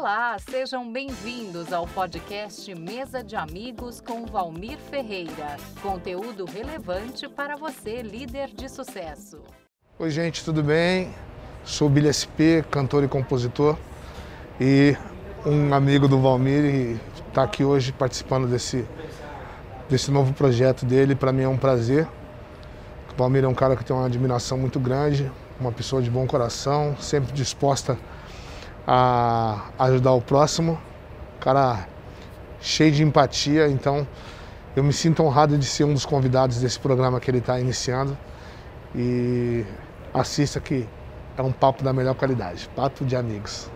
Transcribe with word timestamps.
Olá, 0.00 0.34
sejam 0.38 0.90
bem-vindos 0.90 1.74
ao 1.74 1.86
podcast 1.86 2.74
Mesa 2.74 3.22
de 3.22 3.36
Amigos 3.36 4.00
com 4.00 4.24
Valmir 4.24 4.78
Ferreira. 4.78 5.58
Conteúdo 5.82 6.46
relevante 6.46 7.28
para 7.28 7.54
você, 7.54 8.00
líder 8.00 8.48
de 8.48 8.66
sucesso. 8.70 9.42
Oi, 9.98 10.10
gente, 10.10 10.42
tudo 10.42 10.62
bem? 10.62 11.12
Sou 11.64 11.86
Billy 11.90 12.10
SP, 12.16 12.64
cantor 12.70 13.04
e 13.04 13.08
compositor, 13.08 13.76
e 14.58 14.96
um 15.44 15.74
amigo 15.74 16.08
do 16.08 16.18
Valmir 16.18 16.64
e 16.64 17.00
está 17.28 17.42
aqui 17.42 17.62
hoje 17.62 17.92
participando 17.92 18.48
desse, 18.48 18.86
desse 19.86 20.10
novo 20.10 20.32
projeto 20.32 20.86
dele. 20.86 21.14
Para 21.14 21.30
mim 21.30 21.42
é 21.42 21.48
um 21.48 21.58
prazer. 21.58 22.08
O 23.12 23.18
Valmir 23.18 23.44
é 23.44 23.48
um 23.48 23.54
cara 23.54 23.76
que 23.76 23.84
tem 23.84 23.94
uma 23.94 24.06
admiração 24.06 24.56
muito 24.56 24.80
grande, 24.80 25.30
uma 25.60 25.70
pessoa 25.70 26.00
de 26.00 26.08
bom 26.08 26.26
coração, 26.26 26.96
sempre 26.98 27.34
disposta 27.34 27.92
a 27.92 27.96
ajudar 29.78 30.12
o 30.12 30.20
próximo. 30.20 30.78
Cara 31.40 31.86
cheio 32.60 32.92
de 32.92 33.02
empatia, 33.02 33.68
então 33.68 34.06
eu 34.76 34.84
me 34.84 34.92
sinto 34.92 35.22
honrado 35.22 35.56
de 35.56 35.64
ser 35.64 35.84
um 35.84 35.94
dos 35.94 36.04
convidados 36.04 36.60
desse 36.60 36.78
programa 36.78 37.20
que 37.20 37.30
ele 37.30 37.38
está 37.38 37.58
iniciando. 37.58 38.16
E 38.94 39.64
assista 40.12 40.60
que 40.60 40.88
é 41.36 41.42
um 41.42 41.52
papo 41.52 41.82
da 41.82 41.92
melhor 41.92 42.14
qualidade, 42.14 42.68
papo 42.74 43.04
de 43.04 43.14
amigos. 43.14 43.70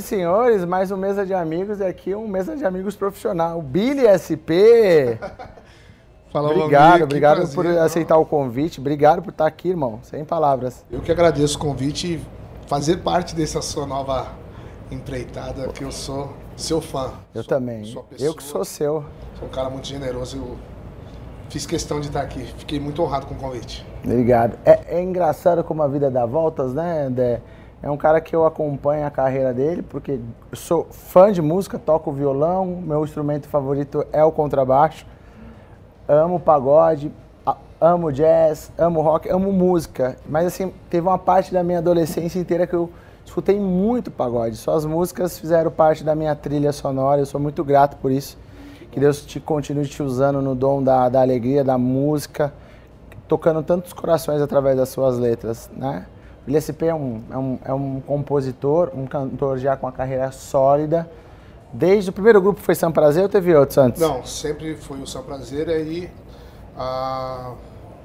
E 0.00 0.02
senhores, 0.02 0.64
mais 0.64 0.90
um 0.90 0.96
Mesa 0.96 1.24
de 1.26 1.34
Amigos 1.34 1.78
e 1.80 1.84
aqui 1.84 2.14
um 2.14 2.26
Mesa 2.26 2.56
de 2.56 2.64
Amigos 2.64 2.96
profissional. 2.96 3.58
O 3.58 3.62
Billy 3.62 4.02
SP. 4.08 5.18
Fala, 6.32 6.50
obrigado, 6.50 6.90
amigo, 6.90 7.04
obrigado 7.04 7.36
prazer, 7.38 7.54
por 7.54 7.64
não? 7.64 7.82
aceitar 7.82 8.16
o 8.16 8.24
convite. 8.24 8.80
Obrigado 8.80 9.20
por 9.20 9.30
estar 9.30 9.46
aqui, 9.46 9.68
irmão. 9.68 9.98
Sem 10.02 10.24
palavras. 10.24 10.84
Eu 10.90 11.00
que 11.00 11.10
agradeço 11.12 11.56
o 11.56 11.60
convite 11.60 12.14
e 12.14 12.20
fazer 12.68 12.98
parte 12.98 13.34
dessa 13.34 13.60
sua 13.60 13.84
nova 13.84 14.28
empreitada, 14.90 15.68
que 15.68 15.82
eu 15.84 15.90
sou 15.92 16.32
seu 16.56 16.80
fã. 16.80 17.10
Eu 17.34 17.42
Sou- 17.42 17.48
também. 17.48 17.80
pessoa. 17.80 18.04
Eu 18.18 18.34
que 18.34 18.42
sou 18.42 18.64
seu. 18.64 19.04
Sou 19.38 19.48
um 19.48 19.50
cara 19.50 19.68
muito 19.68 19.86
generoso. 19.88 20.36
Eu 20.36 20.56
fiz 21.48 21.66
questão 21.66 22.00
de 22.00 22.06
estar 22.06 22.22
aqui. 22.22 22.44
Fiquei 22.58 22.78
muito 22.80 23.02
honrado 23.02 23.26
com 23.26 23.34
o 23.34 23.38
convite. 23.38 23.84
Obrigado. 24.04 24.56
É, 24.64 24.98
é 24.98 25.02
engraçado 25.02 25.62
como 25.64 25.82
a 25.82 25.88
vida 25.88 26.10
dá 26.10 26.24
voltas, 26.24 26.72
né, 26.72 27.08
Dé? 27.10 27.40
É 27.82 27.90
um 27.90 27.96
cara 27.96 28.20
que 28.20 28.36
eu 28.36 28.44
acompanho 28.44 29.06
a 29.06 29.10
carreira 29.10 29.54
dele, 29.54 29.80
porque 29.80 30.20
sou 30.52 30.86
fã 30.90 31.32
de 31.32 31.40
música, 31.40 31.78
toco 31.78 32.12
violão, 32.12 32.66
meu 32.66 33.02
instrumento 33.02 33.48
favorito 33.48 34.04
é 34.12 34.22
o 34.22 34.30
contrabaixo. 34.30 35.06
Amo 36.06 36.38
pagode, 36.38 37.10
amo 37.80 38.12
jazz, 38.12 38.70
amo 38.76 39.00
rock, 39.00 39.30
amo 39.30 39.50
música. 39.50 40.18
Mas 40.28 40.46
assim, 40.46 40.74
teve 40.90 41.06
uma 41.08 41.18
parte 41.18 41.54
da 41.54 41.64
minha 41.64 41.78
adolescência 41.78 42.38
inteira 42.38 42.66
que 42.66 42.74
eu 42.74 42.90
escutei 43.24 43.58
muito 43.58 44.10
pagode. 44.10 44.56
Suas 44.56 44.84
músicas 44.84 45.38
fizeram 45.38 45.70
parte 45.70 46.04
da 46.04 46.14
minha 46.14 46.36
trilha 46.36 46.72
sonora, 46.72 47.22
eu 47.22 47.26
sou 47.26 47.40
muito 47.40 47.64
grato 47.64 47.96
por 47.96 48.12
isso. 48.12 48.36
Que 48.92 49.00
Deus 49.00 49.24
te 49.24 49.40
continue 49.40 49.86
te 49.86 50.02
usando 50.02 50.42
no 50.42 50.54
dom 50.54 50.82
da, 50.82 51.08
da 51.08 51.22
alegria, 51.22 51.64
da 51.64 51.78
música, 51.78 52.52
tocando 53.26 53.62
tantos 53.62 53.94
corações 53.94 54.42
através 54.42 54.76
das 54.76 54.90
suas 54.90 55.16
letras, 55.16 55.70
né? 55.74 56.04
LSP 56.48 56.86
é 56.86 56.94
um, 56.94 57.22
é, 57.30 57.36
um, 57.38 57.58
é 57.66 57.72
um 57.72 58.00
compositor, 58.00 58.90
um 58.94 59.06
cantor 59.06 59.58
já 59.58 59.76
com 59.76 59.86
a 59.86 59.92
carreira 59.92 60.30
sólida. 60.32 61.10
Desde 61.72 62.10
o 62.10 62.12
primeiro 62.12 62.40
grupo 62.40 62.60
foi 62.60 62.74
São 62.74 62.90
Prazer 62.90 63.22
ou 63.22 63.28
teve 63.28 63.54
outros 63.54 63.78
antes? 63.78 64.00
Não, 64.00 64.24
sempre 64.24 64.74
foi 64.74 65.00
o 65.00 65.06
seu 65.06 65.22
prazer. 65.22 65.68
Aí, 65.68 66.10
a 66.76 67.54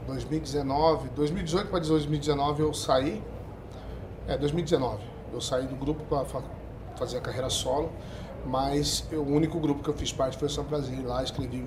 2019, 0.05 1.09
2018 1.15 1.69
para 1.69 1.79
2019 1.79 2.61
eu 2.61 2.73
saí. 2.73 3.23
É, 4.27 4.37
2019. 4.37 5.03
Eu 5.33 5.41
saí 5.41 5.65
do 5.65 5.75
grupo 5.75 6.03
para 6.03 6.25
fazer 6.95 7.17
a 7.17 7.21
carreira 7.21 7.49
solo. 7.49 7.89
Mas 8.45 9.03
o 9.11 9.21
único 9.21 9.59
grupo 9.59 9.81
que 9.81 9.89
eu 9.89 9.93
fiz 9.95 10.13
parte 10.13 10.37
foi 10.37 10.47
o 10.47 10.51
São 10.51 10.63
Prazer. 10.63 11.03
Lá 11.03 11.23
escrevi. 11.23 11.65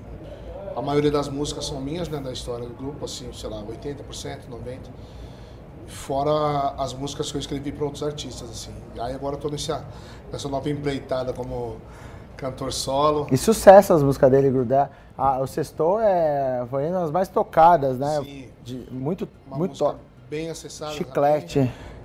A 0.75 0.81
maioria 0.81 1.11
das 1.11 1.27
músicas 1.27 1.65
são 1.65 1.81
minhas, 1.81 2.07
né, 2.07 2.21
da 2.21 2.31
história 2.31 2.65
do 2.65 2.73
grupo, 2.73 3.03
assim, 3.03 3.33
sei 3.33 3.49
lá, 3.49 3.61
80%, 3.61 4.47
90%. 4.49 4.79
Fora 5.89 6.75
as 6.77 6.93
músicas 6.93 7.31
que 7.31 7.37
eu 7.37 7.41
escrevi 7.41 7.71
para 7.71 7.83
outros 7.85 8.03
artistas, 8.03 8.49
assim. 8.49 8.71
Aí 8.99 9.13
agora 9.13 9.35
eu 9.35 9.39
tô 9.39 9.49
nessa, 9.49 9.83
nessa 10.31 10.47
nova 10.47 10.69
empreitada 10.69 11.33
como 11.33 11.77
cantor 12.37 12.71
solo. 12.71 13.27
E 13.31 13.37
sucesso 13.37 13.91
as 13.93 14.01
músicas 14.03 14.31
dele, 14.31 14.49
Grudar. 14.49 14.89
Ah, 15.17 15.39
o 15.39 15.47
Sextou 15.47 15.99
é, 15.99 16.65
foi 16.69 16.87
uma 16.89 17.01
das 17.01 17.11
mais 17.11 17.27
tocadas, 17.27 17.97
né? 17.99 18.21
Sim. 18.23 18.49
De, 18.63 18.87
muito, 18.91 19.27
Uma 19.47 19.57
muito 19.57 19.71
música 19.71 19.89
to- 19.91 19.99
bem 20.29 20.49
acessada. 20.49 20.93
chiclete. 20.93 21.59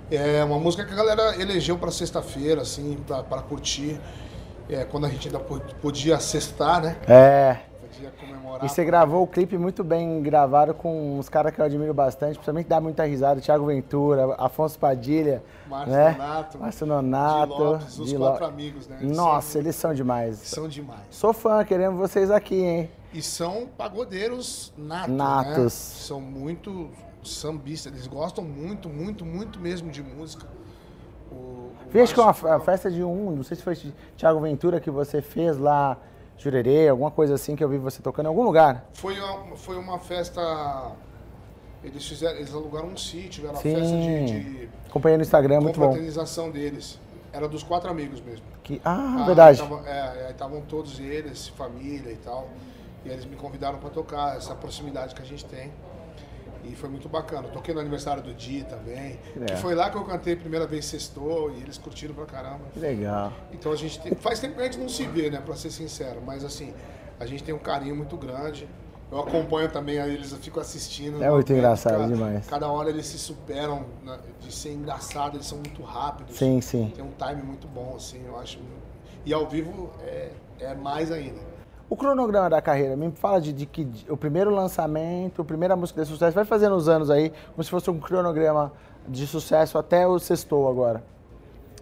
também. 0.09 0.27
É 0.37 0.43
uma 0.43 0.59
música 0.59 0.83
que 0.85 0.91
a 0.93 0.95
galera 0.95 1.41
elegeu 1.41 1.77
para 1.77 1.89
sexta-feira, 1.91 2.61
assim, 2.63 2.97
para 3.07 3.41
curtir. 3.41 3.99
É, 4.69 4.83
quando 4.83 5.05
a 5.05 5.09
gente 5.09 5.27
ainda 5.27 5.39
po- 5.39 5.61
podia 5.81 6.19
sextar, 6.19 6.81
né? 6.81 6.97
É. 7.07 7.57
Podia 7.95 8.11
comemorar. 8.11 8.65
E 8.65 8.69
você 8.69 8.83
gravou 8.83 9.23
o 9.23 9.27
clipe 9.27 9.57
muito 9.57 9.83
bem 9.83 10.21
gravado 10.21 10.73
com 10.73 11.17
uns 11.17 11.29
caras 11.29 11.53
que 11.53 11.59
eu 11.61 11.65
admiro 11.65 11.93
bastante, 11.93 12.33
principalmente 12.33 12.67
dá 12.67 12.79
muita 12.81 13.05
risada, 13.05 13.39
Thiago 13.41 13.65
Ventura, 13.65 14.35
Afonso 14.37 14.77
Padilha, 14.77 15.41
Márcio 15.67 15.93
né? 15.93 16.11
Donato, 16.11 16.57
Márcio 16.59 16.85
Nonato, 16.85 17.53
Lopes, 17.53 17.99
os 17.99 18.13
quatro 18.13 18.45
amigos, 18.45 18.87
né? 18.87 18.97
Eles 19.01 19.15
Nossa, 19.15 19.51
são, 19.53 19.61
eles 19.61 19.75
são 19.75 19.93
demais. 19.93 20.37
são 20.39 20.67
demais. 20.67 20.99
Sou 21.09 21.33
fã, 21.33 21.63
queremos 21.63 21.97
vocês 21.99 22.29
aqui, 22.29 22.55
hein? 22.61 22.89
E 23.13 23.21
são 23.21 23.67
pagodeiros 23.77 24.73
natos, 24.77 25.13
Natos. 25.15 25.55
né? 25.63 25.69
São 25.69 26.19
muito 26.19 26.89
sambistas, 27.23 27.93
eles 27.93 28.07
gostam 28.07 28.43
muito, 28.43 28.89
muito, 28.89 29.25
muito 29.25 29.59
mesmo 29.59 29.89
de 29.89 30.03
música. 30.03 30.45
O, 31.31 31.35
o 31.35 31.71
Vi, 31.89 32.01
acho 32.01 32.13
que 32.13 32.19
uma 32.19 32.27
Márcio- 32.27 32.47
fe- 32.47 32.53
a 32.53 32.59
festa 32.59 32.91
de 32.91 33.03
um, 33.03 33.31
não 33.31 33.43
sei 33.43 33.55
se 33.57 33.63
foi 33.63 33.75
Thiago 34.17 34.39
Ventura 34.41 34.79
que 34.79 34.91
você 34.91 35.21
fez 35.21 35.57
lá, 35.57 35.97
Jurerê, 36.37 36.89
alguma 36.89 37.11
coisa 37.11 37.33
assim 37.35 37.55
que 37.55 37.63
eu 37.63 37.69
vi 37.69 37.77
você 37.77 38.01
tocando 38.01 38.25
em 38.25 38.29
algum 38.29 38.43
lugar. 38.43 38.85
Foi 38.93 39.19
uma, 39.19 39.55
foi 39.55 39.77
uma 39.77 39.99
festa. 39.99 40.91
Eles 41.83 42.05
fizeram, 42.07 42.37
eles 42.37 42.53
alugaram 42.53 42.87
um 42.89 42.97
sítio, 42.97 43.47
era 43.47 43.57
Sim. 43.57 43.75
festa 43.75 43.95
de, 43.97 44.25
de 44.25 44.69
Acompanhei 44.89 45.17
no 45.17 45.23
Instagram, 45.23 45.61
muito 45.61 45.79
bom. 45.79 45.85
confraternização 45.87 46.49
deles. 46.49 46.99
Era 47.31 47.47
dos 47.47 47.63
quatro 47.63 47.89
amigos 47.89 48.21
mesmo. 48.21 48.45
Que, 48.63 48.81
ah, 48.83 49.17
Ah, 49.21 49.25
verdade. 49.25 49.59
tava- 49.59 49.87
é, 49.87 50.25
aí 50.25 50.31
estavam 50.31 50.61
todos 50.61 50.99
eles, 50.99 51.47
família 51.49 52.11
e 52.11 52.15
tal. 52.17 52.47
E 53.05 53.09
eles 53.09 53.25
me 53.25 53.35
convidaram 53.35 53.77
para 53.77 53.89
tocar, 53.89 54.35
essa 54.37 54.55
proximidade 54.55 55.13
que 55.13 55.21
a 55.21 55.25
gente 55.25 55.45
tem. 55.45 55.71
E 56.71 56.75
foi 56.75 56.89
muito 56.89 57.07
bacana. 57.07 57.47
Toquei 57.49 57.73
no 57.73 57.79
aniversário 57.79 58.23
do 58.23 58.33
Di 58.33 58.63
também. 58.63 59.19
É. 59.41 59.45
Que 59.45 59.55
foi 59.57 59.75
lá 59.75 59.89
que 59.89 59.97
eu 59.97 60.03
cantei 60.03 60.33
a 60.33 60.37
primeira 60.37 60.65
vez 60.65 60.85
sextou 60.85 61.51
e 61.51 61.61
eles 61.61 61.77
curtiram 61.77 62.13
pra 62.13 62.25
caramba. 62.25 62.65
Que 62.73 62.79
legal. 62.79 63.31
Então 63.51 63.71
a 63.71 63.75
gente 63.75 63.99
tem, 63.99 64.13
faz 64.15 64.39
tempo 64.39 64.55
que 64.55 64.61
a 64.61 64.65
gente 64.65 64.79
não 64.79 64.89
se 64.89 65.05
vê, 65.05 65.29
né, 65.29 65.41
pra 65.43 65.55
ser 65.55 65.71
sincero, 65.71 66.21
mas 66.25 66.43
assim, 66.43 66.73
a 67.19 67.25
gente 67.25 67.43
tem 67.43 67.53
um 67.53 67.59
carinho 67.59 67.95
muito 67.95 68.17
grande. 68.17 68.67
Eu 69.11 69.19
acompanho 69.19 69.69
também 69.69 69.97
eles, 69.97 70.31
eu 70.31 70.37
fico 70.39 70.59
assistindo. 70.59 71.23
É 71.23 71.29
muito 71.29 71.51
né, 71.51 71.59
engraçado 71.59 71.99
cada, 71.99 72.07
demais. 72.07 72.47
Cada 72.47 72.67
hora 72.69 72.89
eles 72.89 73.05
se 73.05 73.19
superam 73.19 73.85
né, 74.03 74.17
de 74.41 74.51
ser 74.51 74.73
engraçado, 74.73 75.37
eles 75.37 75.45
são 75.45 75.59
muito 75.59 75.83
rápidos. 75.83 76.35
Sim, 76.35 76.59
sim. 76.59 76.91
Tem 76.95 77.05
um 77.05 77.11
time 77.11 77.43
muito 77.43 77.67
bom, 77.67 77.93
assim, 77.95 78.21
eu 78.25 78.37
acho. 78.39 78.59
E 79.23 79.33
ao 79.33 79.47
vivo 79.47 79.91
é, 80.01 80.31
é 80.59 80.73
mais 80.73 81.11
ainda. 81.11 81.54
O 81.95 81.97
cronograma 81.97 82.49
da 82.49 82.61
carreira, 82.61 82.93
me 82.97 83.09
fala 83.11 83.39
de, 83.39 83.53
de 83.53 83.65
que 83.65 83.85
de- 83.85 84.11
o 84.11 84.17
primeiro 84.17 84.49
lançamento, 84.53 85.41
a 85.41 85.45
primeira 85.45 85.77
música 85.77 86.01
de 86.03 86.09
sucesso, 86.09 86.35
vai 86.35 86.43
fazendo 86.43 86.75
os 86.75 86.89
anos 86.89 87.09
aí, 87.09 87.31
como 87.53 87.63
se 87.63 87.69
fosse 87.69 87.89
um 87.89 87.97
cronograma 87.97 88.73
de 89.07 89.25
sucesso 89.25 89.77
até 89.77 90.05
o 90.05 90.19
sextou 90.19 90.67
agora. 90.67 91.01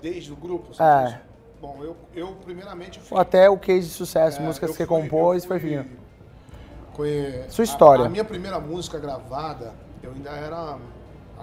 Desde 0.04 0.32
o 0.32 0.36
grupo, 0.36 0.68
É. 0.80 1.06
diz? 1.06 1.16
Bom, 1.60 1.78
eu, 1.82 1.96
eu 2.14 2.28
primeiramente 2.46 3.00
fui. 3.00 3.18
Até 3.18 3.50
o 3.50 3.58
case 3.58 3.88
de 3.88 3.94
sucesso, 3.96 4.40
é, 4.40 4.46
músicas 4.46 4.70
que 4.78 4.86
fui- 4.86 4.86
compôs, 4.86 5.46
foi 5.46 5.58
vindo. 5.58 5.90
Sua 7.50 7.64
história. 7.64 8.04
A, 8.04 8.06
a 8.06 8.10
minha 8.10 8.24
primeira 8.24 8.60
música 8.60 9.00
gravada, 9.00 9.74
eu 10.04 10.12
ainda 10.12 10.30
era 10.30 10.78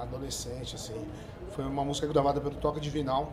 adolescente, 0.01 0.77
assim. 0.77 0.95
Foi 1.57 1.65
uma 1.65 1.85
música 1.85 2.07
gravada 2.07 2.41
pelo 2.41 2.55
Toca 2.55 2.79
Divinal, 2.79 3.33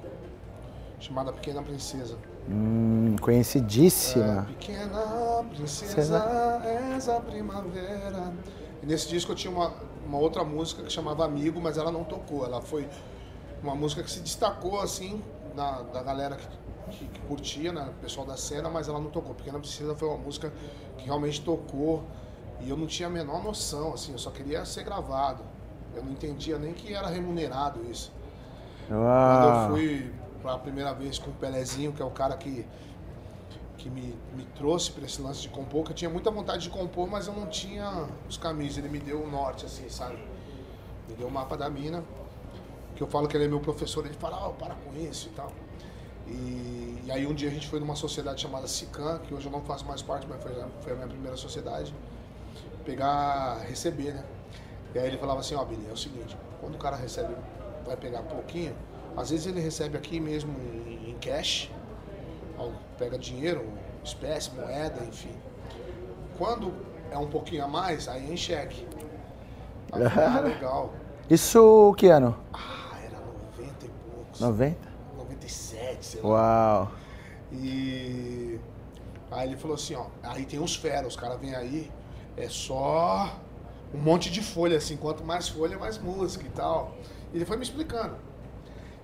chamada 1.00 1.32
Pequena 1.32 1.62
Princesa. 1.62 2.16
Hum, 2.50 3.16
É, 3.18 3.22
conhecidíssima. 3.22 4.46
pequena 4.48 5.44
princesa, 5.50 6.62
és 6.64 7.10
a 7.10 7.20
primavera. 7.20 8.34
E 8.82 8.86
nesse 8.86 9.10
disco 9.10 9.32
eu 9.32 9.36
tinha 9.36 9.52
uma, 9.52 9.74
uma 10.06 10.18
outra 10.18 10.44
música 10.44 10.84
que 10.84 10.92
chamava 10.92 11.26
Amigo, 11.26 11.60
mas 11.60 11.78
ela 11.78 11.92
não 11.92 12.04
tocou. 12.04 12.46
Ela 12.46 12.62
foi 12.62 12.88
uma 13.62 13.76
música 13.76 14.02
que 14.04 14.10
se 14.10 14.22
destacou, 14.22 14.80
assim, 14.80 15.22
na, 15.56 15.82
da 15.82 16.02
galera 16.04 16.36
que 16.36 16.48
que, 16.90 17.06
que 17.06 17.20
curtia, 17.22 17.72
né? 17.72 17.90
O 17.90 18.02
pessoal 18.02 18.26
da 18.26 18.38
cena, 18.38 18.70
mas 18.70 18.88
ela 18.88 19.00
não 19.00 19.10
tocou. 19.10 19.36
Pequena 19.36 19.60
Princesa 19.60 19.96
foi 19.96 20.08
uma 20.08 20.18
música 20.18 20.52
que 20.98 21.06
realmente 21.06 21.42
tocou 21.42 22.04
e 22.62 22.70
eu 22.70 22.78
não 22.78 22.88
tinha 22.88 23.08
a 23.08 23.12
menor 23.12 23.44
noção, 23.44 23.94
assim, 23.94 24.14
eu 24.14 24.18
só 24.18 24.32
queria 24.32 24.64
ser 24.66 24.84
gravado. 24.84 25.44
Eu 25.96 26.04
não 26.04 26.12
entendia 26.12 26.58
nem 26.58 26.74
que 26.74 26.94
era 26.94 27.08
remunerado 27.08 27.82
isso. 27.90 28.12
Quando 28.88 29.44
eu 29.44 29.76
fui 29.76 30.12
pela 30.48 30.58
primeira 30.60 30.94
vez 30.94 31.20
com 31.20 31.30
o 31.30 31.34
Pelezinho, 31.34 31.92
que 31.92 32.02
é 32.02 32.06
o 32.06 32.10
cara 32.10 32.38
que, 32.38 32.66
que 33.78 33.90
me, 33.90 34.18
me 34.34 34.46
trouxe 34.56 34.92
para 34.92 35.06
esse 35.06 35.22
lance 35.22 35.42
de 35.42 35.50
compor, 35.50 35.84
que 35.84 35.92
eu 35.92 35.96
tinha 35.96 36.10
muita 36.10 36.32
vontade 36.32 36.64
de 36.64 36.70
compor, 36.70 37.10
mas 37.10 37.28
eu 37.28 37.34
não 37.34 37.48
tinha 37.48 38.08
os 38.30 38.38
caminhos. 38.38 38.78
Ele 38.78 38.88
me 38.88 39.00
deu 39.00 39.22
o 39.22 39.30
norte, 39.30 39.66
assim, 39.66 39.90
sabe? 39.90 40.18
Me 41.10 41.16
deu 41.16 41.28
o 41.28 41.32
mapa 41.32 41.58
da 41.58 41.70
mina, 41.70 42.02
que 42.96 43.04
eu 43.04 43.08
falo 43.08 43.28
que 43.28 43.36
ele 43.36 43.44
é 43.44 43.48
meu 43.50 43.60
professor, 43.60 44.06
ele 44.06 44.14
fala, 44.14 44.48
oh, 44.48 44.54
para 44.54 44.74
com 44.76 44.96
isso 44.96 45.28
e 45.28 45.32
tal. 45.32 45.52
E, 46.28 47.04
e, 47.06 47.12
aí 47.12 47.28
um 47.28 47.34
dia 47.34 47.50
a 47.50 47.52
gente 47.52 47.68
foi 47.68 47.80
numa 47.82 47.96
sociedade 47.96 48.42
chamada 48.42 48.68
SICAM, 48.68 49.20
que 49.20 49.34
hoje 49.34 49.48
eu 49.48 49.52
não 49.52 49.62
faço 49.62 49.86
mais 49.86 50.02
parte, 50.02 50.26
mas 50.28 50.42
foi, 50.42 50.54
foi 50.82 50.94
a 50.94 50.96
minha 50.96 51.08
primeira 51.08 51.36
sociedade, 51.36 51.94
pegar, 52.86 53.60
receber, 53.68 54.14
né? 54.14 54.24
E 54.96 55.00
aí 55.00 55.08
ele 55.08 55.18
falava 55.18 55.42
assim, 55.42 55.56
ó, 55.56 55.62
oh, 55.62 55.66
Billy, 55.66 55.88
é 55.90 55.92
o 55.92 55.98
seguinte, 55.98 56.38
quando 56.62 56.76
o 56.76 56.78
cara 56.78 56.96
recebe, 56.96 57.34
vai 57.86 57.96
pegar 57.96 58.24
pouquinho, 58.24 58.76
às 59.18 59.32
vezes 59.32 59.48
ele 59.48 59.60
recebe 59.60 59.98
aqui 59.98 60.20
mesmo 60.20 60.56
em, 60.86 61.18
cash, 61.20 61.72
pega 63.00 63.18
dinheiro, 63.18 63.66
espécie, 64.04 64.52
moeda, 64.52 65.04
enfim. 65.04 65.36
Quando 66.38 66.72
é 67.12 67.18
um 67.18 67.28
pouquinho 67.28 67.66
a 67.66 67.68
mais, 67.68 68.08
aí 68.08 68.30
é 68.30 68.34
em 68.34 68.38
cheque. 68.38 68.88
ah, 69.92 70.40
legal. 70.46 70.94
Isso 71.28 71.96
que 71.98 72.08
ano? 72.08 72.38
Ah, 72.54 72.96
era 73.04 73.20
90 73.58 73.86
e 73.86 73.90
poucos. 73.90 74.40
90? 74.40 74.78
97, 75.18 76.06
sei 76.06 76.22
lá. 76.22 76.28
Uau. 76.30 76.92
E 77.52 78.60
aí 79.32 79.50
ele 79.50 79.58
falou 79.58 79.76
assim, 79.76 79.96
ó, 79.96 80.06
aí 80.22 80.46
tem 80.46 80.60
uns 80.60 80.76
feras, 80.76 81.08
os 81.08 81.16
caras 81.16 81.40
vêm 81.40 81.56
aí, 81.56 81.92
é 82.36 82.48
só 82.48 83.36
um 83.94 83.98
monte 83.98 84.30
de 84.30 84.44
folha, 84.44 84.78
assim, 84.78 84.96
quanto 84.96 85.24
mais 85.24 85.48
folha, 85.50 85.78
mais 85.80 85.98
música 85.98 86.46
e 86.46 86.50
tal. 86.50 86.96
E 87.34 87.38
ele 87.38 87.46
foi 87.46 87.58
me 87.58 87.64
explicando. 87.64 88.27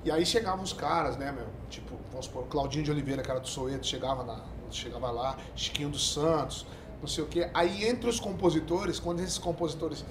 E 0.05 0.11
aí 0.11 0.25
chegavam 0.25 0.63
os 0.63 0.73
caras, 0.73 1.17
né, 1.17 1.31
meu? 1.31 1.47
Tipo, 1.69 1.95
vamos 2.11 2.25
supor, 2.25 2.45
Claudinho 2.47 2.83
de 2.83 2.91
Oliveira, 2.91 3.21
cara 3.21 3.39
do 3.39 3.47
Soeto, 3.47 3.85
chegava, 3.85 4.23
na, 4.23 4.43
chegava 4.69 5.09
lá, 5.09 5.37
Chiquinho 5.55 5.89
dos 5.89 6.13
Santos, 6.13 6.65
não 6.99 7.07
sei 7.07 7.23
o 7.23 7.27
quê. 7.27 7.49
Aí 7.53 7.85
entre 7.85 8.09
os 8.09 8.19
compositores, 8.19 8.99
quando 8.99 9.21
esses 9.21 9.37
compositores 9.37 10.03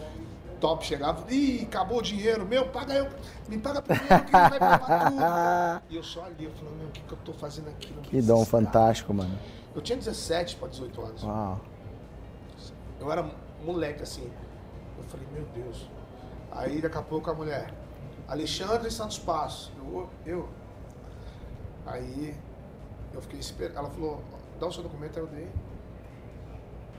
top 0.60 0.86
chegavam, 0.86 1.28
ih, 1.28 1.62
acabou 1.64 1.98
o 1.98 2.02
dinheiro, 2.02 2.46
meu, 2.46 2.68
paga 2.68 2.94
eu, 2.94 3.08
me 3.48 3.58
paga 3.58 3.82
primeiro 3.82 4.24
que 4.24 4.36
ele 4.36 4.48
vai 4.48 4.58
pagar 4.58 5.10
tudo. 5.10 5.82
e 5.90 5.96
eu 5.96 6.02
só 6.02 6.24
ali, 6.24 6.44
eu 6.44 6.52
falei, 6.52 6.74
meu, 6.78 6.88
o 6.88 6.90
que, 6.90 7.00
que 7.00 7.12
eu 7.12 7.18
tô 7.24 7.32
fazendo 7.34 7.68
aqui? 7.68 7.92
Não 7.92 8.02
que 8.02 8.22
dom 8.22 8.44
fantástico, 8.44 9.12
mano. 9.12 9.36
Eu 9.74 9.82
tinha 9.82 9.98
17 9.98 10.56
para 10.56 10.68
18 10.68 11.00
anos. 11.00 11.22
Uau. 11.24 11.60
Eu 13.00 13.10
era 13.10 13.28
moleque, 13.64 14.02
assim. 14.02 14.30
Eu 14.96 15.04
falei, 15.04 15.26
meu 15.32 15.44
Deus. 15.54 15.88
Aí 16.52 16.80
daqui 16.80 16.98
a 16.98 17.02
pouco 17.02 17.30
a 17.30 17.34
mulher, 17.34 17.72
Alexandre 18.32 18.90
Santos 18.90 19.18
Passos. 19.18 19.70
Eu, 19.76 20.08
eu. 20.24 20.48
Aí 21.84 22.34
eu 23.12 23.20
fiquei 23.20 23.38
esperando. 23.38 23.76
Ela 23.76 23.90
falou, 23.90 24.22
dá 24.58 24.66
o 24.66 24.72
seu 24.72 24.82
documento, 24.82 25.18
aí 25.18 25.22
eu 25.22 25.26
dei. 25.26 25.50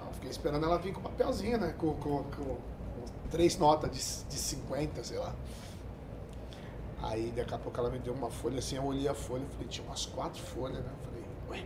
Eu 0.06 0.14
fiquei 0.14 0.30
esperando 0.30 0.64
ela 0.64 0.78
vir 0.78 0.94
com 0.94 1.02
papelzinho, 1.02 1.58
né? 1.58 1.74
Com, 1.76 1.96
com, 1.96 2.24
com 2.24 2.58
três 3.32 3.58
notas 3.58 3.90
de, 3.90 4.30
de 4.30 4.40
50, 4.40 5.04
sei 5.04 5.18
lá. 5.18 5.34
Aí 7.02 7.34
daqui 7.36 7.56
a 7.56 7.58
pouco 7.58 7.80
ela 7.80 7.90
me 7.90 7.98
deu 7.98 8.14
uma 8.14 8.30
folha 8.30 8.60
assim, 8.60 8.76
eu 8.76 8.86
olhei 8.86 9.08
a 9.08 9.16
folha, 9.16 9.44
falei, 9.54 9.68
tinha 9.68 9.86
umas 9.88 10.06
quatro 10.06 10.40
folhas, 10.40 10.84
né? 10.84 10.92
Eu 10.92 11.08
falei, 11.08 11.26
ué. 11.50 11.66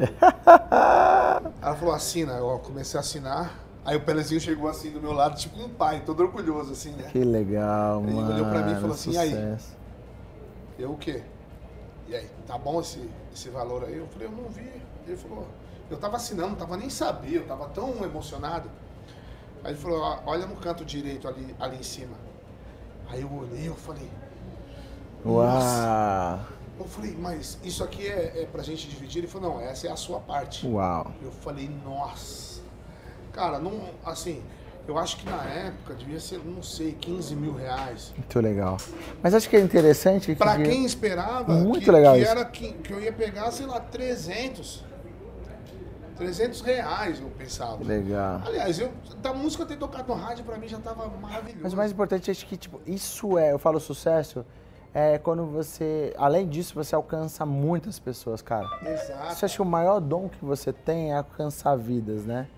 ela 1.62 1.76
falou, 1.76 1.94
assina, 1.94 2.32
eu 2.32 2.58
comecei 2.58 2.98
a 2.98 3.00
assinar. 3.00 3.54
Aí 3.90 3.96
o 3.96 4.00
Pelezinho 4.00 4.40
chegou 4.40 4.70
assim 4.70 4.92
do 4.92 5.00
meu 5.00 5.10
lado, 5.10 5.36
tipo 5.36 5.60
um 5.60 5.68
pai, 5.68 6.00
todo 6.06 6.20
orgulhoso, 6.20 6.70
assim, 6.70 6.92
né? 6.92 7.08
Que 7.10 7.24
legal, 7.24 8.00
Ele 8.04 8.12
mano. 8.14 8.30
Ele 8.30 8.34
olhou 8.34 8.48
pra 8.48 8.62
mim 8.62 8.70
e 8.70 8.74
falou 8.76 8.92
assim, 8.92 9.10
sucesso. 9.12 9.34
e 9.34 9.36
aí? 9.36 10.84
Eu 10.84 10.92
o 10.92 10.96
quê? 10.96 11.24
E 12.06 12.14
aí, 12.14 12.30
tá 12.46 12.56
bom 12.56 12.80
esse, 12.80 13.10
esse 13.34 13.48
valor 13.48 13.82
aí? 13.82 13.96
Eu 13.96 14.06
falei, 14.06 14.28
eu 14.28 14.30
não 14.30 14.48
vi. 14.48 14.70
Ele 15.04 15.16
falou, 15.16 15.44
eu 15.90 15.96
tava 15.96 16.18
assinando, 16.18 16.50
não 16.50 16.54
tava 16.54 16.76
nem 16.76 16.88
sabia, 16.88 17.38
eu 17.38 17.46
tava 17.48 17.66
tão 17.70 18.04
emocionado. 18.04 18.70
Aí 19.64 19.72
ele 19.72 19.80
falou, 19.80 20.20
olha 20.24 20.46
no 20.46 20.54
canto 20.54 20.84
direito 20.84 21.26
ali, 21.26 21.52
ali 21.58 21.76
em 21.76 21.82
cima. 21.82 22.16
Aí 23.08 23.22
eu 23.22 23.32
olhei, 23.32 23.68
eu 23.68 23.74
falei, 23.74 24.08
Uau! 25.26 26.40
Eu 26.78 26.84
falei, 26.84 27.16
mas 27.18 27.58
isso 27.64 27.82
aqui 27.82 28.06
é, 28.06 28.42
é 28.42 28.46
pra 28.46 28.62
gente 28.62 28.88
dividir? 28.88 29.18
Ele 29.18 29.26
falou, 29.26 29.54
não, 29.54 29.60
essa 29.60 29.88
é 29.88 29.90
a 29.90 29.96
sua 29.96 30.20
parte. 30.20 30.64
Uau! 30.64 31.12
Eu 31.20 31.32
falei, 31.32 31.68
nossa. 31.84 32.59
Cara, 33.32 33.58
não, 33.58 33.80
assim, 34.04 34.42
eu 34.86 34.98
acho 34.98 35.16
que 35.18 35.28
na 35.28 35.42
época 35.44 35.94
devia 35.94 36.18
ser, 36.18 36.40
não 36.44 36.62
sei, 36.62 36.92
15 36.92 37.36
mil 37.36 37.54
reais. 37.54 38.12
Muito 38.16 38.40
legal. 38.40 38.76
Mas 39.22 39.34
acho 39.34 39.48
que 39.48 39.56
é 39.56 39.60
interessante 39.60 40.26
que... 40.26 40.36
Pra 40.36 40.56
quem 40.56 40.84
esperava 40.84 41.52
Muito 41.54 41.84
que, 41.84 41.90
legal 41.90 42.14
que 42.14 42.24
era 42.24 42.44
que, 42.44 42.72
que 42.72 42.92
eu 42.92 43.00
ia 43.00 43.12
pegar, 43.12 43.50
sei 43.52 43.66
lá, 43.66 43.80
300. 43.80 44.84
300 46.16 46.60
reais, 46.60 47.20
eu 47.20 47.28
pensava. 47.30 47.82
Legal. 47.82 48.42
Aliás, 48.44 48.78
eu, 48.78 48.92
da 49.22 49.32
música 49.32 49.64
ter 49.64 49.76
tocado 49.76 50.06
no 50.08 50.20
rádio, 50.20 50.44
pra 50.44 50.58
mim 50.58 50.68
já 50.68 50.78
tava 50.78 51.08
maravilhoso. 51.08 51.60
Mas 51.62 51.72
o 51.72 51.76
mais 51.76 51.92
importante 51.92 52.30
é 52.30 52.34
que, 52.34 52.56
tipo, 52.56 52.80
isso 52.86 53.38
é, 53.38 53.52
eu 53.52 53.58
falo 53.58 53.80
sucesso, 53.80 54.44
é 54.92 55.18
quando 55.18 55.46
você, 55.46 56.12
além 56.18 56.46
disso, 56.46 56.74
você 56.74 56.94
alcança 56.94 57.46
muitas 57.46 57.98
pessoas, 57.98 58.42
cara. 58.42 58.68
Exato. 58.84 59.34
Você 59.34 59.44
acha 59.46 59.56
que 59.56 59.62
o 59.62 59.64
maior 59.64 59.98
dom 59.98 60.28
que 60.28 60.44
você 60.44 60.72
tem 60.72 61.12
é 61.12 61.16
alcançar 61.16 61.74
vidas, 61.76 62.26
né? 62.26 62.48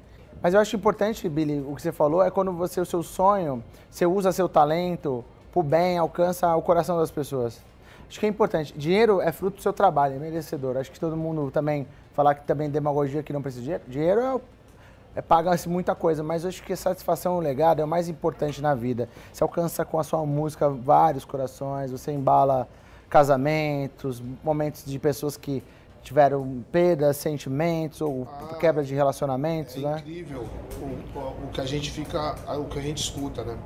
Mas 0.43 0.55
eu 0.55 0.61
acho 0.61 0.75
importante, 0.75 1.29
Billy, 1.29 1.61
o 1.61 1.77
que 1.77 1.83
você 1.83 1.93
falou 1.93 2.23
é 2.23 2.31
quando 2.31 2.53
você, 2.53 2.81
o 2.81 2.85
seu 2.85 3.03
sonho, 3.03 3.63
você 3.89 4.05
usa 4.05 4.33
seu 4.33 4.49
talento 4.49 5.25
pro 5.53 5.63
bem, 5.63 5.99
alcança 5.99 6.55
o 6.57 6.63
coração 6.63 6.99
das 6.99 7.13
pessoas. 7.13 7.61
Acho 8.09 8.19
que 8.19 8.27
é 8.27 8.29
importante. 8.29 8.75
Dinheiro 8.77 9.21
é 9.21 9.31
fruto 9.31 9.59
do 9.59 9.63
seu 9.63 9.73
trabalho, 9.73 10.17
é 10.17 10.19
merecedor. 10.19 10.77
Acho 10.77 10.91
que 10.91 10.99
todo 10.99 11.17
mundo 11.17 11.51
também 11.53 11.87
falar 12.13 12.35
que 12.35 12.45
também 12.45 12.69
demagogia 12.69 13.23
que 13.23 13.33
não 13.33 13.41
precisa 13.41 13.61
de 13.61 13.67
dinheiro. 13.67 13.85
Dinheiro 13.89 14.21
é, 14.21 15.19
é 15.21 15.23
paga-se 15.23 15.69
muita 15.69 15.95
coisa, 15.95 16.25
mas 16.25 16.45
acho 16.45 16.63
que 16.65 16.75
satisfação 16.75 17.37
e 17.37 17.39
o 17.39 17.41
legado 17.41 17.81
é 17.81 17.85
o 17.85 17.89
mais 17.89 18.09
importante 18.09 18.61
na 18.61 18.75
vida. 18.75 19.09
Você 19.33 19.45
alcança 19.45 19.85
com 19.85 20.01
a 20.01 20.03
sua 20.03 20.27
música 20.27 20.69
vários 20.69 21.25
corações, 21.25 21.93
você 21.93 22.11
embala 22.11 22.69
casamentos, 23.09 24.23
momentos 24.43 24.85
de 24.85 24.99
pessoas 24.99 25.37
que 25.37 25.63
tiveram 26.03 26.65
perdas, 26.71 27.17
sentimentos 27.17 28.01
ou 28.01 28.27
Ah, 28.31 28.55
quebra 28.57 28.83
de 28.83 28.95
relacionamentos, 28.95 29.77
É 29.77 29.81
né? 29.81 29.99
incrível 30.01 30.47
o, 30.81 31.19
o, 31.47 31.49
que 31.53 31.61
a 31.61 31.65
gente 31.65 31.91
fica, 31.91 32.35
o 32.57 32.65
que 32.65 32.79
a 32.79 32.83
gente 32.83 32.99
escuta, 33.03 33.45
né? 33.45 33.57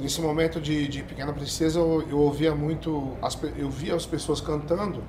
Nesse 0.00 0.20
momento 0.20 0.60
de, 0.60 0.88
de 0.88 1.02
Pequena 1.02 1.32
Princesa, 1.32 1.78
eu, 1.78 2.02
eu 2.08 2.18
ouvia 2.18 2.54
muito, 2.54 3.12
as, 3.22 3.38
eu 3.56 3.70
via 3.70 3.94
as 3.94 4.04
pessoas 4.04 4.40
cantando, 4.40 5.02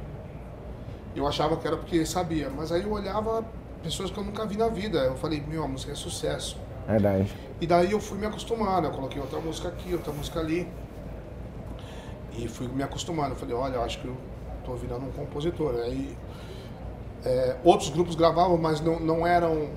eu 1.15 1.27
achava 1.27 1.57
que 1.57 1.67
era 1.67 1.75
porque 1.75 2.05
sabia, 2.05 2.49
mas 2.49 2.71
aí 2.71 2.83
eu 2.83 2.91
olhava 2.91 3.43
pessoas 3.83 4.09
que 4.11 4.17
eu 4.17 4.23
nunca 4.23 4.45
vi 4.45 4.55
na 4.57 4.69
vida, 4.69 4.99
eu 4.99 5.15
falei, 5.15 5.43
meu, 5.45 5.63
a 5.63 5.67
música 5.67 5.91
é 5.91 5.95
sucesso. 5.95 6.57
Verdade. 6.87 7.33
E 7.59 7.67
daí 7.67 7.91
eu 7.91 7.99
fui 7.99 8.17
me 8.17 8.25
acostumando, 8.25 8.87
eu 8.87 8.91
coloquei 8.91 9.21
outra 9.21 9.39
música 9.39 9.67
aqui, 9.67 9.93
outra 9.93 10.13
música 10.13 10.39
ali. 10.39 10.67
E 12.37 12.47
fui 12.47 12.67
me 12.67 12.83
acostumando. 12.83 13.31
Eu 13.31 13.35
falei, 13.35 13.55
olha, 13.55 13.75
eu 13.75 13.83
acho 13.83 13.99
que 13.99 14.07
eu 14.07 14.15
tô 14.67 14.75
virando 14.75 15.05
um 15.05 15.11
compositor. 15.11 15.75
Aí 15.83 16.15
é, 17.25 17.55
outros 17.63 17.89
grupos 17.89 18.15
gravavam, 18.15 18.57
mas 18.57 18.81
não, 18.81 18.99
não 18.99 19.25
eram. 19.25 19.69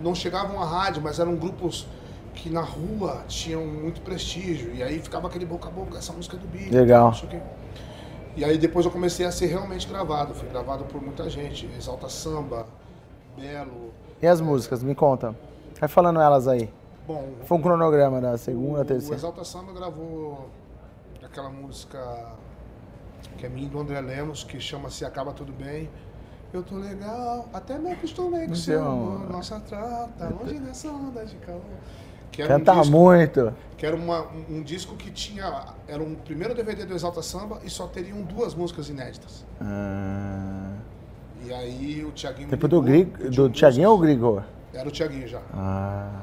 não 0.00 0.14
chegavam 0.14 0.62
à 0.62 0.64
rádio, 0.64 1.02
mas 1.02 1.18
eram 1.18 1.34
grupos 1.34 1.86
que 2.34 2.48
na 2.48 2.62
rua 2.62 3.24
tinham 3.26 3.66
muito 3.66 4.00
prestígio. 4.00 4.72
E 4.72 4.82
aí 4.82 5.00
ficava 5.00 5.26
aquele 5.26 5.44
boca 5.44 5.68
a 5.68 5.72
boca, 5.72 5.98
essa 5.98 6.12
música 6.12 6.36
é 6.36 6.40
do 6.40 6.46
Billy. 6.46 6.70
Legal. 6.70 7.12
E 8.36 8.44
aí 8.44 8.56
depois 8.56 8.86
eu 8.86 8.92
comecei 8.92 9.26
a 9.26 9.32
ser 9.32 9.46
realmente 9.46 9.88
gravado. 9.88 10.32
Fui 10.34 10.48
gravado 10.48 10.84
por 10.84 11.02
muita 11.02 11.28
gente. 11.28 11.68
Exalta 11.76 12.08
Samba, 12.08 12.66
Belo. 13.36 13.90
E 14.22 14.26
as 14.26 14.40
músicas, 14.40 14.82
me 14.82 14.94
conta. 14.94 15.34
Vai 15.78 15.88
falando 15.88 16.20
elas 16.20 16.46
aí. 16.46 16.70
Bom, 17.06 17.28
Foi 17.44 17.58
um 17.58 17.62
cronograma 17.62 18.20
da 18.20 18.38
segunda, 18.38 18.82
o, 18.82 18.84
terceira. 18.84 19.16
O 19.16 19.18
Exalta 19.18 19.44
Samba 19.44 19.72
gravou 19.72 20.48
aquela 21.24 21.48
música 21.48 21.98
que 23.36 23.46
é 23.46 23.48
minha 23.48 23.68
do 23.68 23.78
André 23.80 24.00
Lemos, 24.00 24.44
que 24.44 24.60
chama-se 24.60 25.04
Acaba 25.04 25.32
Tudo 25.32 25.52
Bem. 25.52 25.88
Eu 26.52 26.62
tô 26.64 26.76
legal, 26.76 27.48
até 27.52 27.78
me 27.78 27.92
acostumei 27.92 28.46
com 28.48 28.54
seu 28.56 28.82
amor, 28.84 29.30
nossa 29.30 29.60
trata, 29.60 30.08
tá 30.18 30.28
longe 30.28 30.58
dessa 30.58 30.88
onda 30.90 31.24
de 31.24 31.36
calor. 31.36 31.62
Que 32.32 32.42
era 32.42 32.58
Canta 32.58 32.72
um 32.74 32.80
disco, 32.80 32.96
muito. 32.96 33.54
que 33.76 33.86
era 33.86 33.94
uma, 33.96 34.22
um, 34.22 34.56
um 34.58 34.62
disco 34.62 34.96
que 34.96 35.10
tinha, 35.12 35.66
era 35.86 36.02
um 36.02 36.14
primeiro 36.16 36.54
DVD 36.54 36.84
do 36.84 36.94
Exalta 36.94 37.22
Samba 37.22 37.60
e 37.64 37.70
só 37.70 37.86
teriam 37.86 38.20
duas 38.22 38.54
músicas 38.54 38.88
inéditas. 38.88 39.44
Ah, 39.60 40.72
E 41.44 41.52
aí 41.52 42.04
o 42.04 42.10
Thiaguinho... 42.12 42.46
me 42.46 42.50
tempo 42.50 42.68
do, 42.68 42.76
ligou, 42.80 42.82
Grig, 42.88 43.10
pediu 43.24 43.48
do 43.48 43.54
Thiaguinho 43.54 43.90
ou. 43.90 43.98
Grigor? 43.98 44.42
Era 44.74 44.88
o 44.88 44.92
Thiaguinho 44.92 45.26
já. 45.28 45.40
Ah, 45.54 46.22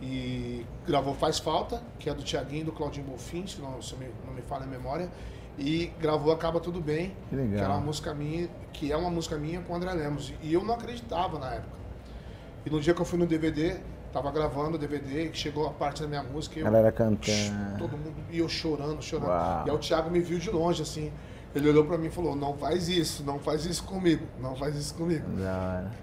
e 0.00 0.64
gravou 0.86 1.14
Faz 1.14 1.38
Falta, 1.38 1.82
que 1.98 2.08
é 2.10 2.14
do 2.14 2.22
Tiaguinho 2.22 2.62
e 2.62 2.64
do 2.64 2.72
Claudinho 2.72 3.06
Bolfin, 3.06 3.46
se 3.46 3.60
não, 3.60 3.80
se 3.80 3.94
me- 3.96 4.10
não 4.26 4.32
me 4.34 4.42
falha 4.42 4.64
a 4.64 4.66
memória, 4.66 5.08
e 5.58 5.86
gravou 6.00 6.32
Acaba 6.32 6.60
Tudo 6.60 6.80
Bem, 6.80 7.14
Que 7.30 7.36
legal. 7.36 7.54
que 7.56 7.60
era 7.64 7.72
uma 7.72 7.80
música 7.80 8.14
minha, 8.14 8.48
que 8.72 8.92
é 8.92 8.96
uma 8.96 9.10
música 9.10 9.36
minha 9.36 9.60
com 9.62 9.72
o 9.72 9.76
André 9.76 9.92
Lemos. 9.92 10.32
E 10.42 10.52
eu 10.52 10.64
não 10.64 10.74
acreditava 10.74 11.38
na 11.38 11.54
época. 11.54 11.76
E 12.64 12.70
no 12.70 12.80
dia 12.80 12.92
que 12.94 13.00
eu 13.00 13.04
fui 13.06 13.18
no 13.18 13.26
DVD, 13.26 13.78
tava 14.12 14.30
gravando 14.30 14.76
o 14.76 14.78
DVD, 14.78 15.28
que 15.28 15.38
chegou 15.38 15.66
a 15.66 15.70
parte 15.70 16.02
da 16.02 16.08
minha 16.08 16.22
música, 16.22 16.56
e 16.58 16.60
eu, 16.62 16.64
Galera 16.64 16.90
cantando. 16.92 17.78
todo 17.78 17.96
mundo, 17.96 18.14
e 18.30 18.38
eu 18.38 18.48
chorando, 18.48 19.00
chorando. 19.02 19.28
Uau. 19.28 19.64
E 19.66 19.70
aí 19.70 19.76
o 19.76 19.78
Thiago 19.78 20.10
me 20.10 20.20
viu 20.20 20.38
de 20.38 20.50
longe, 20.50 20.82
assim. 20.82 21.12
Ele 21.54 21.70
olhou 21.70 21.86
pra 21.86 21.96
mim 21.96 22.08
e 22.08 22.10
falou, 22.10 22.36
não 22.36 22.54
faz 22.54 22.86
isso, 22.88 23.24
não 23.24 23.38
faz 23.38 23.64
isso 23.64 23.82
comigo, 23.84 24.26
não 24.38 24.54
faz 24.54 24.76
isso 24.76 24.94
comigo. 24.94 25.24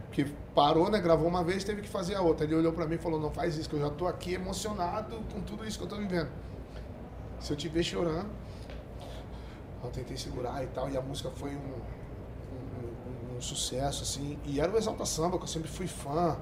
Porque 0.05 0.25
parou, 0.55 0.89
né? 0.89 0.99
Gravou 0.99 1.27
uma 1.27 1.43
vez, 1.43 1.63
teve 1.63 1.81
que 1.83 1.87
fazer 1.89 2.15
a 2.15 2.21
outra. 2.21 2.43
Ele 2.45 2.55
olhou 2.55 2.73
pra 2.73 2.87
mim 2.87 2.95
e 2.95 2.97
falou, 2.97 3.19
não 3.19 3.29
faz 3.29 3.55
isso, 3.55 3.69
que 3.69 3.75
eu 3.75 3.79
já 3.81 3.89
tô 3.91 4.07
aqui 4.07 4.33
emocionado 4.33 5.17
com 5.31 5.41
tudo 5.41 5.63
isso 5.63 5.77
que 5.77 5.83
eu 5.83 5.87
tô 5.89 5.97
vivendo. 5.97 6.29
Se 7.39 7.53
eu 7.53 7.57
te 7.57 7.67
ver 7.67 7.83
chorando, 7.83 8.29
eu 9.87 9.91
tentei 9.91 10.17
segurar 10.17 10.63
e 10.63 10.67
tal, 10.67 10.89
e 10.89 10.97
a 10.97 11.01
música 11.01 11.29
foi 11.35 11.49
um, 11.49 11.53
um- 11.53 13.33
um- 13.33 13.37
um 13.37 13.41
sucesso, 13.41 14.03
assim. 14.03 14.37
E 14.45 14.59
era 14.59 14.71
o 14.71 14.77
Exalta 14.77 15.05
Samba, 15.05 15.37
que 15.37 15.43
eu 15.43 15.47
sempre 15.47 15.69
fui 15.69 15.87
fã. 15.87 16.37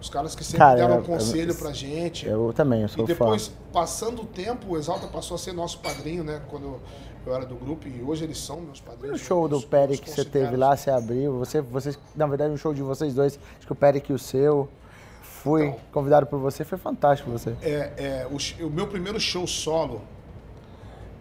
Os 0.00 0.08
caras 0.10 0.34
que 0.34 0.42
sempre 0.44 0.58
Cara, 0.58 0.76
deram 0.76 0.94
eu- 0.96 1.00
eu- 1.00 1.04
conselho 1.06 1.54
pra 1.54 1.72
gente. 1.72 2.26
Eu 2.26 2.52
também, 2.54 2.80
eu 2.80 2.86
E 2.86 2.90
sou 2.90 3.06
depois, 3.06 3.46
fã. 3.48 3.54
passando 3.72 4.22
o 4.22 4.26
tempo, 4.26 4.72
o 4.72 4.76
Exalta 4.76 5.06
passou 5.06 5.34
a 5.34 5.38
ser 5.38 5.52
nosso 5.52 5.78
padrinho, 5.78 6.22
né? 6.22 6.42
Quando 6.50 6.64
eu, 6.64 6.80
eu 7.26 7.34
era 7.34 7.46
do 7.46 7.54
grupo, 7.54 7.88
e 7.88 8.02
hoje 8.02 8.24
eles 8.24 8.38
são 8.38 8.60
meus 8.60 8.78
E 8.78 8.82
padrinhos. 8.82 9.20
o 9.20 9.24
show 9.24 9.48
do 9.48 9.56
os 9.56 9.64
que 9.64 10.10
você 10.10 10.24
teve 10.24 10.56
lá, 10.56 10.76
você 10.76 10.90
abriu, 10.90 11.38
você, 11.38 11.60
vocês, 11.62 11.98
na 12.14 12.26
verdade, 12.26 12.52
um 12.52 12.56
show 12.56 12.74
de 12.74 12.82
vocês 12.82 13.14
dois, 13.14 13.38
acho 13.56 13.66
que 13.66 13.72
o 13.72 13.76
Peri 13.76 14.02
e 14.06 14.12
o 14.12 14.18
seu, 14.18 14.68
fui 15.22 15.66
Então. 15.68 15.80
convidado 15.92 16.26
por 16.26 16.38
você, 16.38 16.64
foi 16.64 16.76
fantástico 16.76 17.30
você. 17.30 17.54
É, 17.62 17.92
é, 17.96 18.28
o, 18.30 18.66
o 18.66 18.70
meu 18.70 18.86
primeiro 18.88 19.18
show 19.18 19.46
solo, 19.46 20.02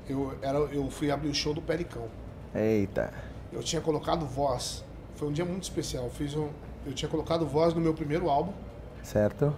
eu, 0.07 0.33
era, 0.41 0.57
eu 0.57 0.89
fui 0.89 1.10
abrir 1.12 1.29
o 1.29 1.33
show 1.33 1.53
do 1.53 1.62
Pericão. 1.62 2.07
Eita. 2.53 3.13
Eu 3.51 3.62
tinha 3.63 3.81
colocado 3.81 4.25
voz. 4.25 4.83
Foi 5.15 5.27
um 5.27 5.31
dia 5.31 5.45
muito 5.45 5.63
especial. 5.63 6.05
Eu, 6.05 6.10
fiz 6.10 6.36
um, 6.36 6.50
eu 6.86 6.93
tinha 6.93 7.10
colocado 7.10 7.45
voz 7.45 7.74
no 7.74 7.81
meu 7.81 7.93
primeiro 7.93 8.29
álbum, 8.29 8.51
Certo? 9.01 9.53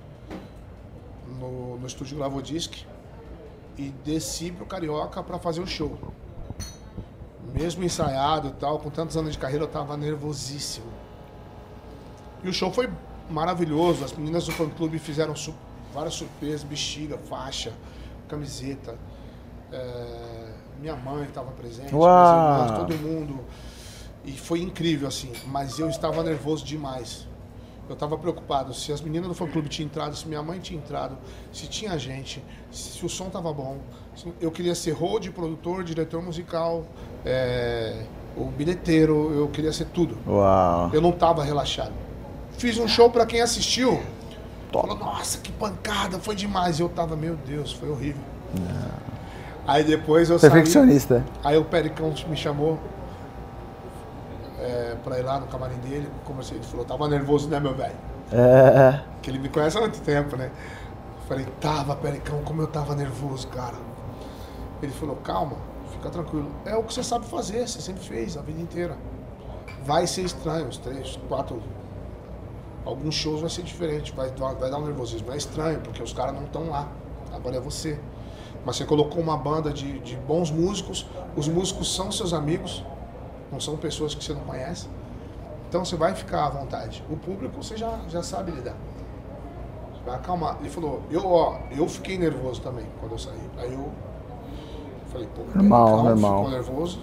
no, 1.39 1.77
no 1.77 1.87
estúdio 1.87 2.17
Gravodisc, 2.17 2.85
e 3.77 3.89
desci 4.05 4.51
pro 4.51 4.65
Carioca 4.65 5.21
para 5.23 5.37
fazer 5.39 5.61
o 5.61 5.67
show. 5.67 5.97
Mesmo 7.53 7.83
ensaiado 7.83 8.49
e 8.49 8.51
tal, 8.53 8.79
com 8.79 8.89
tantos 8.89 9.15
anos 9.17 9.33
de 9.33 9.37
carreira, 9.39 9.63
eu 9.63 9.67
tava 9.67 9.95
nervosíssimo. 9.95 10.87
E 12.43 12.49
o 12.49 12.53
show 12.53 12.71
foi 12.71 12.89
maravilhoso. 13.29 14.03
As 14.03 14.13
meninas 14.13 14.45
do 14.45 14.51
fã 14.51 14.69
clube 14.69 14.99
fizeram 14.99 15.35
su- 15.35 15.53
várias 15.93 16.15
surpresas, 16.15 16.63
bexiga, 16.63 17.17
faixa, 17.17 17.71
camiseta. 18.27 18.97
É, 19.71 20.34
minha 20.79 20.95
mãe 20.95 21.25
estava 21.25 21.51
presente, 21.51 21.93
irmãs, 21.93 22.77
todo 22.77 22.95
mundo. 22.95 23.39
E 24.23 24.31
foi 24.31 24.61
incrível, 24.61 25.07
assim. 25.07 25.31
Mas 25.47 25.79
eu 25.79 25.89
estava 25.89 26.23
nervoso 26.23 26.65
demais. 26.65 27.27
Eu 27.87 27.93
estava 27.93 28.17
preocupado 28.17 28.73
se 28.73 28.91
as 28.91 28.99
meninas 28.99 29.27
do 29.27 29.35
fã 29.35 29.47
clube 29.47 29.69
tinham 29.69 29.85
entrado, 29.85 30.15
se 30.15 30.27
minha 30.27 30.41
mãe 30.41 30.59
tinha 30.59 30.79
entrado, 30.79 31.15
se 31.53 31.67
tinha 31.67 31.95
gente, 31.99 32.43
se 32.71 33.05
o 33.05 33.09
som 33.09 33.29
tava 33.29 33.53
bom. 33.53 33.77
Eu 34.41 34.49
queria 34.49 34.73
ser 34.73 34.91
road, 34.91 35.29
produtor, 35.29 35.83
diretor 35.83 36.19
musical, 36.23 36.83
é, 37.23 38.05
o 38.35 38.45
bilheteiro, 38.45 39.31
eu 39.33 39.47
queria 39.49 39.71
ser 39.71 39.85
tudo. 39.85 40.17
Uau. 40.27 40.89
Eu 40.93 41.01
não 41.01 41.11
tava 41.11 41.43
relaxado. 41.43 41.93
Fiz 42.57 42.77
um 42.79 42.87
show 42.87 43.11
pra 43.11 43.25
quem 43.25 43.41
assistiu. 43.41 44.01
Falou, 44.71 44.97
nossa, 44.97 45.37
que 45.37 45.51
pancada, 45.51 46.19
foi 46.19 46.35
demais. 46.35 46.79
E 46.79 46.81
eu 46.81 46.89
tava, 46.89 47.15
meu 47.15 47.35
Deus, 47.35 47.71
foi 47.71 47.89
horrível. 47.89 48.21
Aí 49.67 49.83
depois 49.83 50.29
eu 50.29 50.37
saí. 50.37 50.49
Perfeccionista. 50.49 51.23
Aí 51.43 51.57
o 51.57 51.65
Pericão 51.65 52.13
me 52.27 52.37
chamou 52.37 52.79
é, 54.59 54.95
pra 55.03 55.19
ir 55.19 55.23
lá 55.23 55.39
no 55.39 55.47
camarim 55.47 55.77
dele. 55.77 56.09
Conversei, 56.23 56.57
ele 56.57 56.65
falou, 56.65 56.85
tava 56.85 57.07
nervoso, 57.07 57.47
né, 57.49 57.59
meu 57.59 57.73
velho? 57.73 57.95
É, 58.31 59.01
Que 59.21 59.29
ele 59.29 59.39
me 59.39 59.49
conhece 59.49 59.77
há 59.77 59.81
muito 59.81 59.99
tempo, 60.01 60.35
né? 60.35 60.51
Eu 61.21 61.27
falei, 61.27 61.45
tava, 61.59 61.95
Pericão, 61.95 62.41
como 62.43 62.61
eu 62.61 62.67
tava 62.67 62.95
nervoso, 62.95 63.47
cara. 63.47 63.75
Ele 64.81 64.91
falou, 64.91 65.15
calma, 65.17 65.57
fica 65.91 66.09
tranquilo. 66.09 66.51
É 66.65 66.75
o 66.75 66.83
que 66.83 66.93
você 66.93 67.03
sabe 67.03 67.25
fazer, 67.25 67.67
você 67.67 67.81
sempre 67.81 68.03
fez 68.03 68.37
a 68.37 68.41
vida 68.41 68.61
inteira. 68.61 68.95
Vai 69.83 70.05
ser 70.05 70.21
estranho, 70.21 70.67
os 70.67 70.77
três, 70.77 71.19
quatro. 71.27 71.61
Alguns 72.85 73.15
shows 73.15 73.41
vai 73.41 73.49
ser 73.49 73.63
diferente, 73.63 74.13
vai, 74.15 74.29
vai 74.29 74.69
dar 74.69 74.77
um 74.77 74.85
nervosismo. 74.85 75.31
É 75.31 75.37
estranho, 75.37 75.79
porque 75.79 76.03
os 76.03 76.13
caras 76.13 76.35
não 76.35 76.43
estão 76.43 76.69
lá. 76.69 76.87
Agora 77.33 77.55
é 77.57 77.59
você. 77.59 77.99
Mas 78.65 78.77
você 78.77 78.85
colocou 78.85 79.21
uma 79.21 79.37
banda 79.37 79.71
de, 79.71 79.99
de 79.99 80.15
bons 80.17 80.49
músicos, 80.49 81.05
os 81.35 81.47
músicos 81.47 81.93
são 81.93 82.11
seus 82.11 82.33
amigos, 82.33 82.83
não 83.51 83.59
são 83.59 83.77
pessoas 83.77 84.15
que 84.15 84.23
você 84.23 84.33
não 84.33 84.41
conhece. 84.41 84.87
Então 85.69 85.85
você 85.85 85.95
vai 85.95 86.15
ficar 86.15 86.45
à 86.45 86.49
vontade. 86.49 87.03
O 87.09 87.15
público 87.15 87.61
você 87.61 87.77
já, 87.77 87.99
já 88.09 88.23
sabe 88.23 88.51
lidar. 88.51 88.75
Você 89.93 90.03
vai 90.05 90.15
acalmar. 90.15 90.57
Ele 90.59 90.69
falou, 90.69 91.01
eu, 91.11 91.25
ó, 91.25 91.59
eu 91.71 91.87
fiquei 91.87 92.17
nervoso 92.17 92.61
também 92.61 92.85
quando 92.99 93.11
eu 93.13 93.19
saí. 93.19 93.49
Aí 93.57 93.73
eu 93.73 93.91
falei, 95.11 95.27
pô, 95.35 95.43
Normal, 95.53 95.87
calma, 95.87 96.09
normal. 96.09 96.37
ficou 96.37 96.51
nervoso. 96.51 96.97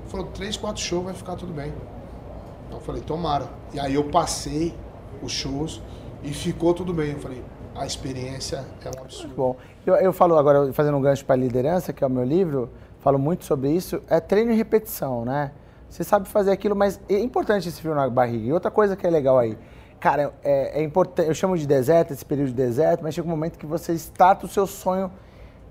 Ele 0.00 0.08
falou, 0.08 0.26
três, 0.26 0.56
quatro 0.56 0.82
shows 0.82 1.04
vai 1.04 1.14
ficar 1.14 1.36
tudo 1.36 1.52
bem. 1.52 1.72
Então 2.66 2.78
eu 2.78 2.84
falei, 2.84 3.02
tomara. 3.02 3.48
E 3.72 3.78
aí 3.78 3.94
eu 3.94 4.04
passei 4.04 4.74
os 5.22 5.30
shows 5.32 5.80
e 6.22 6.32
ficou 6.32 6.74
tudo 6.74 6.92
bem. 6.92 7.12
Eu 7.12 7.20
falei, 7.20 7.44
a 7.74 7.84
experiência 7.84 8.64
é 8.84 8.88
um 8.88 9.02
absurdo. 9.02 9.34
Bom, 9.34 9.56
eu, 9.84 9.94
eu 9.96 10.12
falo 10.12 10.36
agora, 10.38 10.72
fazendo 10.72 10.96
um 10.96 11.00
gancho 11.00 11.24
para 11.24 11.36
liderança, 11.36 11.92
que 11.92 12.04
é 12.04 12.06
o 12.06 12.10
meu 12.10 12.24
livro, 12.24 12.70
falo 13.00 13.18
muito 13.18 13.44
sobre 13.44 13.70
isso, 13.70 14.00
é 14.08 14.20
treino 14.20 14.52
e 14.52 14.56
repetição, 14.56 15.24
né? 15.24 15.52
Você 15.88 16.02
sabe 16.02 16.28
fazer 16.28 16.50
aquilo, 16.50 16.74
mas 16.74 17.00
é 17.08 17.18
importante 17.20 17.68
esse 17.68 17.80
frio 17.80 17.94
na 17.94 18.08
barriga. 18.08 18.48
E 18.48 18.52
outra 18.52 18.70
coisa 18.70 18.96
que 18.96 19.06
é 19.06 19.10
legal 19.10 19.38
aí, 19.38 19.56
cara, 20.00 20.32
é, 20.42 20.80
é 20.80 20.82
importante, 20.82 21.28
eu 21.28 21.34
chamo 21.34 21.56
de 21.56 21.66
deserto, 21.66 22.12
esse 22.12 22.24
período 22.24 22.48
de 22.48 22.54
deserto, 22.54 23.02
mas 23.02 23.14
chega 23.14 23.26
um 23.26 23.30
momento 23.30 23.58
que 23.58 23.66
você 23.66 23.92
starta 23.94 24.46
o 24.46 24.48
seu 24.48 24.66
sonho 24.66 25.10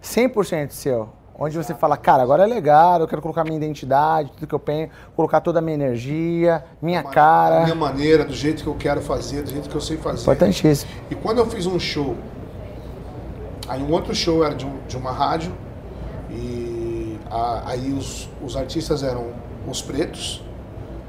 100% 0.02 0.72
seu. 0.72 1.10
Onde 1.38 1.58
você 1.58 1.74
fala, 1.74 1.98
cara, 1.98 2.22
agora 2.22 2.44
é 2.44 2.46
legal, 2.46 3.00
eu 3.02 3.08
quero 3.08 3.22
colocar 3.22 3.44
minha 3.44 3.58
identidade, 3.58 4.32
tudo 4.36 4.46
que 4.48 4.54
eu 4.54 4.60
penho, 4.60 4.90
colocar 5.16 5.42
toda 5.42 5.58
a 5.60 5.62
minha 5.62 5.74
energia, 5.74 6.64
minha 6.82 7.02
Da 7.02 7.10
cara. 7.10 7.64
minha 7.64 7.76
maneira, 7.76 8.24
do 8.24 8.34
jeito 8.34 8.62
que 8.62 8.70
eu 8.70 8.76
quero 8.76 9.02
fazer, 9.02 9.42
do 9.42 9.50
jeito 9.50 9.68
que 9.68 9.76
eu 9.76 9.82
sei 9.82 9.98
fazer. 9.98 10.22
Importantíssimo. 10.22 10.92
E 11.10 11.16
quando 11.16 11.40
eu 11.40 11.46
fiz 11.48 11.66
um 11.66 11.80
show, 11.80 12.16
aí 13.68 13.82
um 13.82 13.92
outro 13.92 14.14
show 14.14 14.44
era 14.46 14.54
de, 14.54 14.66
um- 14.66 14.78
de 14.88 14.96
uma 14.96 15.12
rádio, 15.12 15.52
e 16.30 17.18
a- 17.30 17.64
aí 17.66 17.92
os, 17.94 18.30
os 18.42 18.56
artistas 18.56 19.02
eram 19.02 19.28
os 19.68 19.82
Pretos, 19.82 20.44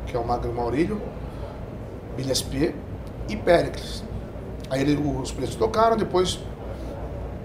que 0.06 0.16
é 0.16 0.18
o 0.18 0.26
Magro 0.26 0.52
Maurílio, 0.54 1.00
Billy 2.16 2.30
SP 2.32 2.74
e 3.28 3.36
Péricles. 3.36 4.02
Aí 4.70 4.80
ele- 4.80 4.96
os 5.20 5.30
Pretos 5.32 5.54
tocaram, 5.54 5.96
depois 5.98 6.38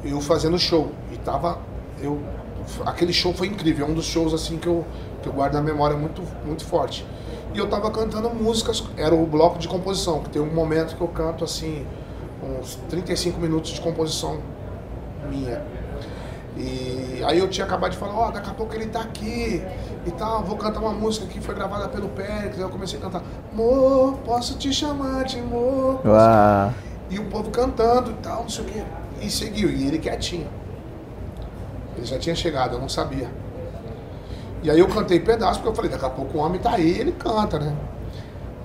eu 0.03 0.21
fazendo 0.21 0.57
show. 0.57 0.91
E 1.11 1.17
tava. 1.17 1.59
Eu, 2.01 2.17
aquele 2.85 3.13
show 3.13 3.33
foi 3.33 3.47
incrível, 3.47 3.87
é 3.87 3.89
um 3.89 3.93
dos 3.93 4.05
shows 4.05 4.33
assim 4.33 4.57
que 4.57 4.67
eu, 4.67 4.85
que 5.21 5.27
eu 5.27 5.33
guardo 5.33 5.53
na 5.53 5.61
memória 5.61 5.95
muito, 5.95 6.21
muito 6.45 6.65
forte. 6.65 7.05
E 7.53 7.57
eu 7.57 7.67
tava 7.67 7.89
cantando 7.89 8.29
músicas, 8.29 8.83
era 8.95 9.13
o 9.13 9.25
bloco 9.25 9.57
de 9.57 9.67
composição, 9.67 10.21
que 10.21 10.29
tem 10.29 10.41
um 10.41 10.53
momento 10.53 10.95
que 10.95 11.01
eu 11.01 11.07
canto 11.07 11.43
assim, 11.43 11.85
uns 12.43 12.75
35 12.89 13.39
minutos 13.39 13.71
de 13.71 13.81
composição 13.81 14.39
minha. 15.29 15.61
E 16.57 17.23
aí 17.25 17.39
eu 17.39 17.47
tinha 17.47 17.65
acabado 17.65 17.91
de 17.91 17.97
falar, 17.97 18.13
ó, 18.13 18.31
daqui 18.31 18.49
a 18.49 18.53
pouco 18.53 18.75
ele 18.75 18.87
tá 18.87 19.01
aqui 19.01 19.63
e 20.05 20.11
tal, 20.11 20.43
vou 20.43 20.57
cantar 20.57 20.79
uma 20.79 20.91
música 20.91 21.25
que 21.25 21.39
foi 21.39 21.55
gravada 21.55 21.87
pelo 21.87 22.09
Péricles, 22.09 22.55
aí 22.55 22.61
eu 22.61 22.69
comecei 22.69 22.99
a 22.99 23.01
cantar, 23.01 23.23
amor, 23.51 24.17
posso 24.25 24.57
te 24.57 24.73
chamar 24.73 25.23
de 25.23 25.41
Uau. 25.41 26.73
e 27.09 27.17
o 27.17 27.25
povo 27.25 27.49
cantando 27.49 28.11
e 28.11 28.15
tal, 28.15 28.41
não 28.41 28.49
sei 28.49 28.65
o 28.65 28.67
quê. 28.67 28.83
E 29.21 29.29
seguiu, 29.29 29.69
e 29.69 29.87
ele 29.87 29.99
quietinho. 29.99 30.47
Ele 31.99 32.05
já 32.05 32.17
tinha 32.17 32.33
chegado, 32.35 32.75
eu 32.75 32.79
não 32.79 32.87
sabia. 32.89 33.27
E 34.63 34.71
aí 34.71 34.79
eu 34.79 34.87
cantei 34.87 35.19
pedaço, 35.19 35.55
porque 35.59 35.69
eu 35.69 35.75
falei, 35.75 35.91
daqui 35.91 36.05
a 36.05 36.09
pouco 36.09 36.37
o 36.37 36.41
homem 36.41 36.59
tá 36.59 36.71
aí, 36.71 36.97
ele 36.99 37.11
canta, 37.11 37.59
né? 37.59 37.73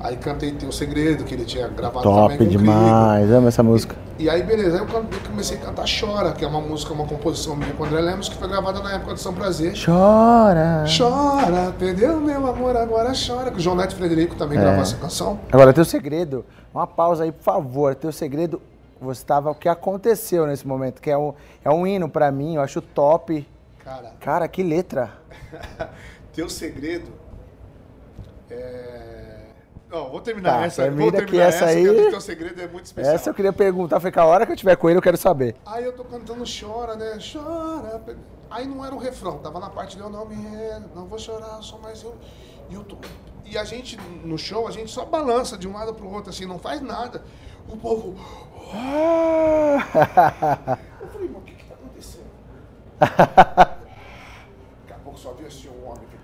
Aí 0.00 0.16
cantei 0.16 0.52
Teu 0.52 0.70
Segredo, 0.70 1.24
que 1.24 1.34
ele 1.34 1.44
tinha 1.46 1.66
gravado 1.66 2.02
também 2.04 2.14
Top 2.20 2.36
com 2.36 2.44
o 2.44 2.46
Crigo. 2.46 2.58
demais, 2.62 3.30
amo 3.32 3.48
essa 3.48 3.62
música. 3.62 3.96
E 4.18 4.28
aí, 4.28 4.42
beleza, 4.42 4.76
aí 4.76 4.86
eu 4.86 4.98
eu 5.00 5.06
comecei 5.28 5.56
a 5.56 5.60
cantar 5.60 5.86
Chora, 5.88 6.32
que 6.32 6.44
é 6.44 6.48
uma 6.48 6.60
música, 6.60 6.92
uma 6.92 7.06
composição 7.06 7.56
minha 7.56 7.72
com 7.72 7.82
o 7.82 7.86
André 7.86 8.00
Lemos, 8.00 8.28
que 8.28 8.36
foi 8.36 8.46
gravada 8.46 8.80
na 8.80 8.92
época 8.94 9.14
de 9.14 9.20
São 9.20 9.32
Prazer. 9.32 9.72
Chora. 9.82 10.84
Chora, 10.96 11.74
perdeu 11.78 12.20
meu 12.20 12.46
amor, 12.46 12.76
agora 12.76 13.12
chora. 13.14 13.50
Que 13.50 13.56
o 13.56 13.60
João 13.60 13.74
Neto 13.76 13.96
Frederico 13.96 14.34
também 14.36 14.58
É. 14.58 14.60
gravou 14.60 14.82
essa 14.82 14.96
canção. 14.96 15.40
Agora, 15.50 15.72
teu 15.72 15.84
segredo, 15.84 16.44
uma 16.72 16.86
pausa 16.86 17.24
aí, 17.24 17.32
por 17.32 17.42
favor. 17.42 17.94
Teu 17.94 18.12
segredo, 18.12 18.60
você 19.00 19.20
estava, 19.22 19.50
o 19.50 19.54
que 19.54 19.68
aconteceu 19.68 20.46
nesse 20.46 20.66
momento, 20.66 21.00
que 21.02 21.10
é 21.10 21.18
um, 21.18 21.34
é 21.64 21.70
um 21.70 21.86
hino 21.86 22.08
pra 22.08 22.30
mim, 22.30 22.54
eu 22.56 22.62
acho 22.62 22.80
top. 22.80 23.46
Cara, 23.84 24.12
Cara, 24.20 24.48
que 24.48 24.62
letra. 24.62 25.12
Teu 26.32 26.48
segredo 26.48 27.12
é. 28.50 29.34
Ó, 29.92 30.08
vou 30.08 30.20
terminar 30.20 30.58
Tá, 30.60 30.66
essa. 30.66 30.82
termina 30.82 31.02
vou 31.02 31.12
que 31.12 31.18
terminar 31.18 31.44
essa 31.44 31.56
essa, 31.66 31.66
aí- 31.66 31.84
que 31.84 31.90
o 31.90 32.10
teu 32.10 32.20
segredo 32.20 32.60
é 32.60 32.66
muito 32.66 32.86
especial. 32.86 33.14
Essa 33.14 33.30
eu 33.30 33.34
queria 33.34 33.52
perguntar, 33.52 34.00
foi 34.00 34.10
que 34.10 34.18
a 34.18 34.24
hora 34.24 34.44
que 34.44 34.50
eu 34.52 34.56
tiver 34.56 34.74
com 34.76 34.88
ele 34.88 34.98
eu 34.98 35.02
quero 35.02 35.16
saber. 35.16 35.54
Aí 35.64 35.84
eu 35.84 35.92
tô 35.92 36.04
cantando 36.04 36.42
Chora, 36.44 36.96
né? 36.96 37.16
Chora. 37.32 38.02
Aí 38.50 38.66
não 38.66 38.84
era 38.84 38.92
o 38.94 38.98
refrão, 38.98 39.38
tava 39.38 39.60
na 39.60 39.70
parte 39.70 39.96
de 39.96 40.02
eu 40.02 40.10
não 40.10 40.26
me 40.26 40.34
rendo, 40.34 40.88
não 40.96 41.06
vou 41.06 41.18
chorar, 41.18 41.62
só 41.62 41.78
mais 41.78 42.02
um. 42.04 42.12
E, 42.70 42.74
eu 42.74 42.82
tô... 42.82 42.96
e 43.44 43.56
a 43.56 43.62
gente, 43.64 43.96
no 44.24 44.36
show, 44.36 44.66
a 44.66 44.70
gente 44.72 44.90
só 44.90 45.04
balança 45.04 45.56
de 45.56 45.68
um 45.68 45.72
lado 45.74 45.94
pro 45.94 46.08
outro, 46.10 46.30
assim, 46.30 46.44
não 46.46 46.58
faz 46.58 46.80
nada. 46.80 47.22
O 47.74 47.76
povo. 47.76 48.14
Eu 51.00 51.08
falei, 51.08 51.28
mas 51.28 51.36
o 51.36 51.40
que 51.44 51.54
que 51.54 51.64
tá 51.64 51.74
acontecendo? 51.74 52.24
Daqui 53.00 54.92
a 54.92 54.98
pouco 55.02 55.18
só 55.18 55.32
vi 55.32 55.44
assim 55.46 55.68
um 55.70 55.88
homem 55.88 56.04
que. 56.08 56.16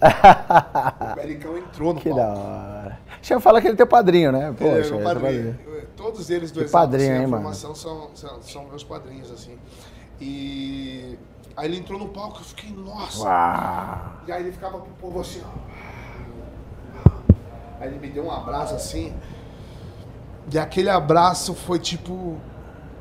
O 0.00 1.14
Pericão 1.14 1.56
entrou 1.56 1.94
no 1.94 2.00
Que 2.00 2.08
palco. 2.10 2.24
da 2.24 2.28
hora. 2.34 2.98
Deixa 3.16 3.34
eu 3.34 3.40
falar 3.40 3.60
que 3.60 3.68
ele 3.68 3.74
é 3.74 3.76
teu 3.76 3.86
padrinho, 3.86 4.32
né? 4.32 4.52
Ele 4.58 4.68
é 4.68 4.90
meu 4.90 5.00
é 5.00 5.04
padrinho. 5.04 5.58
Todos 5.96 6.28
eles 6.28 6.50
do 6.50 6.64
Que 6.64 6.70
padrinho, 6.70 7.12
assim, 7.12 7.22
hein, 7.22 7.28
formação 7.28 7.72
são, 7.74 8.10
são, 8.14 8.42
são 8.42 8.64
meus 8.64 8.82
padrinhos, 8.82 9.30
assim. 9.30 9.56
E 10.20 11.16
aí 11.56 11.68
ele 11.68 11.76
entrou 11.76 12.00
no 12.00 12.08
palco, 12.08 12.40
eu 12.40 12.44
fiquei, 12.44 12.72
nossa. 12.72 13.22
Uau. 13.22 14.12
E 14.26 14.32
aí 14.32 14.42
ele 14.42 14.50
ficava 14.50 14.80
com 14.80 14.88
o 14.88 14.94
povo 14.94 15.20
assim, 15.20 15.40
ó. 15.44 15.50
Aí 17.78 17.88
ele 17.88 18.00
me 18.00 18.08
deu 18.08 18.24
um 18.24 18.32
abraço 18.32 18.74
assim. 18.74 19.14
E 20.52 20.58
aquele 20.58 20.90
abraço 20.90 21.54
foi 21.54 21.78
tipo 21.78 22.36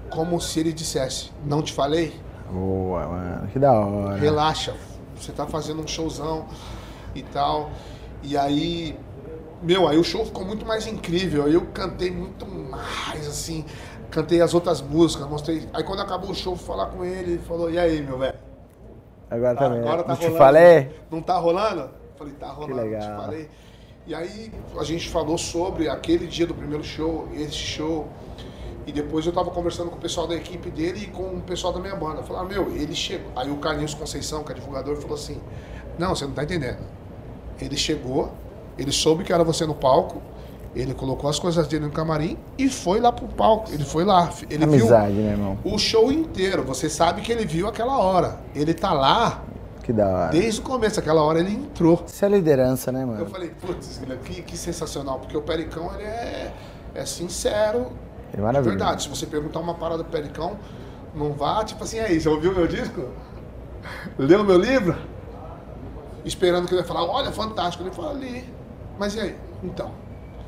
como 0.10 0.40
se 0.42 0.60
ele 0.60 0.74
dissesse, 0.74 1.32
não 1.46 1.62
te 1.62 1.72
falei? 1.74 2.20
Boa, 2.52 3.08
mano. 3.08 3.48
Que 3.48 3.60
da 3.60 3.72
hora. 3.72 4.18
relaxa, 4.18 4.76
você 5.16 5.32
tá 5.32 5.46
fazendo 5.46 5.82
um 5.82 5.88
showzão 5.88 6.48
e 7.14 7.22
tal. 7.22 7.70
E 8.24 8.36
aí, 8.36 8.98
meu, 9.62 9.88
aí 9.88 9.98
o 9.98 10.04
show 10.04 10.26
ficou 10.26 10.44
muito 10.44 10.66
mais 10.66 10.88
incrível. 10.88 11.46
Aí 11.46 11.54
eu 11.54 11.66
cantei 11.74 12.10
muito 12.12 12.46
mais, 12.48 13.28
assim, 13.28 13.66
cantei 14.10 14.42
as 14.42 14.54
outras 14.54 14.82
músicas, 14.82 15.28
mostrei. 15.28 15.70
Aí 15.74 15.84
quando 15.84 16.02
acabou 16.02 16.32
o 16.32 16.36
show, 16.36 16.56
fui 16.56 16.66
falar 16.66 16.88
com 16.88 17.06
ele, 17.06 17.34
ele 17.34 17.42
falou, 17.44 17.70
e 17.70 17.78
aí, 17.78 18.02
meu 18.02 18.18
velho? 18.18 18.38
Agora 19.30 19.56
também. 19.56 19.80
Agora 19.82 20.04
tá 20.04 20.10
Não 20.10 20.16
te 20.16 20.22
rolando. 20.24 20.38
falei? 20.38 20.96
Não 21.12 21.22
tá 21.22 21.38
rolando? 21.38 21.90
Falei, 22.18 22.34
tá 22.34 22.48
rolando, 22.48 22.76
legal. 22.76 23.02
te 23.02 23.08
falei. 23.26 23.50
E 24.08 24.16
aí 24.16 24.52
a 24.78 24.84
gente 24.84 25.10
falou 25.10 25.38
sobre 25.38 25.88
aquele 25.88 26.26
dia 26.26 26.48
do 26.48 26.54
primeiro 26.54 26.84
show, 26.84 27.28
esse 27.36 27.54
show. 27.54 28.08
E 28.88 28.92
depois 28.92 29.26
eu 29.26 29.32
tava 29.32 29.52
conversando 29.52 29.90
com 29.92 29.98
o 29.98 30.00
pessoal 30.00 30.26
da 30.26 30.36
equipe 30.36 30.72
dele 30.72 31.04
e 31.04 31.08
com 31.08 31.36
o 31.36 31.42
pessoal 31.42 31.72
da 31.72 31.80
minha 31.80 31.96
banda. 31.96 32.24
Falaram, 32.24 32.48
meu, 32.48 32.76
ele 32.76 32.96
chegou. 32.96 33.32
Aí 33.36 33.52
o 33.52 33.58
Carlinhos 33.58 33.94
Conceição, 33.94 34.44
que 34.44 34.52
é 34.52 34.56
divulgador, 34.56 34.96
falou 34.98 35.16
assim: 35.16 35.40
Não, 35.98 36.16
você 36.16 36.26
não 36.26 36.34
tá 36.34 36.44
entendendo. 36.44 36.80
Ele 37.62 37.78
chegou, 37.78 38.32
ele 38.78 38.92
soube 38.92 39.24
que 39.24 39.32
era 39.32 39.44
você 39.44 39.66
no 39.66 39.76
palco, 39.76 40.22
ele 40.76 40.94
colocou 40.94 41.30
as 41.30 41.38
coisas 41.38 41.68
dele 41.68 41.86
no 41.86 41.92
camarim 41.92 42.38
e 42.58 42.70
foi 42.70 43.00
lá 43.00 43.12
pro 43.12 43.28
palco. 43.28 43.72
Ele 43.72 43.84
foi 43.84 44.06
lá. 44.06 44.32
Ele 44.50 44.64
Amizade, 44.64 45.14
viu 45.14 45.24
né, 45.24 45.32
irmão? 45.32 45.58
o 45.64 45.78
show 45.78 46.12
inteiro. 46.12 46.64
Você 46.64 46.90
sabe 46.90 47.22
que 47.22 47.32
ele 47.32 47.46
viu 47.46 47.68
aquela 47.68 47.98
hora. 48.00 48.40
Ele 48.56 48.74
tá 48.74 48.94
lá 48.94 49.44
Que 49.90 49.94
da 49.94 50.08
hora. 50.08 50.32
desde 50.32 50.60
o 50.60 50.64
começo. 50.64 51.00
Aquela 51.00 51.24
hora 51.24 51.40
ele 51.40 51.52
entrou. 51.52 52.04
Isso 52.06 52.24
é 52.24 52.30
liderança, 52.30 52.92
né, 52.92 53.02
Eu 53.02 53.08
mano? 53.08 53.26
falei, 53.26 53.50
putz, 53.50 54.00
que, 54.24 54.44
que 54.44 54.56
sensacional, 54.56 55.18
porque 55.18 55.36
o 55.36 55.42
Pericão 55.42 55.92
ele 55.96 56.04
é, 56.04 56.54
é 56.94 57.06
sincero. 57.08 57.88
É 58.32 58.40
maravilhoso. 58.40 58.78
verdade, 58.78 59.02
se 59.02 59.10
você 59.10 59.26
perguntar 59.26 59.60
uma 59.60 59.74
parada 59.74 60.04
pro 60.04 60.12
Pericão, 60.12 60.60
não 61.16 61.34
vá, 61.34 61.66
tipo 61.66 61.84
assim, 61.84 61.98
aí, 61.98 62.22
você 62.22 62.30
ouviu 62.30 62.54
meu 62.54 62.68
disco? 62.68 63.06
Leu 64.16 64.44
meu 64.44 64.60
livro? 64.60 64.96
Esperando 66.24 66.68
que 66.68 66.76
ele 66.76 66.82
ia 66.82 66.88
falar, 66.88 67.06
olha, 67.06 67.32
fantástico. 67.32 67.84
Ele 67.84 67.90
fala 67.92 68.12
ali. 68.12 68.48
Mas 69.00 69.16
e 69.16 69.22
aí? 69.22 69.36
Então, 69.64 69.90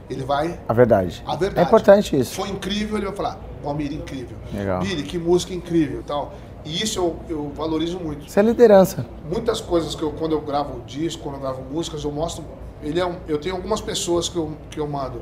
ele 0.07 0.23
vai. 0.23 0.59
A 0.69 0.73
verdade. 0.73 1.23
A 1.25 1.35
verdade. 1.35 1.61
É 1.61 1.63
importante 1.63 2.15
isso. 2.15 2.35
Foi 2.35 2.49
incrível, 2.49 2.97
ele 2.97 3.07
vai 3.07 3.15
falar, 3.15 3.39
Palmeiras 3.63 3.95
incrível. 3.95 4.37
Legal. 4.53 4.81
Billy, 4.81 5.01
que 5.01 5.17
música 5.17 5.51
incrível 5.51 6.01
e 6.01 6.03
tal. 6.03 6.31
E 6.63 6.83
isso 6.83 6.99
eu, 6.99 7.15
eu 7.27 7.51
valorizo 7.55 7.99
muito 7.99 8.27
Isso 8.27 8.39
é 8.39 8.43
liderança. 8.43 9.05
muitas 9.29 9.59
coisas 9.59 9.95
que 9.95 10.03
eu, 10.03 10.11
quando 10.11 10.33
eu 10.33 10.41
gravo 10.41 10.81
disco, 10.85 11.23
quando 11.23 11.35
eu 11.35 11.41
gravo 11.41 11.63
músicas, 11.71 12.03
eu 12.03 12.11
mostro. 12.11 12.43
Ele 12.83 12.99
é 12.99 13.05
um, 13.05 13.15
eu 13.27 13.39
tenho 13.39 13.55
algumas 13.55 13.81
pessoas 13.81 14.29
que 14.29 14.35
eu, 14.37 14.51
que 14.69 14.79
eu 14.79 14.87
mando. 14.87 15.21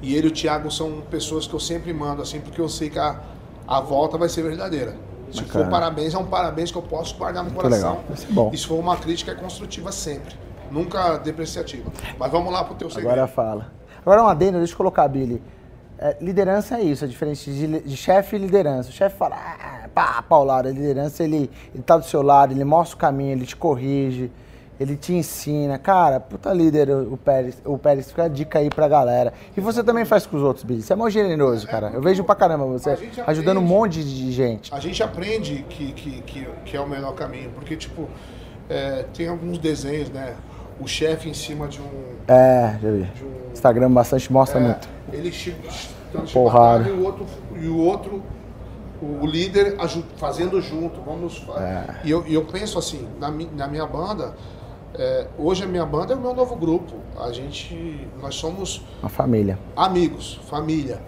E 0.00 0.14
ele 0.16 0.26
e 0.26 0.30
o 0.30 0.32
Thiago 0.32 0.70
são 0.70 1.00
pessoas 1.10 1.46
que 1.46 1.54
eu 1.54 1.60
sempre 1.60 1.92
mando, 1.92 2.22
assim, 2.22 2.40
porque 2.40 2.60
eu 2.60 2.68
sei 2.68 2.90
que 2.90 2.98
a, 2.98 3.20
a 3.66 3.80
volta 3.80 4.18
vai 4.18 4.28
ser 4.28 4.42
verdadeira. 4.42 4.96
Se 5.30 5.42
Bacana. 5.42 5.64
for 5.64 5.70
parabéns, 5.70 6.12
é 6.14 6.18
um 6.18 6.26
parabéns 6.26 6.70
que 6.70 6.76
eu 6.78 6.82
posso 6.82 7.16
guardar 7.16 7.42
no 7.44 7.50
Muito 7.50 7.62
coração. 7.62 7.90
legal. 7.90 8.04
Isso 8.12 8.26
é 8.28 8.32
bom. 8.32 8.50
E 8.52 8.58
se 8.58 8.66
for 8.66 8.78
uma 8.78 8.96
crítica, 8.96 9.30
é 9.32 9.34
construtiva 9.34 9.90
sempre. 9.92 10.34
Nunca 10.70 11.16
depreciativa. 11.18 11.90
Mas 12.18 12.30
vamos 12.30 12.52
lá 12.52 12.64
pro 12.64 12.74
teu 12.74 12.90
segredo. 12.90 13.10
Agora 13.12 13.26
fala. 13.26 13.72
Agora 14.04 14.22
um 14.24 14.26
adendo, 14.26 14.58
deixa 14.58 14.72
eu 14.72 14.76
colocar, 14.76 15.06
Billy. 15.08 15.42
É, 16.04 16.16
liderança 16.20 16.78
é 16.78 16.82
isso, 16.82 17.04
é 17.04 17.06
diferente 17.06 17.48
de, 17.48 17.80
de 17.82 17.96
chefe 17.96 18.34
e 18.34 18.38
liderança. 18.40 18.90
O 18.90 18.92
chefe 18.92 19.16
fala, 19.16 19.36
ah, 19.36 19.88
pá, 19.94 20.20
paulada. 20.20 20.68
A 20.68 20.72
liderança, 20.72 21.22
ele, 21.22 21.48
ele 21.72 21.82
tá 21.84 21.96
do 21.96 22.04
seu 22.04 22.22
lado, 22.22 22.52
ele 22.52 22.64
mostra 22.64 22.96
o 22.96 22.98
caminho, 22.98 23.30
ele 23.30 23.46
te 23.46 23.54
corrige, 23.54 24.28
ele 24.80 24.96
te 24.96 25.12
ensina. 25.12 25.78
Cara, 25.78 26.18
puta 26.18 26.52
líder 26.52 26.90
o 26.90 27.16
Pérez. 27.16 27.56
O 27.64 27.78
Pérez, 27.78 28.08
fica 28.08 28.24
a 28.24 28.28
dica 28.28 28.58
aí 28.58 28.68
pra 28.68 28.88
galera. 28.88 29.32
E 29.56 29.60
você 29.60 29.84
também 29.84 30.04
faz 30.04 30.26
com 30.26 30.36
os 30.36 30.42
outros, 30.42 30.64
Billy. 30.64 30.82
Você 30.82 30.92
é 30.92 30.96
mó 30.96 31.08
generoso, 31.08 31.68
cara. 31.68 31.92
Eu 31.94 32.02
vejo 32.02 32.24
pra 32.24 32.34
caramba 32.34 32.64
você 32.66 32.90
A 32.90 32.96
gente 32.96 33.20
ajudando 33.20 33.58
um 33.58 33.60
aprende. 33.60 33.72
monte 33.72 34.02
de 34.02 34.32
gente. 34.32 34.74
A 34.74 34.80
gente 34.80 35.00
aprende 35.04 35.64
que, 35.68 35.92
que, 35.92 36.20
que, 36.22 36.48
que 36.64 36.76
é 36.76 36.80
o 36.80 36.88
melhor 36.88 37.14
caminho, 37.14 37.50
porque, 37.54 37.76
tipo, 37.76 38.08
é, 38.68 39.04
tem 39.14 39.28
alguns 39.28 39.56
desenhos, 39.56 40.10
né? 40.10 40.34
O 40.80 40.86
chefe 40.86 41.28
em 41.28 41.34
cima 41.34 41.68
de 41.68 41.80
um. 41.80 42.14
É, 42.28 42.78
já 42.82 42.90
vi. 42.90 43.08
Um 43.48 43.52
Instagram 43.52 43.90
bastante 43.90 44.32
mostra 44.32 44.58
é, 44.58 44.62
muito. 44.62 44.88
Ele 45.12 45.30
chi- 45.30 45.54
dando 46.12 46.30
Porrada. 46.32 46.88
e 46.88 46.92
o 46.92 47.04
outro, 47.04 47.26
e 47.60 47.66
o, 47.68 47.78
outro 47.78 48.22
o 49.00 49.26
líder 49.26 49.76
fazendo 50.16 50.60
junto. 50.60 51.00
Vamos. 51.00 51.44
É. 51.56 51.96
E, 52.04 52.10
eu, 52.10 52.24
eu 52.26 52.44
penso 52.44 52.78
assim, 52.78 53.06
na, 53.20 53.30
na 53.30 53.66
minha 53.68 53.86
banda, 53.86 54.34
é, 54.94 55.26
hoje 55.38 55.64
a 55.64 55.66
minha 55.66 55.84
banda 55.86 56.14
é 56.14 56.16
o 56.16 56.20
meu 56.20 56.34
novo 56.34 56.56
grupo. 56.56 56.94
A 57.18 57.30
gente. 57.32 58.06
Nós 58.20 58.34
somos 58.34 58.82
Uma 59.02 59.08
família. 59.08 59.58
amigos, 59.76 60.40
família. 60.48 61.00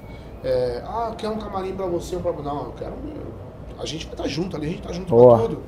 É, 0.42 0.82
ah, 0.84 1.14
quer 1.16 1.28
um 1.30 1.38
camarim 1.38 1.74
pra 1.74 1.86
você, 1.86 2.16
um. 2.16 2.42
Não, 2.42 2.64
eu 2.66 2.72
quero. 2.72 2.92
A 3.78 3.86
gente 3.86 4.04
vai 4.06 4.14
estar 4.14 4.28
junto 4.28 4.56
ali, 4.56 4.66
a 4.66 4.70
gente 4.70 4.82
tá 4.82 4.92
junto 4.92 5.08
Boa. 5.10 5.38
pra 5.38 5.48
tudo. 5.48 5.62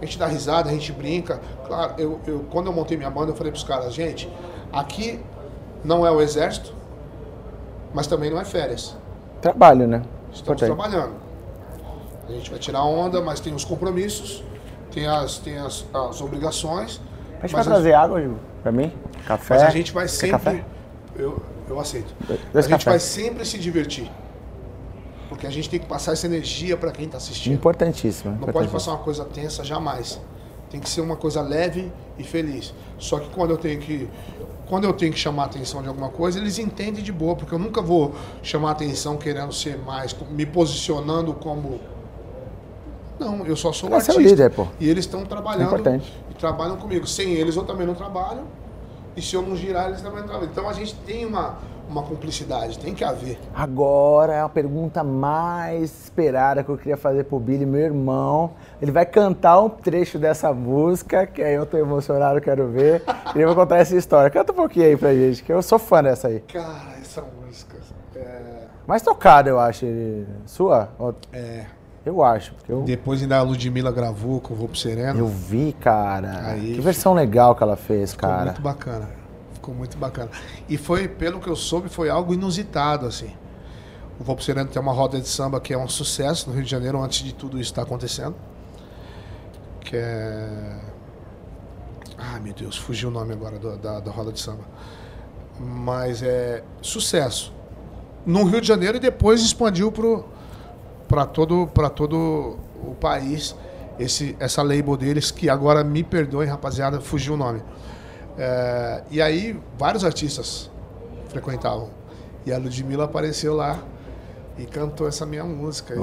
A 0.00 0.04
gente 0.04 0.18
dá 0.18 0.26
risada, 0.26 0.70
a 0.70 0.72
gente 0.72 0.92
brinca. 0.92 1.40
Claro, 1.66 1.94
eu, 1.98 2.20
eu, 2.26 2.44
quando 2.50 2.66
eu 2.66 2.72
montei 2.72 2.96
minha 2.96 3.10
banda, 3.10 3.32
eu 3.32 3.36
falei 3.36 3.50
pros 3.50 3.64
caras, 3.64 3.92
gente, 3.92 4.30
aqui 4.72 5.20
não 5.84 6.06
é 6.06 6.10
o 6.10 6.20
exército, 6.20 6.72
mas 7.92 8.06
também 8.06 8.30
não 8.30 8.40
é 8.40 8.44
férias. 8.44 8.96
Trabalho, 9.40 9.86
né? 9.86 10.02
Estamos 10.32 10.62
Importante. 10.62 10.66
trabalhando. 10.66 11.14
A 12.28 12.32
gente 12.32 12.50
vai 12.50 12.58
tirar 12.58 12.84
onda, 12.84 13.20
mas 13.20 13.40
tem 13.40 13.54
os 13.54 13.64
compromissos, 13.64 14.44
tem 14.92 15.06
as, 15.06 15.38
tem 15.38 15.58
as, 15.58 15.84
as 15.92 16.20
obrigações. 16.20 17.00
A 17.38 17.46
gente 17.46 17.54
vai 17.54 17.64
trazer 17.64 17.94
água 17.94 18.22
pra 18.62 18.70
mim? 18.70 18.92
Café? 19.26 19.54
mas 19.54 19.62
a 19.62 19.70
gente 19.70 19.92
vai 19.92 20.08
sempre. 20.08 20.64
Eu, 21.16 21.42
eu 21.68 21.80
aceito. 21.80 22.14
Dois 22.52 22.66
a 22.66 22.68
gente 22.68 22.84
vai 22.84 22.98
sempre 22.98 23.44
se 23.44 23.58
divertir. 23.58 24.10
Porque 25.28 25.46
a 25.46 25.50
gente 25.50 25.68
tem 25.68 25.78
que 25.78 25.86
passar 25.86 26.12
essa 26.12 26.26
energia 26.26 26.76
para 26.76 26.90
quem 26.90 27.04
está 27.06 27.18
assistindo. 27.18 27.54
Importantíssimo. 27.54 28.36
Não 28.40 28.48
pode 28.52 28.68
passar 28.68 28.92
uma 28.92 28.98
coisa 28.98 29.24
tensa 29.24 29.62
jamais. 29.62 30.20
Tem 30.70 30.80
que 30.80 30.88
ser 30.88 31.00
uma 31.00 31.16
coisa 31.16 31.40
leve 31.42 31.92
e 32.18 32.22
feliz. 32.24 32.72
Só 32.98 33.18
que 33.18 33.28
quando 33.30 33.50
eu 33.50 33.56
tenho 33.58 33.80
que 33.80 34.08
quando 34.66 34.84
eu 34.84 34.92
tenho 34.92 35.10
que 35.12 35.18
chamar 35.18 35.44
a 35.44 35.46
atenção 35.46 35.80
de 35.80 35.88
alguma 35.88 36.10
coisa, 36.10 36.38
eles 36.38 36.58
entendem 36.58 37.02
de 37.02 37.10
boa, 37.10 37.34
porque 37.34 37.54
eu 37.54 37.58
nunca 37.58 37.80
vou 37.80 38.14
chamar 38.42 38.68
a 38.68 38.72
atenção 38.72 39.16
querendo 39.16 39.50
ser 39.50 39.78
mais, 39.78 40.14
me 40.30 40.44
posicionando 40.44 41.32
como 41.32 41.80
não, 43.18 43.44
eu 43.46 43.56
só 43.56 43.72
sou 43.72 43.88
um 43.88 43.92
Você 43.92 44.10
é 44.10 44.14
o 44.14 44.16
artista. 44.18 44.30
líder, 44.36 44.50
pô. 44.50 44.66
E 44.78 44.88
eles 44.88 45.04
estão 45.04 45.24
trabalhando 45.24 45.62
É 45.62 45.64
importante. 45.64 46.12
e 46.30 46.34
trabalham 46.34 46.76
comigo. 46.76 47.06
Sem 47.06 47.32
eles 47.32 47.56
eu 47.56 47.64
também 47.64 47.86
não 47.86 47.94
trabalho. 47.94 48.42
E 49.18 49.22
se 49.22 49.34
eu 49.34 49.42
não 49.42 49.56
girar, 49.56 49.88
eles 49.88 50.00
também 50.00 50.20
não 50.20 50.28
trabalham. 50.28 50.48
Então 50.52 50.68
a 50.68 50.72
gente 50.72 50.94
tem 50.94 51.26
uma, 51.26 51.56
uma 51.90 52.04
cumplicidade, 52.04 52.78
tem 52.78 52.94
que 52.94 53.02
haver. 53.02 53.36
Agora 53.52 54.32
é 54.32 54.40
a 54.40 54.48
pergunta 54.48 55.02
mais 55.02 56.04
esperada 56.04 56.62
que 56.62 56.68
eu 56.68 56.78
queria 56.78 56.96
fazer 56.96 57.24
pro 57.24 57.40
Billy, 57.40 57.66
meu 57.66 57.80
irmão. 57.80 58.52
Ele 58.80 58.92
vai 58.92 59.04
cantar 59.04 59.60
um 59.60 59.68
trecho 59.68 60.20
dessa 60.20 60.52
música, 60.52 61.26
que 61.26 61.42
aí 61.42 61.54
eu 61.54 61.66
tô 61.66 61.76
emocionado, 61.76 62.40
quero 62.40 62.68
ver. 62.68 63.02
Ele 63.34 63.44
vai 63.44 63.56
contar 63.56 63.78
essa 63.78 63.96
história. 63.96 64.30
Canta 64.30 64.52
um 64.52 64.54
pouquinho 64.54 64.86
aí 64.86 64.96
pra 64.96 65.12
gente, 65.12 65.42
que 65.42 65.52
eu 65.52 65.60
sou 65.62 65.80
fã 65.80 66.00
dessa 66.00 66.28
aí. 66.28 66.38
Cara, 66.40 66.96
essa 67.00 67.20
música. 67.44 67.76
É, 68.14 68.66
Mais 68.86 69.02
tocada, 69.02 69.50
eu 69.50 69.58
acho. 69.58 69.84
Sua? 70.46 70.90
É, 71.32 71.66
Eu 72.08 72.22
acho. 72.22 72.54
Porque 72.54 72.72
eu, 72.72 72.82
depois 72.82 73.20
ainda 73.22 73.36
a 73.38 73.42
Ludmilla 73.42 73.92
gravou 73.92 74.40
com 74.40 74.54
o 74.54 74.56
Vou 74.56 74.68
pro 74.68 74.78
Sereno. 74.78 75.18
eu 75.18 75.26
vi, 75.28 75.74
cara. 75.78 76.46
Aí, 76.52 76.74
que 76.74 76.80
versão 76.80 77.12
legal 77.14 77.54
que 77.54 77.62
ela 77.62 77.76
fez, 77.76 78.12
Ficou 78.12 78.28
cara. 78.28 78.44
muito 78.46 78.62
bacana. 78.62 79.08
Ficou 79.54 79.74
muito 79.74 79.98
bacana. 79.98 80.30
E 80.68 80.76
foi, 80.78 81.06
pelo 81.08 81.38
que 81.40 81.48
eu 81.48 81.56
soube, 81.56 81.88
foi 81.88 82.08
algo 82.08 82.32
inusitado, 82.32 83.06
assim. 83.06 83.30
O 84.18 84.24
Vou 84.24 84.34
pro 84.34 84.44
Sereno 84.44 84.68
tem 84.68 84.80
uma 84.80 84.92
roda 84.92 85.20
de 85.20 85.28
samba 85.28 85.60
que 85.60 85.72
é 85.74 85.78
um 85.78 85.88
sucesso 85.88 86.48
no 86.48 86.54
Rio 86.54 86.64
de 86.64 86.70
Janeiro, 86.70 87.00
antes 87.02 87.22
de 87.24 87.32
tudo 87.34 87.56
isso 87.60 87.70
estar 87.70 87.82
acontecendo. 87.82 88.34
Que 89.80 89.96
é. 89.96 90.76
Ah, 92.16 92.40
meu 92.40 92.52
Deus, 92.52 92.76
fugiu 92.76 93.10
o 93.10 93.12
nome 93.12 93.32
agora 93.32 93.58
do- 93.58 93.76
da, 93.76 94.00
da 94.00 94.10
roda 94.10 94.32
de 94.32 94.40
samba. 94.40 94.64
Mas 95.60 96.22
é 96.22 96.62
sucesso. 96.82 97.52
No 98.26 98.44
Rio 98.44 98.60
de 98.60 98.66
Janeiro 98.66 98.96
e 98.96 99.00
depois 99.00 99.40
expandiu 99.40 99.92
para 101.08 101.24
todo, 101.26 101.68
todo 101.94 102.58
o 102.84 102.94
país 103.00 103.56
esse, 103.98 104.36
essa 104.38 104.62
label 104.62 104.96
deles, 104.96 105.30
que 105.30 105.50
agora 105.50 105.82
me 105.82 106.04
perdoem, 106.04 106.48
rapaziada, 106.48 107.00
fugiu 107.00 107.34
o 107.34 107.36
nome. 107.36 107.62
É, 108.36 109.02
e 109.10 109.20
aí 109.20 109.60
vários 109.76 110.04
artistas 110.04 110.70
frequentavam. 111.28 111.90
E 112.46 112.52
a 112.52 112.58
Ludmilla 112.58 113.04
apareceu 113.04 113.54
lá 113.54 113.78
e 114.56 114.64
cantou 114.64 115.08
essa 115.08 115.26
minha 115.26 115.44
música. 115.44 115.94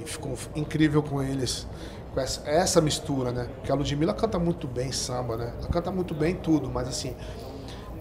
E, 0.00 0.02
e 0.02 0.06
ficou 0.06 0.34
incrível 0.56 1.02
com 1.02 1.22
eles. 1.22 1.66
Com 2.14 2.20
essa, 2.20 2.48
essa 2.48 2.80
mistura, 2.80 3.30
né? 3.30 3.48
Porque 3.56 3.70
a 3.70 3.74
Ludmilla 3.74 4.14
canta 4.14 4.38
muito 4.38 4.66
bem 4.66 4.90
samba, 4.90 5.36
né? 5.36 5.52
Ela 5.58 5.68
canta 5.68 5.90
muito 5.90 6.14
bem 6.14 6.34
tudo, 6.34 6.70
mas 6.70 6.88
assim, 6.88 7.14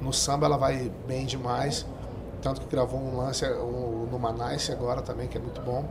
no 0.02 0.13
samba 0.13 0.45
ela 0.45 0.58
vai 0.58 0.89
bem 1.06 1.26
demais. 1.26 1.86
Tanto 2.41 2.62
que 2.62 2.67
gravou 2.67 3.00
um 3.00 3.17
lance 3.17 3.45
um, 3.45 4.08
no 4.10 4.17
Manice 4.17 4.71
agora 4.71 5.02
também, 5.02 5.28
que 5.28 5.38
é 5.38 5.41
muito 5.41 5.62
bom. 5.62 5.86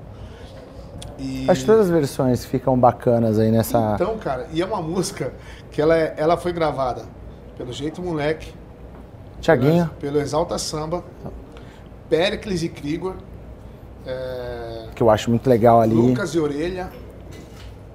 E... 1.18 1.46
Acho 1.48 1.61
que 1.61 1.66
todas 1.66 1.87
as 1.87 1.90
versões 1.90 2.44
ficam 2.44 2.79
bacanas 2.79 3.38
aí 3.38 3.50
nessa. 3.50 3.94
Então, 3.94 4.18
cara, 4.18 4.46
e 4.52 4.61
é 4.61 4.66
uma 4.66 4.83
música 4.83 5.33
que 5.70 5.81
ela, 5.81 5.96
é, 5.96 6.14
ela 6.16 6.37
foi 6.37 6.52
gravada 6.52 7.05
pelo 7.57 7.72
Jeito 7.72 8.02
Moleque, 8.02 8.52
Tiaguinho, 9.40 9.87
pelo, 9.98 10.12
pelo 10.12 10.20
Exalta 10.20 10.59
Samba, 10.59 11.02
Pericles 12.09 12.62
e 12.62 12.68
Krigor. 12.68 13.14
É... 14.07 14.88
Que 14.94 15.02
eu 15.02 15.11
acho 15.11 15.31
muito 15.31 15.48
legal 15.48 15.81
ali. 15.81 15.94
Lucas 15.94 16.35
e 16.35 16.38
Orelha. 16.38 16.90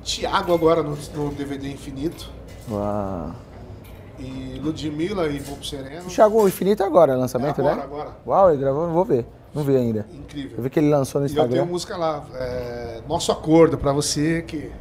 Tiago 0.04 0.54
agora 0.54 0.82
no, 0.82 0.98
no 1.16 1.32
DVD 1.32 1.72
Infinito. 1.72 2.30
Uau. 2.70 3.32
E 4.20 4.60
Ludmilla 4.62 5.28
e 5.28 5.40
Bobo 5.40 5.64
Sereno. 5.64 6.08
Thiago 6.08 6.48
Infinito 6.48 6.84
agora, 6.84 7.16
lançamento, 7.16 7.62
é 7.62 7.64
agora, 7.64 7.76
né? 7.76 7.84
Agora, 7.84 8.10
Uau, 8.26 8.50
ele 8.50 8.60
gravou, 8.60 8.88
não 8.88 8.94
vou 8.94 9.06
ver. 9.06 9.26
Não 9.54 9.64
vi 9.64 9.76
ainda. 9.76 10.06
Incrível. 10.12 10.58
Eu 10.58 10.64
vi 10.64 10.70
que 10.70 10.80
ele 10.80 10.90
lançou 10.90 11.20
no 11.20 11.28
Instagram. 11.28 11.52
E 11.52 11.58
eu 11.58 11.62
tenho 11.62 11.72
música 11.72 11.98
lá, 11.98 12.26
é, 12.36 13.02
Nosso 13.08 13.32
Acordo, 13.32 13.78
pra 13.78 13.92
você 13.92 14.42
que, 14.44 14.72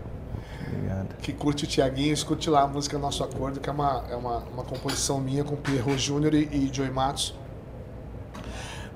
Obrigado. 0.67 1.17
que 1.21 1.33
curte 1.33 1.65
o 1.65 1.67
Tiaguinho, 1.67 2.13
escute 2.13 2.49
lá 2.49 2.63
a 2.63 2.67
música 2.69 2.97
Nosso 2.97 3.25
Acordo, 3.25 3.59
que 3.59 3.69
é 3.69 3.73
uma, 3.73 4.05
é 4.09 4.15
uma, 4.15 4.39
uma 4.53 4.63
composição 4.63 5.21
minha 5.21 5.43
com 5.43 5.57
Pierrot 5.57 5.99
Júnior 5.99 6.35
e, 6.35 6.49
e 6.53 6.71
Joey 6.73 6.91
Matos. 6.91 7.35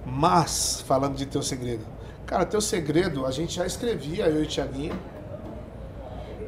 Mas, 0.06 0.82
falando 0.86 1.16
de 1.16 1.26
Teu 1.26 1.42
Segredo. 1.42 1.84
Cara, 2.24 2.46
Teu 2.46 2.60
Segredo, 2.60 3.26
a 3.26 3.30
gente 3.30 3.56
já 3.56 3.66
escrevia, 3.66 4.26
eu 4.26 4.42
e 4.42 4.44
o 4.44 4.46
Tiaguinho. 4.46 4.96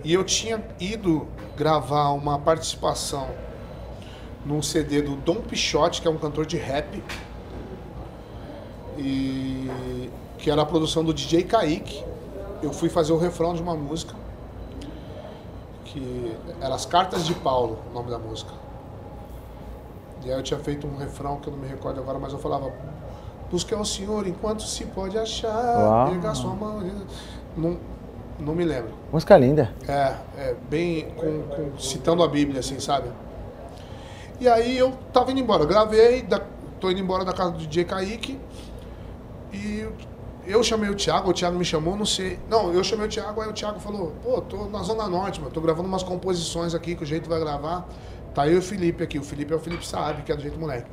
E 0.04 0.12
eu 0.12 0.22
tinha 0.22 0.62
ido 0.78 1.26
gravar 1.56 2.10
uma 2.10 2.38
participação 2.38 3.28
num 4.44 4.62
CD 4.62 5.02
do 5.02 5.16
Dom 5.16 5.42
Pichote, 5.42 6.00
que 6.00 6.06
é 6.06 6.10
um 6.10 6.16
cantor 6.16 6.46
de 6.46 6.56
rap 6.56 7.02
e 8.98 10.10
que 10.38 10.50
era 10.50 10.62
a 10.62 10.66
produção 10.66 11.04
do 11.04 11.12
DJ 11.12 11.44
Kaique. 11.44 12.04
Eu 12.62 12.72
fui 12.72 12.88
fazer 12.88 13.12
o 13.12 13.18
refrão 13.18 13.54
de 13.54 13.62
uma 13.62 13.74
música 13.74 14.14
que 15.84 16.36
era 16.60 16.74
As 16.74 16.86
Cartas 16.86 17.26
de 17.26 17.34
Paulo, 17.34 17.78
o 17.90 17.94
nome 17.94 18.10
da 18.10 18.18
música. 18.18 18.52
E 20.24 20.30
aí 20.30 20.36
eu 20.36 20.42
tinha 20.42 20.58
feito 20.58 20.86
um 20.86 20.96
refrão 20.96 21.36
que 21.36 21.48
eu 21.48 21.52
não 21.52 21.60
me 21.60 21.68
recordo 21.68 22.00
agora, 22.00 22.18
mas 22.18 22.32
eu 22.32 22.38
falava 22.38 22.72
Busque 23.50 23.72
ao 23.72 23.84
Senhor 23.84 24.26
enquanto 24.26 24.62
se 24.62 24.84
pode 24.86 25.16
achar, 25.16 26.10
pegar 26.10 26.34
sua 26.34 26.52
mão. 26.52 26.82
Não, 27.56 27.78
não 28.40 28.54
me 28.54 28.64
lembro. 28.64 28.92
Música 29.12 29.36
linda. 29.36 29.72
É, 29.86 30.14
é 30.36 30.56
bem 30.68 31.08
com, 31.16 31.42
com, 31.42 31.78
citando 31.78 32.22
a 32.24 32.28
Bíblia, 32.28 32.60
assim, 32.60 32.80
sabe? 32.80 33.08
E 34.40 34.48
aí 34.48 34.76
eu 34.76 34.92
tava 35.12 35.30
indo 35.30 35.40
embora, 35.40 35.64
gravei, 35.64 36.22
da, 36.22 36.40
tô 36.80 36.90
indo 36.90 37.00
embora 37.00 37.24
da 37.24 37.32
casa 37.32 37.52
do 37.52 37.58
DJ 37.58 37.84
Kaique. 37.84 38.38
E 39.52 39.86
eu 40.46 40.62
chamei 40.62 40.88
o 40.90 40.94
Thiago, 40.94 41.30
o 41.30 41.32
Thiago 41.32 41.58
me 41.58 41.64
chamou, 41.64 41.96
não 41.96 42.06
sei. 42.06 42.38
Não, 42.48 42.72
eu 42.72 42.84
chamei 42.84 43.06
o 43.06 43.08
Thiago, 43.08 43.40
aí 43.40 43.48
o 43.48 43.52
Thiago 43.52 43.80
falou, 43.80 44.12
pô, 44.22 44.40
tô 44.40 44.66
na 44.66 44.82
Zona 44.82 45.08
Norte, 45.08 45.40
mano, 45.40 45.52
tô 45.52 45.60
gravando 45.60 45.88
umas 45.88 46.02
composições 46.02 46.74
aqui 46.74 46.94
que 46.94 47.02
o 47.02 47.06
jeito 47.06 47.28
vai 47.28 47.40
gravar. 47.40 47.88
Tá 48.34 48.46
eu 48.46 48.54
e 48.54 48.58
o 48.58 48.62
Felipe 48.62 49.02
aqui. 49.02 49.18
O 49.18 49.24
Felipe 49.24 49.52
é 49.52 49.56
o 49.56 49.58
Felipe 49.58 49.86
Sabe, 49.86 50.22
que 50.22 50.30
é 50.30 50.36
do 50.36 50.42
jeito 50.42 50.58
moleque. 50.58 50.90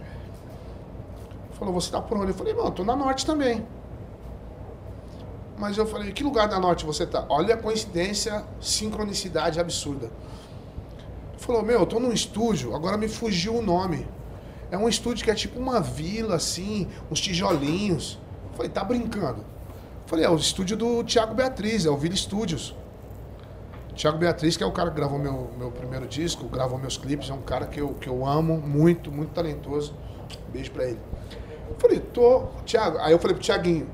Falou, 1.59 1.73
você 1.73 1.91
tá 1.91 2.01
por 2.01 2.17
onde? 2.17 2.31
Eu 2.31 2.35
falei, 2.35 2.53
mano, 2.53 2.71
tô 2.71 2.83
na 2.83 2.95
Norte 2.95 3.25
também. 3.25 3.65
Mas 5.57 5.77
eu 5.77 5.85
falei, 5.85 6.11
que 6.11 6.23
lugar 6.23 6.47
da 6.47 6.59
Norte 6.59 6.85
você 6.85 7.05
tá? 7.05 7.25
Olha 7.29 7.55
a 7.55 7.57
coincidência, 7.57 8.43
sincronicidade 8.59 9.59
absurda. 9.59 10.09
Falou, 11.37 11.61
meu, 11.61 11.81
eu 11.81 11.85
tô 11.85 11.99
num 11.99 12.11
estúdio, 12.11 12.73
agora 12.73 12.97
me 12.97 13.07
fugiu 13.07 13.55
o 13.55 13.61
nome. 13.61 14.07
É 14.71 14.77
um 14.77 14.87
estúdio 14.87 15.23
que 15.23 15.29
é 15.29 15.35
tipo 15.35 15.59
uma 15.59 15.79
vila, 15.79 16.35
assim, 16.35 16.87
uns 17.11 17.19
tijolinhos. 17.19 18.19
Falei, 18.55 18.69
tá 18.69 18.83
brincando? 18.83 19.43
Falei, 20.05 20.25
é 20.25 20.29
o 20.29 20.35
estúdio 20.35 20.77
do 20.77 21.03
Thiago 21.03 21.33
Beatriz, 21.33 21.85
é 21.85 21.89
o 21.89 21.97
Vila 21.97 22.15
Studios. 22.15 22.75
Thiago 23.95 24.17
Beatriz, 24.17 24.57
que 24.57 24.63
é 24.63 24.67
o 24.67 24.71
cara 24.71 24.89
que 24.89 24.95
gravou 24.95 25.19
meu, 25.19 25.51
meu 25.57 25.71
primeiro 25.71 26.07
disco, 26.07 26.47
gravou 26.47 26.79
meus 26.79 26.97
clipes, 26.97 27.29
é 27.29 27.33
um 27.33 27.41
cara 27.41 27.67
que 27.67 27.79
eu, 27.79 27.89
que 27.89 28.07
eu 28.07 28.25
amo, 28.25 28.57
muito, 28.57 29.11
muito 29.11 29.31
talentoso. 29.31 29.93
Beijo 30.51 30.71
pra 30.71 30.85
ele. 30.85 30.99
Falei, 31.77 31.99
tô, 31.99 32.47
Thiago. 32.65 32.97
Aí 32.99 33.11
eu 33.11 33.19
falei 33.19 33.35
pro 33.35 33.43
Thiaguinho, 33.43 33.87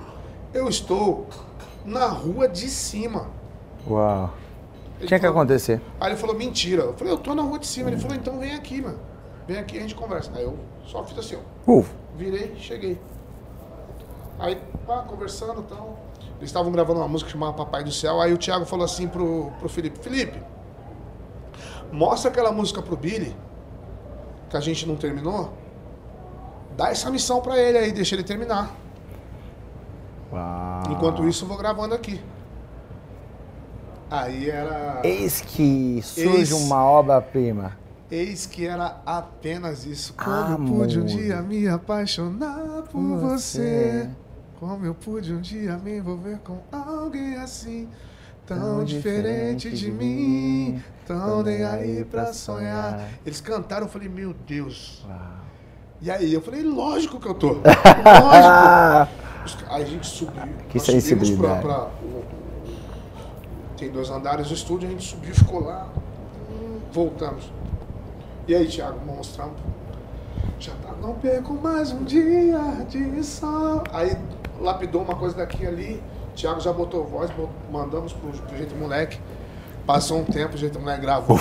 eu 0.54 0.68
estou 0.68 1.28
na 1.86 2.08
rua 2.08 2.48
de 2.48 2.70
cima. 2.70 3.28
Uau. 3.88 4.34
Ele 5.00 5.08
Tinha 5.08 5.20
falou, 5.20 5.34
que 5.34 5.40
acontecer. 5.40 5.82
Aí 6.00 6.12
ele 6.12 6.18
falou, 6.18 6.36
mentira. 6.36 6.84
Eu 6.84 6.94
falei, 6.94 7.14
eu 7.14 7.18
tô 7.18 7.34
na 7.34 7.42
rua 7.42 7.58
de 7.58 7.68
cima. 7.68 7.90
Ele 7.90 8.00
falou, 8.00 8.18
então 8.18 8.38
vem 8.38 8.54
aqui, 8.54 8.82
mano. 8.82 9.00
Vem 9.48 9.58
aqui 9.58 9.78
a 9.78 9.82
gente 9.82 9.96
conversa. 9.96 10.30
Aí 10.36 10.44
eu 10.44 10.58
só 10.86 11.04
fiz 11.06 11.18
assim, 11.18 11.38
ó. 11.38 11.72
Uf. 11.72 11.90
Virei, 12.18 12.54
cheguei. 12.58 13.00
Aí, 14.40 14.56
pá, 14.88 15.04
conversando 15.04 15.62
e 15.62 15.64
tal. 15.64 16.00
Eles 16.38 16.50
estavam 16.50 16.72
gravando 16.72 17.02
uma 17.02 17.08
música 17.08 17.30
chamada 17.30 17.54
Papai 17.54 17.84
do 17.84 17.92
Céu. 17.92 18.22
Aí 18.22 18.34
o 18.34 18.38
Thiago 18.38 18.66
falou 18.66 18.86
assim 18.86 19.08
pro, 19.08 19.52
pro 19.60 19.68
Felipe: 19.68 20.00
Felipe, 20.00 20.42
mostra 21.92 22.32
aquela 22.32 22.52
música 22.52 22.82
pro 22.82 22.96
Billy, 22.96 23.36
que 24.50 24.56
a 24.56 24.62
gente 24.62 24.88
não 24.88 24.96
terminou. 24.96 25.52
Dá 26.78 26.90
essa 26.90 27.12
missão 27.12 27.42
pra 27.42 27.60
ele 27.60 27.78
aí, 27.78 27.92
deixa 27.92 28.16
ele 28.16 28.24
terminar. 28.24 28.74
Uau. 30.32 30.84
Enquanto 30.90 31.28
isso, 31.28 31.44
eu 31.44 31.50
vou 31.50 31.58
gravando 31.58 31.94
aqui. 31.94 32.22
Aí 34.10 34.50
era. 34.50 35.02
Eis 35.04 35.42
que 35.42 36.00
surge 36.02 36.38
Eis... 36.38 36.52
uma 36.54 36.84
obra-prima. 36.84 37.78
Eis 38.10 38.46
que 38.46 38.66
era 38.66 39.02
apenas 39.06 39.86
isso. 39.86 40.14
Como 40.14 40.36
Amor. 40.36 40.80
pude 40.80 41.00
um 41.00 41.06
dia 41.06 41.42
me 41.42 41.68
apaixonar 41.68 42.84
por 42.90 43.02
você. 43.02 44.08
você. 44.08 44.29
Como 44.60 44.86
eu 44.86 44.94
pude 44.94 45.34
um 45.34 45.40
dia 45.40 45.78
me 45.78 45.98
envolver 45.98 46.38
com 46.40 46.60
alguém 46.70 47.36
assim, 47.38 47.88
tão, 48.46 48.84
diferente, 48.84 49.72
de 49.72 49.90
mim, 49.90 50.84
tão 51.08 51.42
nem 51.42 51.64
aí 51.64 52.04
pra 52.04 52.34
sonhar. 52.34 53.08
Eles 53.26 53.40
cantaram, 53.40 53.86
eu 53.86 53.90
falei, 53.90 54.10
meu 54.10 54.34
Deus. 54.34 55.06
E 56.02 56.12
aí 56.12 56.34
eu 56.34 56.42
falei, 56.42 56.62
lógico 56.62 57.22
que 57.22 57.28
eu 57.28 57.34
tô. 57.36 57.48
lógico. 59.42 59.64
aí 59.70 59.84
a 59.84 59.86
gente 59.86 60.06
subiu. 60.06 60.42
Que 60.68 60.78
sensibilidade. 60.78 61.62
Pra, 61.62 61.86
pra, 61.86 61.92
tem 63.78 63.90
dois 63.90 64.10
andares 64.10 64.50
do 64.50 64.54
estúdio, 64.54 64.90
a 64.90 64.92
gente 64.92 65.08
subiu, 65.08 65.34
ficou 65.34 65.62
lá, 65.64 65.88
voltamos. 66.92 67.50
E 68.46 68.54
aí, 68.54 68.68
Thiago, 68.68 69.00
monstrão? 69.06 69.54
Já 70.60 70.74
tá, 70.84 70.92
não 71.02 71.14
perco 71.14 71.54
mais 71.54 71.94
um 71.94 72.04
dia 72.04 72.86
de 72.90 73.24
sol. 73.24 73.84
Aí 73.94 74.18
lapidou 74.60 75.02
uma 75.02 75.16
coisa 75.16 75.36
daqui 75.38 75.66
ali. 75.66 76.02
Thiago 76.36 76.60
já 76.60 76.72
botou 76.72 77.06
voz, 77.06 77.30
mandamos 77.72 78.14
pro, 78.14 78.32
pro 78.32 78.58
Jeito 78.58 78.76
Moleque. 78.76 79.20
Passou 79.86 80.20
um 80.20 80.24
tempo, 80.24 80.56
o 80.56 80.58
Jeito 80.58 80.80
Moleque 80.80 81.02
gravou. 81.02 81.40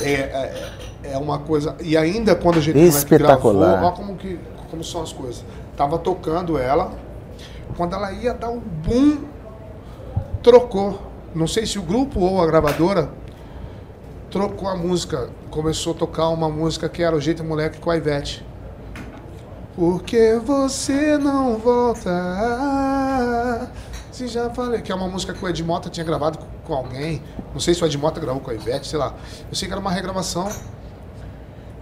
É, 0.00 0.12
é, 0.12 0.72
é, 1.04 1.18
uma 1.18 1.38
coisa. 1.40 1.76
E 1.80 1.96
ainda 1.96 2.34
quando 2.34 2.56
o 2.56 2.60
Jeito 2.60 2.78
Moleque 2.78 3.18
gravou, 3.18 3.56
olha 3.56 3.92
como, 3.92 4.16
que, 4.16 4.38
como 4.70 4.82
são 4.82 5.02
as 5.02 5.12
coisas. 5.12 5.44
Tava 5.76 5.98
tocando 5.98 6.58
ela. 6.58 6.92
Quando 7.76 7.94
ela 7.94 8.10
ia 8.12 8.32
dar 8.32 8.50
um 8.50 8.58
boom, 8.58 9.24
trocou. 10.42 10.98
Não 11.34 11.46
sei 11.46 11.66
se 11.66 11.78
o 11.78 11.82
grupo 11.82 12.20
ou 12.20 12.42
a 12.42 12.46
gravadora 12.46 13.10
trocou 14.30 14.68
a 14.68 14.76
música. 14.76 15.30
Começou 15.50 15.94
a 15.94 15.96
tocar 15.96 16.28
uma 16.28 16.48
música 16.48 16.88
que 16.88 17.02
era 17.02 17.14
o 17.14 17.20
Jeito 17.20 17.44
Moleque 17.44 17.78
com 17.78 17.90
a 17.90 17.96
Ivete. 17.96 18.44
Porque 19.78 20.40
você 20.44 21.16
não 21.16 21.56
volta? 21.56 22.10
Se 24.10 24.26
já 24.26 24.50
falei. 24.50 24.82
Que 24.82 24.90
é 24.90 24.94
uma 24.94 25.06
música 25.06 25.32
que 25.32 25.44
o 25.44 25.48
Ed 25.48 25.62
Mota 25.62 25.88
tinha 25.88 26.04
gravado 26.04 26.40
com 26.64 26.74
alguém. 26.74 27.22
Não 27.52 27.60
sei 27.60 27.74
se 27.74 27.84
o 27.84 27.86
Ed 27.86 27.96
Mota 27.96 28.18
gravou 28.18 28.40
com 28.42 28.50
a 28.50 28.54
Ivete, 28.54 28.88
sei 28.88 28.98
lá. 28.98 29.14
Eu 29.48 29.54
sei 29.54 29.68
que 29.68 29.72
era 29.72 29.80
uma 29.80 29.92
regravação. 29.92 30.48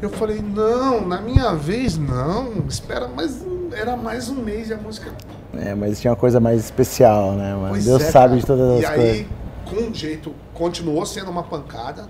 Eu 0.02 0.10
falei, 0.10 0.42
não, 0.42 1.08
na 1.08 1.22
minha 1.22 1.54
vez 1.54 1.96
não. 1.96 2.66
Espera, 2.68 3.08
mas 3.08 3.42
era 3.72 3.96
mais 3.96 4.28
um 4.28 4.42
mês 4.42 4.68
e 4.68 4.74
a 4.74 4.76
música. 4.76 5.10
É, 5.56 5.74
mas 5.74 5.98
tinha 5.98 6.10
uma 6.10 6.18
coisa 6.18 6.38
mais 6.38 6.60
especial, 6.60 7.32
né, 7.32 7.54
mano? 7.54 7.82
Deus 7.82 8.02
é, 8.02 8.10
sabe 8.10 8.40
de 8.40 8.44
todas 8.44 8.72
as 8.72 8.80
e 8.80 8.94
coisas. 8.94 9.04
E 9.04 9.20
aí, 9.20 9.28
com 9.64 9.76
um 9.88 9.94
jeito, 9.94 10.34
continuou 10.52 11.06
sendo 11.06 11.30
uma 11.30 11.44
pancada. 11.44 12.06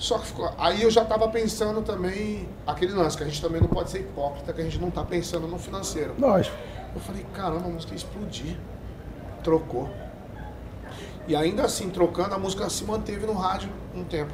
Só 0.00 0.18
que 0.18 0.28
ficou, 0.28 0.50
aí 0.56 0.80
eu 0.82 0.90
já 0.90 1.02
estava 1.02 1.28
pensando 1.28 1.82
também 1.82 2.48
aquele 2.66 2.94
lance, 2.94 3.18
que 3.18 3.22
a 3.22 3.26
gente 3.26 3.40
também 3.42 3.60
não 3.60 3.68
pode 3.68 3.90
ser 3.90 3.98
hipócrita, 4.00 4.50
que 4.50 4.58
a 4.62 4.64
gente 4.64 4.78
não 4.78 4.88
está 4.88 5.04
pensando 5.04 5.46
no 5.46 5.58
financeiro. 5.58 6.14
Lógico. 6.18 6.56
Eu 6.94 7.00
falei, 7.02 7.26
caramba, 7.34 7.66
a 7.66 7.68
música 7.68 7.92
ia 7.92 7.98
explodir. 7.98 8.56
Trocou. 9.44 9.90
E 11.28 11.36
ainda 11.36 11.64
assim, 11.64 11.90
trocando, 11.90 12.34
a 12.34 12.38
música 12.38 12.68
se 12.70 12.82
manteve 12.82 13.26
no 13.26 13.34
rádio 13.34 13.68
um 13.94 14.02
tempo. 14.02 14.32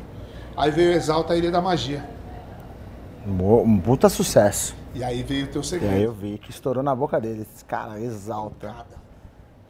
Aí 0.56 0.70
veio 0.70 0.92
Exalta 0.92 1.32
a 1.32 1.36
Ilha 1.36 1.50
da 1.50 1.60
Magia. 1.60 2.08
Um 3.26 3.80
puta 3.80 4.08
sucesso. 4.08 4.72
E 4.94 5.02
aí 5.02 5.24
veio 5.24 5.46
o 5.46 5.48
teu 5.48 5.62
E 5.62 5.66
segredo. 5.66 5.92
aí 5.94 6.02
eu 6.04 6.12
vi 6.12 6.38
que 6.38 6.48
estourou 6.50 6.80
na 6.82 6.94
boca 6.94 7.20
deles. 7.20 7.48
Cara, 7.66 8.00
exalta. 8.00 8.68
Nada. 8.68 9.05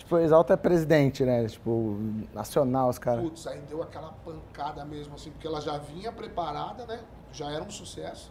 Tipo, 0.06 0.18
exalta 0.18 0.54
é 0.54 0.56
presidente, 0.56 1.24
né? 1.24 1.44
Tipo, 1.46 1.98
nacional, 2.32 2.88
os 2.88 2.96
caras. 2.96 3.24
Putz, 3.24 3.44
aí 3.48 3.60
deu 3.68 3.82
aquela 3.82 4.12
pancada 4.24 4.84
mesmo, 4.84 5.16
assim, 5.16 5.32
porque 5.32 5.44
ela 5.48 5.60
já 5.60 5.78
vinha 5.78 6.12
preparada, 6.12 6.86
né? 6.86 7.00
Já 7.32 7.50
era 7.50 7.64
um 7.64 7.70
sucesso. 7.70 8.30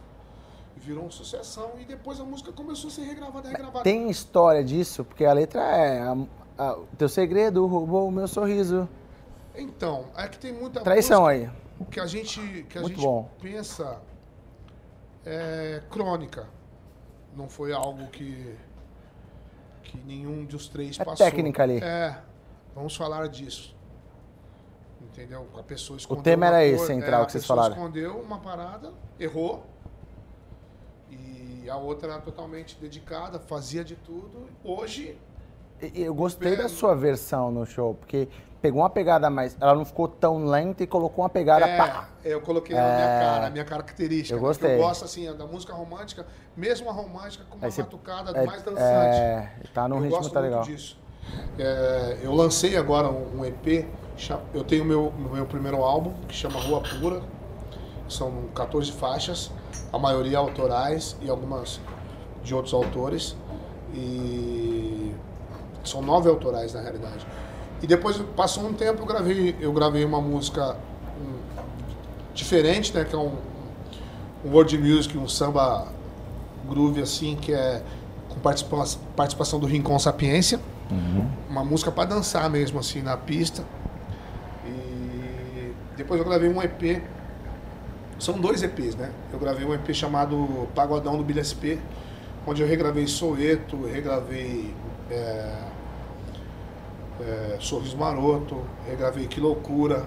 Virou 0.74 1.02
uma 1.04 1.10
sucessão 1.10 1.72
e 1.78 1.84
depois 1.84 2.18
a 2.18 2.24
música 2.24 2.50
começou 2.50 2.88
a 2.88 2.90
ser 2.90 3.02
regravada, 3.02 3.48
regravada. 3.50 3.82
Tem 3.84 4.08
história 4.08 4.64
disso? 4.64 5.04
Porque 5.04 5.26
a 5.26 5.34
letra 5.34 5.60
é. 5.60 6.00
a- 6.00 6.16
a- 6.58 6.78
teu 6.96 7.10
segredo 7.10 7.66
roubou 7.66 8.08
o 8.08 8.10
meu 8.10 8.26
sorriso. 8.26 8.88
Então, 9.54 10.06
é 10.16 10.26
que 10.28 10.38
tem 10.38 10.54
muita 10.54 10.80
Traição 10.80 11.26
aí. 11.26 11.50
que 11.90 12.00
a 12.00 12.06
gente, 12.06 12.40
que 12.70 12.78
a 12.78 12.80
Muito 12.80 12.94
gente 12.94 13.04
bom. 13.04 13.28
pensa 13.40 13.98
é 15.26 15.82
crônica. 15.90 16.46
Não 17.36 17.48
foi 17.50 17.72
algo 17.74 18.06
que, 18.08 18.54
que 19.86 19.96
nenhum 19.98 20.44
dos 20.44 20.68
três 20.68 20.98
É 20.98 21.04
passou. 21.04 21.24
técnica 21.26 21.62
ali. 21.62 21.78
É, 21.78 22.18
vamos 22.74 22.94
falar 22.96 23.28
disso. 23.28 23.74
Entendeu? 25.00 25.46
A 25.56 25.62
pessoa 25.62 25.96
escondeu 25.96 26.22
tema 26.22 26.46
uma 26.46 26.56
era 26.56 26.64
esse, 26.66 26.86
central, 26.86 27.22
é, 27.22 27.26
que 27.26 27.32
vocês 27.32 27.44
A 27.44 27.46
pessoa 27.46 27.56
falaram. 27.56 27.76
escondeu 27.76 28.18
uma 28.20 28.38
parada, 28.38 28.92
errou. 29.18 29.64
E 31.10 31.68
a 31.70 31.76
outra 31.76 32.12
era 32.12 32.20
totalmente 32.20 32.76
dedicada, 32.78 33.38
fazia 33.38 33.82
de 33.84 33.96
tudo. 33.96 34.48
Hoje, 34.62 35.18
Eu 35.94 36.14
gostei 36.14 36.52
da 36.52 36.56
Pelo- 36.58 36.68
sua 36.68 36.94
versão 36.94 37.50
no 37.50 37.66
show, 37.66 37.94
porque 37.94 38.28
pegou 38.62 38.80
uma 38.82 38.88
pegada 38.90 39.28
mais. 39.28 39.56
Ela 39.60 39.74
não 39.74 39.84
ficou 39.84 40.08
tão 40.08 40.44
lenta 40.46 40.82
e 40.82 40.86
colocou 40.86 41.22
uma 41.22 41.28
pegada. 41.28 41.66
é, 41.66 41.76
pá. 41.76 42.08
eu 42.24 42.40
coloquei 42.40 42.74
na 42.74 42.82
minha 42.82 42.94
É. 43.06 43.20
cara, 43.20 43.46
a 43.46 43.50
minha 43.50 43.64
característica. 43.64 44.34
Eu 44.34 44.40
né? 44.40 44.46
Gostei. 44.48 44.74
Eu 44.74 44.78
gosto 44.78 45.04
assim, 45.04 45.32
da 45.36 45.46
música 45.46 45.72
romântica, 45.74 46.26
mesmo 46.56 46.88
a 46.88 46.92
romântica 46.92 47.44
com 47.50 47.56
uma 47.58 47.70
você- 47.70 47.82
batucada 47.82 48.30
É, 48.36 48.46
mais 48.46 48.62
dançante. 48.62 48.84
é, 49.16 49.50
tá 49.74 49.86
num 49.86 49.96
eu 49.96 50.02
ritmo 50.02 50.18
gosto 50.18 50.32
tá 50.32 50.40
muito 50.40 50.50
legal. 50.50 50.64
disso. 50.64 50.98
É, 51.58 52.18
eu 52.22 52.32
lancei 52.32 52.76
agora 52.76 53.08
um, 53.10 53.40
um 53.40 53.44
EP, 53.44 53.86
eu 54.54 54.64
tenho 54.64 54.84
meu 54.84 55.12
meu 55.12 55.44
primeiro 55.44 55.82
álbum, 55.82 56.12
que 56.28 56.34
chama 56.34 56.58
Rua 56.60 56.80
Pura. 57.00 57.20
São 58.08 58.44
14 58.54 58.92
faixas, 58.92 59.50
a 59.92 59.98
maioria 59.98 60.38
autorais 60.38 61.16
e 61.20 61.28
algumas 61.28 61.80
de 62.42 62.54
outros 62.54 62.72
autores. 62.72 63.36
E 63.92 64.95
são 65.86 66.02
nove 66.02 66.28
autorais 66.28 66.72
na 66.74 66.80
realidade. 66.80 67.26
E 67.82 67.86
depois 67.86 68.16
passou 68.34 68.66
um 68.66 68.72
tempo, 68.72 69.02
eu 69.02 69.06
gravei, 69.06 69.56
eu 69.60 69.72
gravei 69.72 70.04
uma 70.04 70.20
música 70.20 70.76
um, 71.20 71.38
diferente, 72.34 72.94
né, 72.94 73.04
que 73.04 73.14
é 73.14 73.18
um, 73.18 73.32
um 74.44 74.50
world 74.50 74.76
music, 74.78 75.16
um 75.18 75.28
samba 75.28 75.88
groove 76.68 77.02
assim, 77.02 77.36
que 77.36 77.52
é 77.52 77.82
com 78.28 78.40
participa 78.40 78.84
participação 79.14 79.58
do 79.58 79.66
Rincon 79.66 79.98
Sapiência. 79.98 80.60
Uma 81.50 81.64
música 81.64 81.90
para 81.90 82.08
dançar 82.08 82.48
mesmo 82.48 82.78
assim 82.78 83.02
na 83.02 83.16
pista. 83.16 83.64
E 84.64 85.72
depois 85.96 86.20
eu 86.20 86.26
gravei 86.26 86.48
um 86.48 86.62
EP. 86.62 87.02
São 88.18 88.38
dois 88.38 88.62
EPs, 88.62 88.94
né? 88.94 89.10
Eu 89.32 89.38
gravei 89.38 89.66
um 89.66 89.74
EP 89.74 89.92
chamado 89.92 90.68
Pagodão 90.74 91.18
do 91.18 91.24
Bilha 91.24 91.44
SP, 91.44 91.76
onde 92.46 92.62
eu 92.62 92.68
regravei 92.68 93.06
Soeto, 93.06 93.84
regravei 93.86 94.74
é, 95.10 95.54
é, 97.20 97.56
Sorriso 97.60 97.96
Maroto, 97.96 98.60
regravei 98.86 99.26
Que 99.26 99.40
Loucura. 99.40 100.04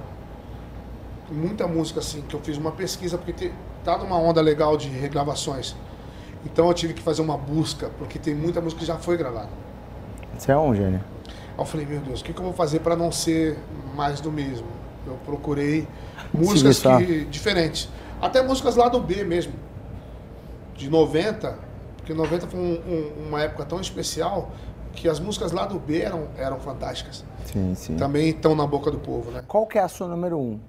Muita 1.31 1.67
música 1.67 1.99
assim, 1.99 2.21
que 2.21 2.35
eu 2.35 2.39
fiz 2.39 2.57
uma 2.57 2.71
pesquisa, 2.71 3.17
porque 3.17 3.33
te, 3.33 3.51
tá 3.83 3.97
numa 3.97 4.17
onda 4.17 4.41
legal 4.41 4.75
de 4.75 4.89
regravações. 4.89 5.75
Então 6.45 6.67
eu 6.67 6.73
tive 6.73 6.93
que 6.93 7.01
fazer 7.01 7.21
uma 7.21 7.37
busca, 7.37 7.91
porque 7.99 8.17
tem 8.17 8.33
muita 8.33 8.59
música 8.61 8.79
que 8.79 8.85
já 8.85 8.97
foi 8.97 9.15
gravada. 9.17 9.49
Você 10.37 10.51
é 10.51 10.57
um 10.57 10.73
gênio. 10.73 11.03
Aí 11.27 11.33
eu 11.59 11.65
falei, 11.65 11.85
meu 11.85 11.99
Deus, 11.99 12.21
o 12.21 12.23
que, 12.23 12.33
que 12.33 12.39
eu 12.39 12.45
vou 12.45 12.53
fazer 12.53 12.79
para 12.79 12.95
não 12.95 13.11
ser 13.11 13.57
mais 13.95 14.19
do 14.21 14.31
mesmo? 14.31 14.65
Eu 15.05 15.17
procurei 15.25 15.87
músicas 16.33 16.79
que, 16.79 17.25
diferentes. 17.25 17.89
Até 18.21 18.41
músicas 18.41 18.75
lá 18.75 18.89
do 18.89 18.99
B 18.99 19.23
mesmo. 19.23 19.53
De 20.75 20.89
90, 20.89 21.59
porque 21.97 22.13
90 22.13 22.47
foi 22.47 22.59
um- 22.59 22.81
um- 22.87 23.27
uma 23.27 23.41
época 23.41 23.65
tão 23.65 23.79
especial 23.81 24.49
que 24.93 25.07
as 25.07 25.19
músicas 25.19 25.51
lá 25.51 25.65
do 25.65 25.79
B 25.79 26.01
eram, 26.01 26.27
eram 26.37 26.59
fantásticas. 26.59 27.23
Sim, 27.45 27.73
sim. 27.75 27.95
Também 27.95 28.29
estão 28.29 28.55
na 28.55 28.65
boca 28.67 28.91
do 28.91 28.99
povo, 28.99 29.31
né? 29.31 29.43
Qual 29.47 29.65
que 29.65 29.77
é 29.77 29.81
a 29.81 29.87
sua 29.87 30.07
número 30.07 30.37
um? 30.37 30.59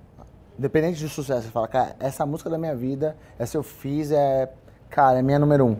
Independente 0.59 1.02
do 1.02 1.09
sucesso, 1.09 1.42
você 1.42 1.50
fala, 1.50 1.66
cara, 1.68 1.96
essa 1.98 2.26
música 2.26 2.50
da 2.50 2.59
minha 2.59 2.76
vida, 2.76 3.16
essa 3.38 3.56
eu 3.56 3.62
fiz, 3.62 4.11
é. 4.11 4.52
Cara, 4.90 5.20
é 5.20 5.22
minha 5.22 5.38
número 5.38 5.66
um. 5.66 5.76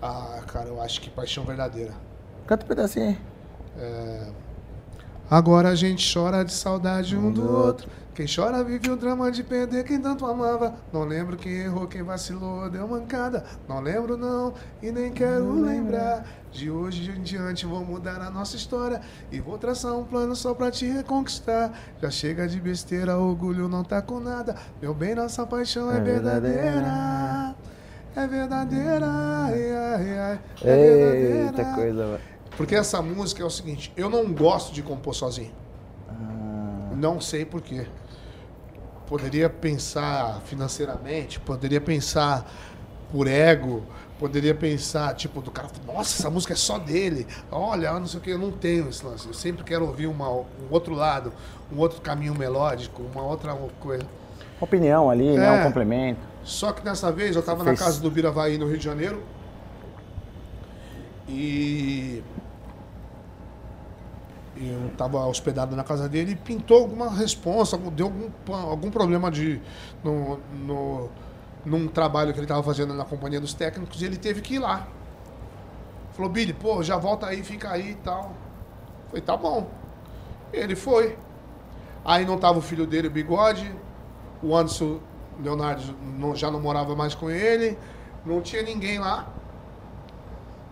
Ah, 0.00 0.42
cara, 0.46 0.68
eu 0.68 0.80
acho 0.82 1.00
que 1.00 1.08
Paixão 1.08 1.44
Verdadeira. 1.44 1.92
Canta 2.46 2.64
um 2.64 2.68
pedacinho 2.68 3.06
aí. 3.08 4.32
Agora 5.30 5.70
a 5.70 5.74
gente 5.74 6.12
chora 6.12 6.44
de 6.44 6.52
saudade 6.52 7.16
um 7.16 7.30
do 7.32 7.50
outro. 7.50 7.88
Quem 8.14 8.26
chora 8.26 8.62
vive 8.62 8.90
o 8.90 8.96
drama 8.96 9.30
de 9.32 9.42
perder 9.42 9.84
quem 9.84 9.98
tanto 9.98 10.26
amava. 10.26 10.74
Não 10.92 11.04
lembro 11.04 11.34
quem 11.38 11.52
errou, 11.52 11.86
quem 11.86 12.02
vacilou, 12.02 12.68
deu 12.68 12.86
mancada. 12.86 13.42
Não 13.66 13.80
lembro 13.80 14.18
não 14.18 14.52
e 14.82 14.92
nem 14.92 15.10
quero 15.10 15.50
lembrar. 15.62 16.26
De 16.52 16.70
hoje 16.70 17.10
em 17.10 17.22
diante 17.22 17.64
vou 17.64 17.82
mudar 17.82 18.20
a 18.20 18.30
nossa 18.30 18.56
história 18.56 19.00
e 19.30 19.40
vou 19.40 19.56
traçar 19.56 19.94
um 19.96 20.04
plano 20.04 20.36
só 20.36 20.52
pra 20.52 20.70
te 20.70 20.84
reconquistar. 20.86 21.72
Já 22.02 22.10
chega 22.10 22.46
de 22.46 22.60
besteira, 22.60 23.16
orgulho 23.16 23.66
não 23.66 23.82
tá 23.82 24.02
com 24.02 24.20
nada. 24.20 24.54
Meu 24.82 24.92
bem, 24.92 25.14
nossa 25.14 25.46
paixão 25.46 25.90
é, 25.90 25.96
É 25.96 26.00
verdadeira. 26.00 26.60
verdadeira. 26.60 27.54
É 28.14 28.26
verdadeira. 28.26 29.06
Ai, 29.08 29.72
ai, 29.74 30.18
ai. 30.18 30.40
É 30.62 30.76
verdadeira. 30.76 31.46
Eita 31.46 31.64
coisa, 31.74 32.06
mano. 32.06 32.18
Porque 32.56 32.74
essa 32.74 33.00
música 33.02 33.42
é 33.42 33.46
o 33.46 33.50
seguinte, 33.50 33.92
eu 33.96 34.08
não 34.10 34.32
gosto 34.32 34.72
de 34.72 34.82
compor 34.82 35.14
sozinho. 35.14 35.52
Ah, 36.08 36.94
Não 36.94 37.20
sei 37.20 37.44
porquê. 37.44 37.86
Poderia 39.06 39.48
pensar 39.50 40.40
financeiramente, 40.46 41.38
poderia 41.40 41.80
pensar 41.80 42.50
por 43.10 43.26
ego, 43.26 43.82
poderia 44.18 44.54
pensar, 44.54 45.14
tipo, 45.14 45.42
do 45.42 45.50
cara, 45.50 45.68
nossa, 45.86 46.18
essa 46.20 46.30
música 46.30 46.52
é 46.54 46.56
só 46.56 46.78
dele. 46.78 47.26
Olha, 47.50 47.92
não 47.98 48.06
sei 48.06 48.20
o 48.20 48.22
que, 48.22 48.30
eu 48.30 48.38
não 48.38 48.50
tenho 48.50 48.88
esse 48.88 49.04
lance. 49.04 49.26
Eu 49.26 49.34
sempre 49.34 49.64
quero 49.64 49.84
ouvir 49.86 50.06
uma, 50.06 50.30
um 50.30 50.46
outro 50.70 50.94
lado, 50.94 51.32
um 51.70 51.78
outro 51.78 52.00
caminho 52.00 52.34
melódico, 52.34 53.02
uma 53.14 53.22
outra 53.22 53.54
coisa. 53.80 54.04
opinião 54.60 55.10
ali, 55.10 55.36
né? 55.36 55.50
Um 55.50 55.54
É. 55.56 55.64
complemento. 55.64 56.20
Só 56.44 56.72
que 56.72 56.82
dessa 56.82 57.10
vez 57.12 57.34
eu 57.34 57.40
estava 57.40 57.58
na 57.64 57.70
fez- 57.70 57.80
casa 57.80 58.00
do 58.00 58.10
Biravaí, 58.10 58.56
no 58.56 58.66
Rio 58.66 58.78
de 58.78 58.84
Janeiro. 58.84 59.22
E. 61.28 62.22
Eu 64.54 64.88
estava 64.88 65.24
hospedado 65.26 65.74
na 65.74 65.82
casa 65.82 66.08
dele 66.08 66.32
e 66.32 66.36
pintou 66.36 66.78
alguma 66.78 67.08
resposta, 67.10 67.78
deu 67.78 68.06
algum, 68.06 68.54
algum 68.54 68.90
problema 68.90 69.30
de. 69.30 69.60
No, 70.04 70.38
no, 70.52 71.08
num 71.64 71.88
trabalho 71.88 72.32
que 72.32 72.38
ele 72.38 72.44
estava 72.44 72.62
fazendo 72.62 72.92
na 72.92 73.04
companhia 73.04 73.40
dos 73.40 73.54
técnicos 73.54 74.02
e 74.02 74.04
ele 74.04 74.16
teve 74.16 74.40
que 74.42 74.54
ir 74.54 74.58
lá. 74.58 74.86
Falou, 76.12 76.30
Billy, 76.30 76.52
pô, 76.52 76.82
já 76.82 76.98
volta 76.98 77.26
aí, 77.26 77.42
fica 77.42 77.70
aí 77.70 77.92
e 77.92 77.94
tal. 77.94 78.32
Falei, 79.08 79.22
tá 79.22 79.36
bom. 79.36 79.66
Ele 80.52 80.76
foi. 80.76 81.16
Aí 82.04 82.26
não 82.26 82.36
tava 82.36 82.58
o 82.58 82.62
filho 82.62 82.86
dele, 82.86 83.08
o 83.08 83.10
bigode. 83.10 83.74
O 84.42 84.54
Anderson 84.54 85.00
Leonardo 85.42 85.82
não- 86.18 86.36
já 86.36 86.50
não 86.50 86.60
morava 86.60 86.94
mais 86.94 87.14
com 87.14 87.30
ele. 87.30 87.78
Não 88.26 88.42
tinha 88.42 88.62
ninguém 88.62 88.98
lá. 88.98 89.28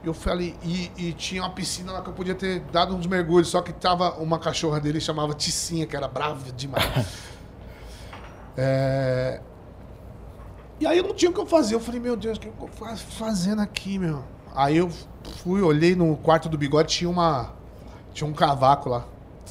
Eu 0.03 0.15
falei, 0.15 0.57
e, 0.63 0.91
e 0.97 1.13
tinha 1.13 1.43
uma 1.43 1.51
piscina 1.51 1.93
lá 1.93 2.01
que 2.01 2.09
eu 2.09 2.15
podia 2.15 2.35
ter 2.35 2.61
dado 2.73 2.95
uns 2.97 3.07
mergulhos, 3.07 3.49
só 3.49 3.61
que 3.61 3.71
tava 3.73 4.15
uma 4.15 4.39
cachorra 4.39 4.81
dele 4.81 4.99
chamava 5.01 5.35
Ticinha, 5.35 5.87
que 5.87 5.95
era 5.97 6.09
brava 6.09 6.51
demais. 6.53 6.85
É, 8.57 9.41
E 10.81 10.87
aí 10.87 10.99
eu 10.99 11.05
não 11.05 11.15
tinha 11.15 11.31
o 11.31 11.35
que 11.35 11.41
eu 11.41 11.47
fazer. 11.47 11.75
Eu 11.75 11.81
falei, 11.81 12.01
meu 12.01 12.17
Deus, 12.17 12.37
o 12.37 12.41
que 12.41 12.49
eu 12.49 12.53
tô 12.53 12.67
faz- 12.69 13.01
fazendo 13.01 13.61
aqui, 13.63 13.99
meu? 13.99 14.23
Aí 14.55 14.77
eu 14.77 14.91
fui, 15.43 15.63
olhei 15.63 15.95
no 15.95 16.17
quarto 16.17 16.49
do 16.49 16.59
bigode, 16.59 16.89
tinha 16.89 17.09
uma. 17.09 17.53
Tinha 18.13 18.29
um 18.29 18.33
cavaco 18.33 18.89
lá. 18.89 19.05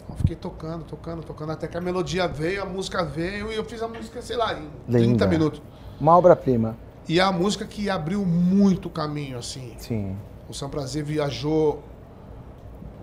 Eu 0.10 0.16
fiquei 0.18 0.36
tocando, 0.36 0.84
tocando, 0.84 1.24
tocando, 1.24 1.52
até 1.52 1.68
que 1.68 1.78
a 1.78 1.82
melodia 1.82 2.28
veio, 2.28 2.62
a 2.62 2.66
música 2.66 3.04
veio, 3.06 3.52
e 3.52 3.56
eu 3.56 3.64
fiz 3.64 3.82
a 3.82 3.88
música, 3.88 4.22
sei 4.22 4.36
lá, 4.38 4.54
em 4.54 4.68
30 4.88 4.98
Linda. 5.00 5.28
minutos. 5.28 5.62
Uma 6.00 6.18
obra-prima. 6.18 6.76
E 7.08 7.20
é 7.20 7.24
a 7.24 7.32
música 7.32 7.66
que 7.66 7.90
abriu 7.90 8.26
muito 8.26 8.90
caminho, 8.90 9.38
assim. 9.40 9.74
Sim. 9.78 10.18
O 10.50 10.54
Sam 10.54 10.70
Prazer 10.70 11.04
viajou 11.04 11.80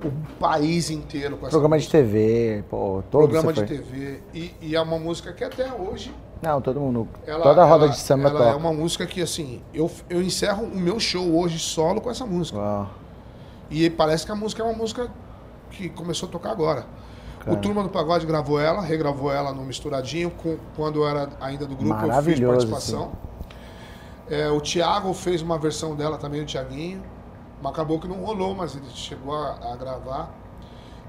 o 0.04 0.10
país 0.38 0.90
inteiro 0.90 1.36
com 1.36 1.46
essa 1.46 1.52
Programa 1.52 1.78
de 1.78 1.84
música. 1.84 1.98
TV, 1.98 2.64
pô, 2.68 3.02
todo 3.10 3.22
Programa 3.22 3.52
de 3.52 3.60
foi. 3.60 3.68
TV. 3.68 4.20
E, 4.34 4.54
e 4.60 4.76
é 4.76 4.80
uma 4.80 4.98
música 4.98 5.32
que 5.32 5.42
até 5.44 5.72
hoje 5.72 6.12
Não, 6.42 6.60
todo 6.60 6.80
mundo. 6.80 7.08
Ela- 7.26 7.42
toda 7.42 7.62
a 7.62 7.64
roda 7.64 7.84
ela- 7.84 7.92
de 7.94 7.98
samba 7.98 8.28
ela 8.28 8.38
toca. 8.40 8.50
é 8.50 8.54
uma 8.54 8.72
música 8.72 9.06
que, 9.06 9.22
assim, 9.22 9.62
eu, 9.72 9.90
eu 10.10 10.20
encerro 10.22 10.64
o 10.64 10.76
meu 10.76 10.98
show 11.00 11.34
hoje 11.38 11.58
solo 11.58 12.00
com 12.00 12.10
essa 12.10 12.26
música. 12.26 12.58
Uau. 12.58 12.90
E 13.70 13.88
parece 13.88 14.26
que 14.26 14.32
a 14.32 14.34
música 14.36 14.62
é 14.62 14.66
uma 14.66 14.74
música 14.76 15.08
que 15.70 15.88
começou 15.88 16.28
a 16.28 16.32
tocar 16.32 16.50
agora. 16.50 16.84
Cara. 17.40 17.56
O 17.56 17.60
Turma 17.60 17.82
do 17.82 17.88
Pagode 17.88 18.26
gravou 18.26 18.60
ela, 18.60 18.82
regravou 18.82 19.32
ela 19.32 19.52
no 19.52 19.64
Misturadinho, 19.64 20.30
com, 20.30 20.56
quando 20.76 21.00
eu 21.02 21.08
era 21.08 21.30
ainda 21.40 21.64
do 21.64 21.74
grupo, 21.76 21.94
eu 22.06 22.22
fiz 22.22 22.40
participação. 22.40 23.12
É, 24.28 24.48
o 24.50 24.60
Thiago 24.60 25.14
fez 25.14 25.40
uma 25.42 25.56
versão 25.56 25.94
dela 25.94 26.18
também, 26.18 26.42
o 26.42 26.46
Thiaguinho. 26.46 27.02
Mas 27.62 27.72
acabou 27.72 27.98
que 27.98 28.06
não 28.08 28.16
rolou, 28.16 28.54
mas 28.54 28.76
ele 28.76 28.88
chegou 28.90 29.34
a, 29.34 29.72
a 29.72 29.76
gravar. 29.76 30.30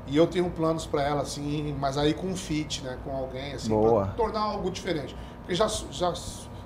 E 0.08 0.16
eu 0.16 0.26
tenho 0.26 0.50
planos 0.50 0.86
pra 0.86 1.04
ela, 1.04 1.22
assim, 1.22 1.76
mas 1.80 1.98
aí 1.98 2.14
com 2.14 2.28
um 2.28 2.36
feat, 2.36 2.82
né? 2.84 2.98
Com 3.04 3.16
alguém, 3.16 3.54
assim, 3.54 3.70
Boa. 3.70 4.06
pra 4.06 4.14
tornar 4.14 4.40
algo 4.40 4.72
diferente. 4.72 5.16
Porque 5.40 5.54
já, 5.54 5.68
já 5.68 6.14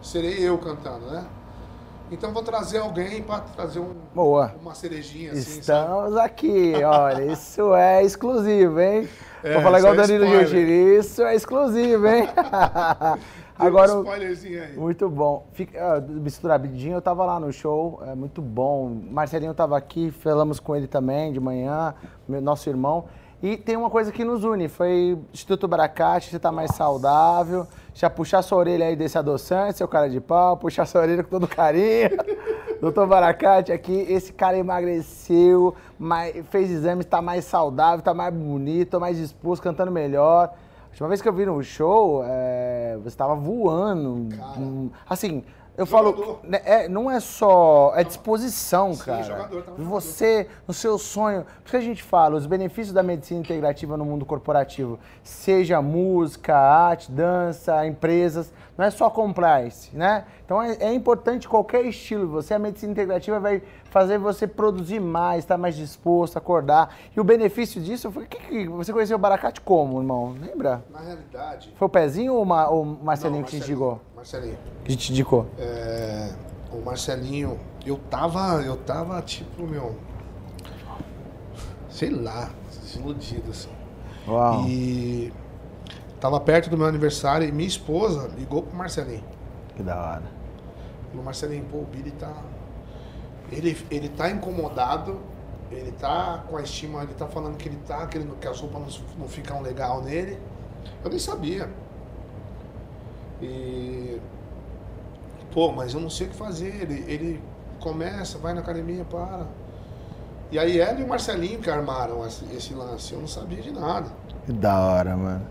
serei 0.01 0.37
eu 0.47 0.57
cantando, 0.59 1.07
né? 1.07 1.25
Então 2.11 2.33
vou 2.33 2.43
trazer 2.43 2.79
alguém 2.79 3.23
pra 3.23 3.39
trazer 3.39 3.79
um, 3.79 3.95
Boa. 4.13 4.53
uma 4.61 4.75
cerejinha, 4.75 5.31
assim, 5.31 5.61
sabe? 5.61 5.85
Estamos 5.87 6.17
aqui, 6.17 6.73
olha, 6.83 7.23
isso 7.31 7.73
é 7.73 8.03
exclusivo, 8.03 8.79
hein? 8.81 9.07
É, 9.41 9.53
Vou 9.53 9.63
falar 9.63 9.79
igual 9.79 9.93
o 9.93 9.95
é 9.95 10.01
Danilo 10.01 10.25
spoiler. 10.25 10.47
Gentili, 10.47 10.97
isso 10.99 11.23
é 11.23 11.35
exclusivo, 11.35 12.07
hein? 12.07 12.27
Agora, 13.67 13.93
um 13.95 13.99
spoilerzinho 14.01 14.61
aí. 14.63 14.75
muito 14.77 15.09
bom. 15.09 15.45
Fica, 15.53 15.95
ah, 15.97 16.01
Misturadinho, 16.01 16.95
eu 16.95 17.01
tava 17.01 17.25
lá 17.25 17.39
no 17.39 17.51
show, 17.51 17.99
é 18.07 18.15
muito 18.15 18.41
bom. 18.41 18.97
Marcelinho 19.09 19.53
tava 19.53 19.77
aqui, 19.77 20.11
falamos 20.11 20.59
com 20.59 20.75
ele 20.75 20.87
também 20.87 21.31
de 21.31 21.39
manhã, 21.39 21.93
meu- 22.27 22.41
nosso 22.41 22.69
irmão. 22.69 23.05
E 23.43 23.57
tem 23.57 23.75
uma 23.75 23.89
coisa 23.89 24.11
que 24.11 24.23
nos 24.23 24.43
une, 24.43 24.67
foi 24.67 25.17
Instituto 25.33 25.67
Baracate, 25.67 26.29
você 26.29 26.37
tá 26.37 26.51
mais 26.51 26.75
saudável, 26.75 27.65
já 27.93 28.07
puxar 28.07 28.43
sua 28.43 28.59
orelha 28.59 28.85
aí 28.85 28.95
desse 28.95 29.17
adoçante, 29.17 29.77
seu 29.79 29.87
cara 29.87 30.07
de 30.07 30.19
pau, 30.21 30.55
puxar 30.57 30.85
sua 30.85 31.01
orelha 31.01 31.23
com 31.23 31.29
todo 31.29 31.47
carinho. 31.47 32.09
Doutor 32.79 33.07
Baracate 33.07 33.71
aqui, 33.71 34.05
esse 34.09 34.31
cara 34.33 34.57
emagreceu, 34.57 35.73
mais- 35.97 36.35
fez 36.49 36.69
exames, 36.71 37.05
tá 37.05 37.21
mais 37.21 37.45
saudável, 37.45 38.03
tá 38.03 38.13
mais 38.13 38.33
bonito, 38.33 38.99
mais 38.99 39.17
disposto, 39.17 39.61
cantando 39.63 39.91
melhor. 39.91 40.53
A 40.91 40.93
última 40.93 41.07
vez 41.07 41.21
que 41.21 41.29
eu 41.29 41.33
vi 41.33 41.45
no 41.45 41.63
show, 41.63 42.21
é, 42.25 42.97
você 43.01 43.15
tava 43.15 43.33
voando. 43.33 44.27
Hum, 44.57 44.89
Assim, 45.09 45.43
eu 45.77 45.85
Jogador. 45.85 46.13
falo, 46.13 46.39
né, 46.43 46.61
é, 46.65 46.87
não 46.89 47.09
é 47.09 47.19
só, 47.19 47.93
é 47.95 48.03
disposição, 48.03 48.93
Sim, 48.93 49.03
cara. 49.03 49.23
jogador, 49.23 49.63
tava 49.63 49.81
você, 49.81 50.47
no 50.67 50.73
seu 50.73 50.97
sonho, 50.97 51.43
por 51.43 51.63
isso 51.63 51.71
que 51.71 51.77
a 51.77 51.81
gente 51.81 52.03
fala, 52.03 52.35
os 52.35 52.45
benefícios 52.45 52.93
da 52.93 53.01
medicina 53.01 53.39
integrativa 53.39 53.95
no 53.95 54.05
mundo 54.05 54.25
corporativo, 54.25 54.99
seja 55.23 55.81
música, 55.81 56.55
arte, 56.55 57.11
dança, 57.11 57.85
empresas, 57.85 58.53
não 58.77 58.85
é 58.85 58.91
só 58.91 59.09
compliance, 59.09 59.95
né? 59.95 60.25
Então 60.45 60.61
é, 60.61 60.73
é 60.79 60.93
importante 60.93 61.47
qualquer 61.47 61.85
estilo, 61.85 62.27
você, 62.27 62.53
a 62.53 62.59
medicina 62.59 62.91
integrativa 62.91 63.39
vai 63.39 63.61
fazer 63.85 64.17
você 64.17 64.47
produzir 64.47 64.99
mais, 64.99 65.43
estar 65.43 65.57
mais 65.57 65.75
disposto, 65.75 66.37
acordar. 66.37 66.95
E 67.15 67.19
o 67.19 67.23
benefício 67.23 67.81
disso, 67.81 68.11
foi 68.11 68.25
que, 68.25 68.37
que 68.37 68.67
você 68.67 68.91
conheceu 68.91 69.17
o 69.17 69.19
Baracate 69.19 69.61
como, 69.61 69.99
irmão? 69.99 70.35
Lembra? 70.39 70.83
Na 70.89 70.99
realidade. 70.99 71.73
Foi 71.75 71.85
o 71.85 71.89
Pezinho 71.89 72.33
ou 72.33 72.43
o 72.43 72.85
Marcelinho 72.85 73.41
Não, 73.41 73.45
que 73.45 73.51
te 73.51 73.57
indicou? 73.57 73.99
Marcelinho. 74.21 74.57
Que 74.85 74.95
te 74.95 75.11
indicou? 75.11 75.47
É, 75.57 76.31
o 76.71 76.77
Marcelinho, 76.77 77.59
eu 77.83 77.97
tava, 77.97 78.61
eu 78.61 78.77
tava 78.77 79.19
tipo, 79.23 79.65
meu. 79.65 79.95
Sei 81.89 82.11
lá, 82.11 82.51
desiludido 82.69 83.49
assim. 83.49 83.69
Uau. 84.27 84.67
E 84.67 85.33
tava 86.19 86.39
perto 86.39 86.69
do 86.69 86.77
meu 86.77 86.85
aniversário 86.85 87.47
e 87.47 87.51
minha 87.51 87.67
esposa 87.67 88.27
ligou 88.37 88.61
pro 88.61 88.77
Marcelinho. 88.77 89.23
Que 89.75 89.81
da 89.81 89.99
hora. 89.99 90.23
Falou, 91.09 91.25
Marcelinho, 91.25 91.65
pô, 91.65 91.79
o 91.79 91.85
Billy 91.85 92.11
tá. 92.11 92.31
Ele, 93.51 93.75
ele 93.89 94.07
tá 94.07 94.29
incomodado, 94.29 95.19
ele 95.71 95.91
tá 95.93 96.43
com 96.47 96.57
a 96.57 96.61
estima, 96.61 97.01
ele 97.01 97.15
tá 97.15 97.27
falando 97.27 97.57
que 97.57 97.67
ele 97.67 97.79
tá, 97.87 98.05
que, 98.05 98.19
ele, 98.19 98.31
que 98.39 98.47
as 98.47 98.59
roupas 98.59 98.81
não, 98.81 99.21
não 99.21 99.27
ficam 99.27 99.63
legal 99.63 100.03
nele. 100.03 100.37
Eu 101.03 101.09
nem 101.09 101.17
sabia. 101.17 101.67
E. 103.41 104.19
Pô, 105.51 105.71
mas 105.71 105.93
eu 105.93 105.99
não 105.99 106.09
sei 106.09 106.27
o 106.27 106.29
que 106.29 106.35
fazer. 106.35 106.81
Ele, 106.81 107.11
ele 107.11 107.41
começa, 107.79 108.37
vai 108.37 108.53
na 108.53 108.61
academia, 108.61 109.03
para. 109.05 109.47
E 110.51 110.59
aí 110.59 110.79
ela 110.79 110.99
e 110.99 111.03
o 111.03 111.07
Marcelinho 111.07 111.59
que 111.59 111.69
armaram 111.69 112.25
esse, 112.25 112.73
lance. 112.73 113.13
Eu 113.13 113.21
não 113.21 113.27
sabia 113.27 113.61
de 113.61 113.71
nada. 113.71 114.09
Que 114.45 114.51
da 114.51 114.79
hora, 114.79 115.15
mano. 115.15 115.47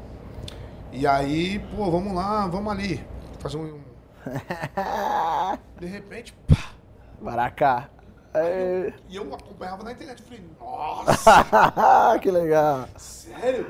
E 0.92 1.06
aí, 1.06 1.58
pô, 1.74 1.90
vamos 1.90 2.12
lá, 2.12 2.46
vamos 2.46 2.72
ali. 2.72 3.04
Fazer 3.38 3.56
um. 3.56 3.80
De 5.80 5.86
repente, 5.86 6.34
pá. 6.46 6.72
Baracá. 7.20 7.88
É. 8.34 8.92
E 9.08 9.16
eu 9.16 9.22
acompanhava 9.34 9.82
na 9.82 9.92
internet. 9.92 10.20
Eu 10.20 10.26
falei, 10.26 10.44
nossa, 10.60 12.18
que 12.20 12.30
legal. 12.30 12.88
sério? 12.96 13.66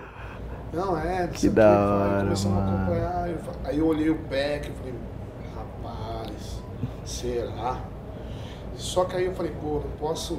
Não, 0.72 0.96
é. 0.98 1.26
Que 1.28 1.48
da 1.48 1.68
hora, 1.68 2.22
Começamos 2.22 2.58
a 2.58 2.60
acompanhar. 2.64 3.28
eu 3.28 3.38
aí 3.64 3.78
eu 3.78 3.86
olhei 3.86 4.10
o 4.10 4.14
back 4.14 4.68
e 4.68 4.72
falei, 4.72 4.94
rapaz, 5.56 6.62
será? 7.04 7.80
Só 8.76 9.04
que 9.04 9.16
aí 9.16 9.26
eu 9.26 9.34
falei, 9.34 9.52
pô, 9.60 9.74
não 9.84 9.90
posso. 9.98 10.38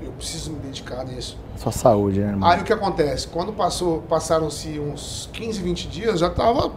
Eu 0.00 0.12
preciso 0.12 0.52
me 0.52 0.58
dedicar 0.60 1.04
nisso. 1.04 1.36
Só 1.56 1.70
saúde, 1.72 2.20
né, 2.20 2.28
irmão? 2.28 2.48
Aí 2.48 2.60
o 2.60 2.64
que 2.64 2.72
acontece? 2.72 3.26
Quando 3.26 3.52
passou, 3.52 4.02
passaram-se 4.02 4.78
uns 4.78 5.28
15, 5.32 5.60
20 5.60 5.88
dias, 5.88 6.20
já 6.20 6.30
tava. 6.30 6.72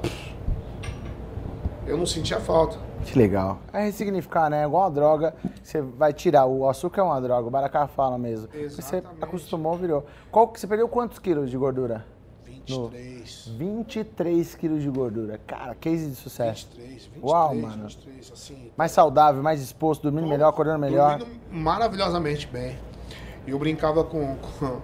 Eu 1.86 1.98
não 1.98 2.06
sentia 2.06 2.40
falta. 2.40 2.78
Que 3.06 3.18
legal. 3.18 3.60
É 3.74 3.84
ressignificar, 3.84 4.50
né? 4.50 4.64
É 4.64 4.66
igual 4.66 4.84
uma 4.84 4.92
droga, 4.92 5.36
você 5.62 5.82
vai 5.82 6.14
tirar. 6.14 6.46
O 6.46 6.68
açúcar 6.68 7.02
é 7.02 7.04
uma 7.04 7.20
droga, 7.22 7.48
o 7.48 7.52
Baracá 7.52 7.86
fala 7.88 8.18
mesmo. 8.18 8.48
Você 8.48 8.58
Exatamente. 8.96 9.24
acostumou, 9.24 9.76
virou. 9.78 10.06
Qual, 10.32 10.52
você 10.56 10.66
perdeu 10.66 10.88
quantos 10.88 11.20
quilos 11.20 11.50
de 11.50 11.58
gordura? 11.58 12.06
23. 12.78 13.48
23 13.58 14.56
quilos 14.56 14.82
de 14.84 14.90
gordura. 14.90 15.40
Cara, 15.46 15.76
case 15.76 16.10
de 16.10 16.16
sucesso. 16.16 16.68
23, 16.76 17.04
23, 17.06 17.24
Uau, 17.24 17.56
mano. 17.56 17.88
23, 17.88 18.32
assim. 18.34 18.72
Mais 18.78 18.92
saudável, 18.92 19.42
mais 19.44 19.60
disposto, 19.60 20.04
dormindo 20.04 20.28
melhor, 20.28 20.50
acordando 20.50 20.80
melhor. 20.80 21.18
Dormindo 21.20 21.40
maravilhosamente 21.52 22.48
bem. 22.48 22.78
E 23.46 23.52
eu 23.52 23.60
brincava 23.60 24.04
com, 24.04 24.36
com, 24.38 24.80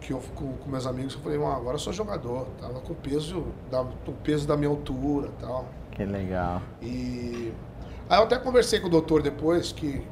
que 0.00 0.12
eu, 0.12 0.20
com, 0.34 0.52
com 0.54 0.70
meus 0.70 0.86
amigos, 0.86 1.14
eu 1.14 1.20
falei, 1.20 1.38
"Mano, 1.38 1.52
agora 1.56 1.74
eu 1.76 1.80
sou 1.80 1.92
jogador. 1.92 2.46
Tava 2.60 2.80
com 2.80 2.92
o 2.92 2.96
peso 2.96 3.46
da, 3.70 3.82
o 3.82 4.12
peso 4.22 4.46
da 4.46 4.56
minha 4.56 4.70
altura 4.70 5.28
e 5.28 5.40
tal. 5.40 5.66
Que 5.92 6.04
legal. 6.04 6.60
E 6.82 7.52
aí 8.08 8.18
eu 8.18 8.24
até 8.24 8.38
conversei 8.38 8.80
com 8.80 8.86
o 8.86 8.90
doutor 8.90 9.22
depois 9.22 9.72
que 9.72 10.06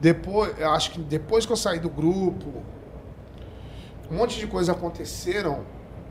depois, 0.00 0.58
eu 0.58 0.70
acho 0.70 0.90
que 0.90 0.98
depois 1.00 1.46
que 1.46 1.52
eu 1.52 1.56
saí 1.56 1.78
do 1.78 1.88
grupo, 1.88 2.62
um 4.10 4.16
monte 4.16 4.38
de 4.38 4.46
coisas 4.46 4.74
aconteceram, 4.74 5.64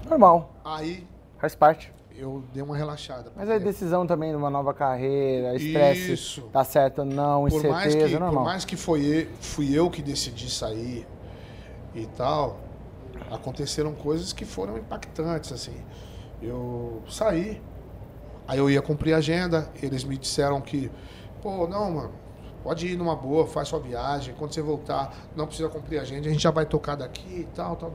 Normal, 0.10 0.54
aí 0.64 1.08
faz 1.40 1.56
parte. 1.56 1.94
eu 2.16 2.44
dei 2.54 2.64
uma 2.64 2.78
relaxada. 2.78 3.32
Mas 3.36 3.50
é 3.50 3.60
decisão 3.60 4.08
também 4.08 4.30
de 4.30 4.38
uma 4.38 4.50
nova 4.50 4.74
carreira, 4.74 5.56
estresse, 5.56 6.14
Isso. 6.14 6.42
tá 6.54 6.64
certo 6.64 7.00
ou 7.00 7.06
não, 7.06 7.48
por 7.48 7.64
mais 7.68 7.88
incerteza, 7.88 8.08
que, 8.10 8.16
é 8.16 8.20
normal. 8.20 8.44
por 8.44 8.50
mais 8.50 8.66
que 8.66 8.76
foi 8.78 9.30
fui 9.42 9.74
eu 9.78 9.90
que 9.90 10.02
decidi 10.02 10.50
sair 10.50 11.06
e 11.94 12.06
tal, 12.08 12.60
aconteceram 13.32 13.94
coisas 13.94 14.32
que 14.32 14.46
foram 14.46 14.78
impactantes, 14.78 15.52
assim. 15.52 15.76
Eu 16.42 17.02
saí, 17.10 17.62
aí 18.48 18.60
eu 18.60 18.70
ia 18.70 18.82
cumprir 18.82 19.14
a 19.14 19.18
agenda, 19.18 19.70
eles 19.82 20.04
me 20.04 20.18
disseram 20.18 20.62
que, 20.62 20.92
pô, 21.42 21.68
não, 21.68 21.92
mano, 21.92 22.12
pode 22.66 22.88
ir 22.88 22.98
numa 22.98 23.16
boa, 23.16 23.46
faz 23.46 23.68
sua 23.68 23.78
viagem, 23.80 24.34
quando 24.34 24.52
você 24.52 24.60
voltar, 24.60 25.16
não 25.36 25.46
precisa 25.46 25.70
cumprir 25.70 26.00
a 26.00 26.02
agenda, 26.02 26.28
a 26.28 26.32
gente 26.32 26.42
já 26.42 26.50
vai 26.50 26.66
tocar 26.66 26.96
daqui 26.96 27.42
e 27.42 27.48
tal, 27.56 27.76
tal. 27.76 27.94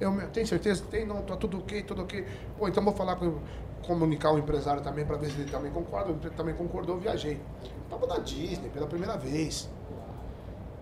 Eu, 0.00 0.10
"Me- 0.10 0.26
tem 0.28 0.46
certeza? 0.46 0.82
Tem, 0.90 1.04
não, 1.04 1.20
tá 1.20 1.36
tudo 1.36 1.58
ok, 1.58 1.82
tudo 1.82 2.00
ok. 2.00 2.24
Pô, 2.58 2.66
então 2.66 2.82
vou 2.82 2.94
falar 2.94 3.16
com, 3.16 3.34
comunicar 3.86 4.32
o 4.32 4.38
empresário 4.38 4.82
também 4.82 5.04
para 5.04 5.18
ver 5.18 5.30
se 5.30 5.38
ele 5.38 5.50
também 5.50 5.70
concorda, 5.70 6.10
ele 6.12 6.30
também 6.30 6.54
concordou, 6.54 6.96
eu 6.96 7.00
viajei. 7.02 7.38
Tava 7.90 8.06
na 8.06 8.16
Disney 8.18 8.70
pela 8.70 8.86
primeira 8.86 9.18
vez. 9.18 9.68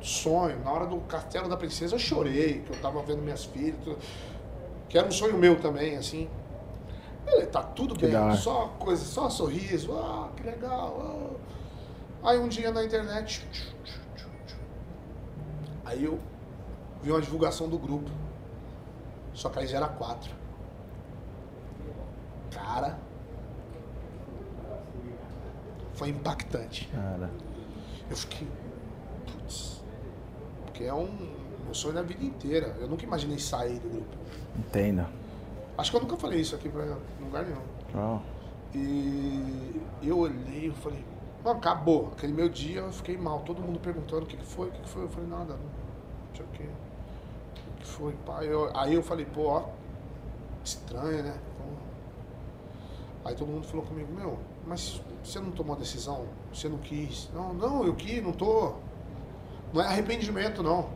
Sonho, 0.01 0.61
na 0.65 0.71
hora 0.71 0.87
do 0.87 0.99
Castelo 1.01 1.49
da 1.49 1.57
Princesa 1.57 1.97
eu 1.97 1.99
chorei, 1.99 2.61
que 2.65 2.71
eu 2.71 2.77
tava 2.81 3.03
vendo 3.03 3.21
minhas 3.21 3.45
filhas, 3.45 3.75
tudo. 3.83 3.99
que 4.89 4.97
era 4.97 5.09
um 5.09 5.11
sonho 5.11 5.37
meu 5.37 5.59
também, 5.61 5.97
assim. 5.97 6.29
Ele 7.27 7.47
tá 7.47 7.63
tudo 7.65 7.97
Que 7.97 8.07
bem, 8.07 8.37
só 8.37 8.69
coisa, 8.79 9.05
só 9.05 9.29
sorriso, 9.29 9.93
ah, 9.93 10.29
que 10.37 10.43
legal. 10.45 11.01
ah. 11.03 11.54
Aí 12.25 12.39
um 12.39 12.49
dia 12.49 12.71
na 12.71 12.83
internet, 12.83 13.47
aí 15.85 16.05
eu 16.05 16.19
vi 17.03 17.11
uma 17.11 17.21
divulgação 17.21 17.69
do 17.69 17.79
grupo. 17.79 18.11
Só 19.35 19.51
que 19.51 19.59
aí 19.59 19.67
já 19.67 19.77
era 19.77 19.89
quatro. 19.89 20.33
Cara, 22.51 22.99
foi 25.93 26.09
impactante. 26.09 26.89
Cara, 26.89 27.31
Eu 28.09 28.17
fiquei. 28.17 28.49
Putz. 29.27 29.83
Porque 30.65 30.85
é 30.85 30.95
um, 30.95 31.11
um 31.69 31.75
sonho 31.75 31.95
da 31.95 32.03
vida 32.03 32.25
inteira. 32.25 32.75
Eu 32.81 32.89
nunca 32.89 33.05
imaginei 33.05 33.39
sair 33.39 33.79
do 33.81 33.89
grupo. 33.89 34.17
entendo. 34.59 35.07
Acho 35.77 35.91
que 35.91 35.97
eu 35.97 36.01
nunca 36.01 36.17
falei 36.17 36.41
isso 36.41 36.55
aqui 36.55 36.69
pra 36.69 36.85
lugar 37.21 37.45
nenhum. 37.45 37.61
Uau. 37.95 38.23
E 38.73 39.81
eu 40.03 40.19
olhei, 40.19 40.69
eu 40.69 40.75
falei, 40.75 41.05
mano, 41.45 41.59
acabou. 41.59 42.11
Aquele 42.17 42.33
meu 42.33 42.49
dia 42.49 42.81
eu 42.81 42.93
fiquei 42.93 43.17
mal. 43.17 43.41
Todo 43.41 43.61
mundo 43.61 43.79
perguntando 43.79 44.23
o 44.23 44.27
que, 44.27 44.37
que 44.37 44.45
foi, 44.45 44.69
o 44.69 44.73
que, 44.73 44.81
que 44.81 44.89
foi. 44.89 45.03
Eu 45.05 45.09
falei, 45.09 45.29
nada, 45.29 45.55
não 45.55 46.37
sei 46.37 46.45
o 46.45 46.49
que. 46.49 46.63
O 46.63 47.77
que 47.79 47.87
foi, 47.87 48.13
pai? 48.25 48.49
Eu, 48.49 48.71
aí 48.77 48.95
eu 48.95 49.03
falei, 49.03 49.27
pô, 49.27 49.49
ó, 49.49 49.65
estranho, 50.65 51.23
né? 51.23 51.35
Aí 53.25 53.35
todo 53.35 53.49
mundo 53.49 53.67
falou 53.67 53.85
comigo, 53.87 54.13
meu, 54.13 54.39
mas 54.67 55.01
você 55.23 55.41
não 55.41 55.51
tomou 55.51 55.75
a 55.75 55.79
decisão? 55.79 56.27
Você 56.53 56.69
não 56.69 56.79
quis? 56.79 57.31
Não, 57.35 57.55
não, 57.55 57.85
eu 57.85 57.95
quis, 57.95 58.23
não 58.23 58.33
tô. 58.33 58.75
Não 59.73 59.81
é 59.81 59.87
arrependimento, 59.87 60.63
não. 60.63 60.91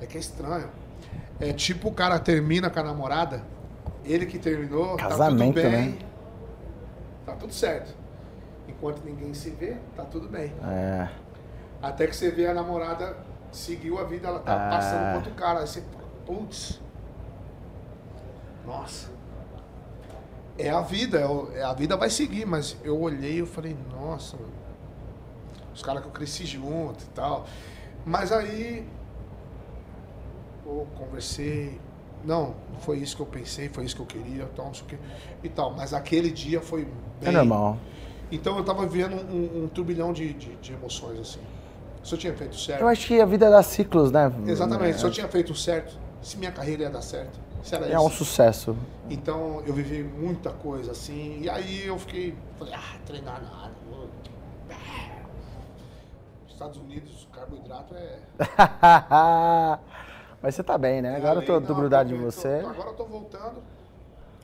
É 0.00 0.06
que 0.06 0.16
é 0.16 0.20
estranho. 0.20 0.68
É 1.38 1.52
tipo 1.52 1.88
o 1.88 1.92
cara 1.94 2.18
termina 2.18 2.68
com 2.68 2.80
a 2.80 2.82
namorada, 2.82 3.44
ele 4.04 4.26
que 4.26 4.38
terminou, 4.38 4.96
Casamento, 4.96 5.54
tá 5.54 5.60
tudo 5.62 5.70
bem. 5.70 5.88
né? 5.90 5.98
Tá 7.24 7.32
tudo 7.36 7.52
certo. 7.52 7.94
Enquanto 8.68 9.02
ninguém 9.04 9.32
se 9.34 9.50
vê, 9.50 9.76
tá 9.96 10.04
tudo 10.04 10.28
bem. 10.28 10.52
É. 10.64 11.08
Até 11.82 12.06
que 12.06 12.14
você 12.14 12.30
vê 12.30 12.46
a 12.46 12.54
namorada 12.54 13.16
seguiu 13.50 13.98
a 13.98 14.04
vida, 14.04 14.28
ela 14.28 14.40
tá 14.40 14.66
Ah. 14.66 14.70
passando 14.70 15.10
com 15.10 15.16
outro 15.16 15.34
cara. 15.34 15.60
Aí 15.60 15.66
você 15.66 15.82
putz. 16.26 16.80
Nossa. 18.66 19.08
É 20.58 20.70
a 20.70 20.80
vida, 20.80 21.18
é 21.18 21.26
o- 21.26 21.50
é 21.54 21.62
a 21.62 21.72
vida 21.72 21.96
vai 21.96 22.10
seguir, 22.10 22.44
mas 22.44 22.76
eu 22.82 23.00
olhei 23.00 23.34
e 23.36 23.38
eu 23.38 23.46
falei, 23.46 23.76
nossa, 23.92 24.36
mano. 24.36 24.52
Os 25.72 25.82
caras 25.82 26.02
que 26.02 26.08
eu 26.08 26.12
cresci 26.12 26.44
junto 26.44 27.02
e 27.04 27.08
tal. 27.14 27.46
Mas 28.04 28.32
aí. 28.32 28.86
Pô, 30.64 30.84
conversei. 30.98 31.80
Não, 32.24 32.56
não 32.72 32.80
foi 32.80 32.98
isso 32.98 33.14
que 33.14 33.22
eu 33.22 33.26
pensei, 33.26 33.68
foi 33.68 33.84
isso 33.84 33.94
que 33.94 34.02
eu 34.02 34.06
queria, 34.06 34.46
tal, 34.56 34.66
não 34.66 34.74
sei 34.74 34.82
o 34.84 34.86
quê. 34.88 34.98
E 35.44 35.48
tal. 35.48 35.70
Mas 35.72 35.94
aquele 35.94 36.30
dia 36.32 36.60
foi 36.60 36.84
bem. 37.20 37.28
É 37.28 37.30
normal. 37.30 37.78
Então 38.30 38.56
eu 38.58 38.64
tava 38.64 38.86
vivendo 38.86 39.14
um, 39.32 39.64
um 39.64 39.68
turbilhão 39.68 40.12
de, 40.12 40.32
de, 40.34 40.54
de 40.56 40.72
emoções, 40.72 41.18
assim. 41.18 41.40
Se 42.04 42.14
eu 42.14 42.18
tinha 42.18 42.34
feito 42.34 42.56
certo. 42.56 42.80
Eu 42.82 42.88
acho 42.88 43.06
que 43.06 43.20
a 43.20 43.26
vida 43.26 43.50
dá 43.50 43.62
ciclos, 43.62 44.10
né? 44.12 44.32
Exatamente, 44.46 44.98
se 44.98 45.04
eu 45.04 45.10
É, 45.10 45.12
tinha 45.12 45.28
feito 45.28 45.54
certo, 45.54 45.96
se 46.22 46.36
minha 46.38 46.52
carreira 46.52 46.82
ia 46.84 46.90
dar 46.90 47.02
certo. 47.02 47.38
Se 47.62 47.74
era 47.74 47.86
é 47.86 47.90
isso. 47.94 48.00
um 48.00 48.10
sucesso. 48.10 48.76
Então 49.10 49.62
eu 49.66 49.74
vivi 49.74 50.02
muita 50.04 50.50
coisa 50.50 50.92
assim. 50.92 51.40
E 51.42 51.50
aí 51.50 51.86
eu 51.86 51.98
fiquei. 51.98 52.34
Falei, 52.58 52.74
ah, 52.74 52.96
treinar 53.04 53.42
nada. 53.42 53.72
vou- 53.90 54.08
Ah. 54.70 55.18
Estados 56.48 56.78
Unidos, 56.78 57.28
carboidrato 57.32 57.94
é. 57.94 58.18
Mas 60.40 60.54
você 60.54 60.62
tá 60.62 60.78
bem, 60.78 61.02
né? 61.02 61.14
é 61.14 61.16
Agora 61.16 61.40
eu 61.42 61.60
tô, 61.60 61.74
grudado 61.74 62.14
em 62.14 62.18
você. 62.18 62.60
tô- 62.62 62.68
agora 62.68 62.90
eu 62.90 62.94
tô 62.94 63.04
voltando 63.04 63.56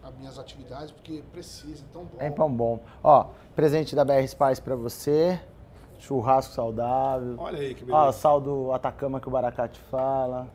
às 0.05 0.15
minhas 0.17 0.39
atividades, 0.39 0.91
porque 0.93 1.23
precisa, 1.33 1.85
tão 1.93 2.03
bom. 2.05 2.17
É 2.19 2.31
pão 2.31 2.53
bom. 2.53 2.79
Ó, 3.03 3.27
presente 3.57 3.97
da 3.97 4.05
BR 4.05 4.27
Spice 4.29 4.61
pra 4.63 4.77
você. 4.77 5.41
Churrasco 5.99 6.53
saudável. 6.53 7.37
Olha 7.39 7.59
aí 7.59 7.75
que 7.75 7.85
Ó, 7.91 7.99
beleza. 8.01 8.19
sal 8.19 8.41
do 8.41 8.73
Atacama 8.73 9.21
que 9.21 9.29
o 9.29 9.31
Baracate 9.31 9.81
fala. 9.91 10.47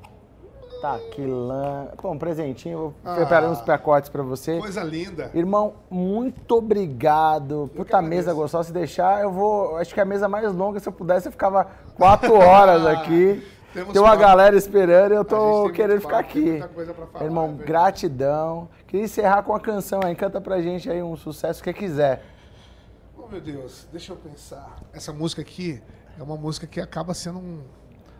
Taquilã. 0.82 1.88
Pô, 1.98 2.12
um 2.12 2.18
presentinho. 2.18 2.78
Vou 2.78 2.94
Ah. 3.04 3.16
preparar 3.16 3.50
uns 3.50 3.60
pacotes 3.62 4.10
pra 4.10 4.24
você. 4.24 4.60
Coisa 4.60 4.84
linda. 4.84 5.30
Irmão, 5.34 5.74
muito 5.90 6.56
obrigado. 6.56 7.70
Puta 7.76 8.02
mesa 8.02 8.34
gostosa. 8.34 8.68
Se 8.68 8.74
deixar, 8.74 9.22
eu 9.22 9.32
vou. 9.32 9.76
Acho 9.78 9.94
que 9.94 10.00
é 10.00 10.04
a 10.04 10.06
mesa 10.06 10.30
mais 10.30 10.54
longa. 10.54 10.80
Se 10.80 10.88
eu 10.88 10.94
pudesse, 10.94 11.28
eu 11.28 11.32
ficava 11.32 11.68
quatro 11.98 12.34
horas 12.34 12.86
aqui. 12.88 13.44
Temos 13.74 13.94
Tem 13.94 14.02
uma 14.02 14.10
papo. 14.12 14.22
galera 14.22 14.56
esperando 14.58 15.12
e 15.14 15.16
eu 15.16 15.24
tô 15.24 15.70
querendo 15.72 16.02
ficar 16.02 16.24
papo, 16.24 16.30
aqui. 16.30 16.58
pra 16.58 16.68
falar, 17.06 17.22
é 17.22 17.24
Irmão, 17.26 17.48
verdade. 17.50 17.68
gratidão. 17.68 18.70
Queria 18.88 19.06
encerrar 19.06 19.44
com 19.44 19.52
uma 19.52 19.60
canção 19.60 20.00
aí. 20.04 20.16
Canta 20.16 20.42
pra 20.42 20.60
gente 20.62 20.90
aí 20.90 21.04
um 21.04 21.16
sucesso 21.16 21.62
que 21.64 21.72
quiser. 21.72 22.24
Oh 23.18 23.28
meu 23.28 23.40
Deus, 23.40 23.88
deixa 23.92 24.12
eu 24.12 24.16
pensar. 24.18 24.78
Essa 24.92 25.14
música 25.14 25.42
aqui 25.42 25.82
é 26.20 26.24
uma 26.24 26.36
música 26.36 26.66
que 26.66 26.82
acaba 26.82 27.14
sendo 27.14 27.38
um, 27.40 27.62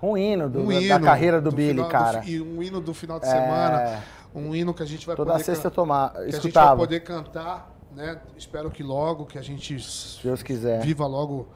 Um 0.02 0.16
hino, 0.16 0.48
do- 0.50 0.60
um 0.62 0.68
da- 0.68 0.74
hino 0.76 0.88
da 0.88 1.00
carreira 1.00 1.42
do, 1.42 1.52
Billy, 1.52 1.74
final- 1.74 1.90
cara. 1.90 2.22
fi- 2.22 2.34
e 2.34 2.42
um 2.42 2.62
hino 2.62 2.80
do 2.80 2.94
final 2.94 3.20
de 3.20 3.26
É. 3.26 3.30
semana. 3.30 4.04
Um 4.36 4.54
hino 4.56 4.72
que 4.74 4.84
a 4.84 4.86
gente 4.86 5.06
vai 5.08 5.16
Toda 5.16 5.32
poder 5.32 5.44
sexta 5.44 5.68
eu 5.68 5.72
tomar, 5.72 6.12
que 6.12 6.18
a 6.18 6.22
gente 6.22 6.32
vai 6.32 6.40
escutava. 6.40 6.78
poder 6.78 7.00
cantar, 7.00 7.76
né? 7.96 8.20
Espero 8.38 8.70
que 8.70 8.84
logo 8.84 9.26
que 9.26 9.38
a 9.40 9.42
gente 9.42 9.80
Se 9.82 10.22
Deus 10.24 10.44
quiser. 10.44 10.80
viva 10.82 11.08
logo 11.08 11.48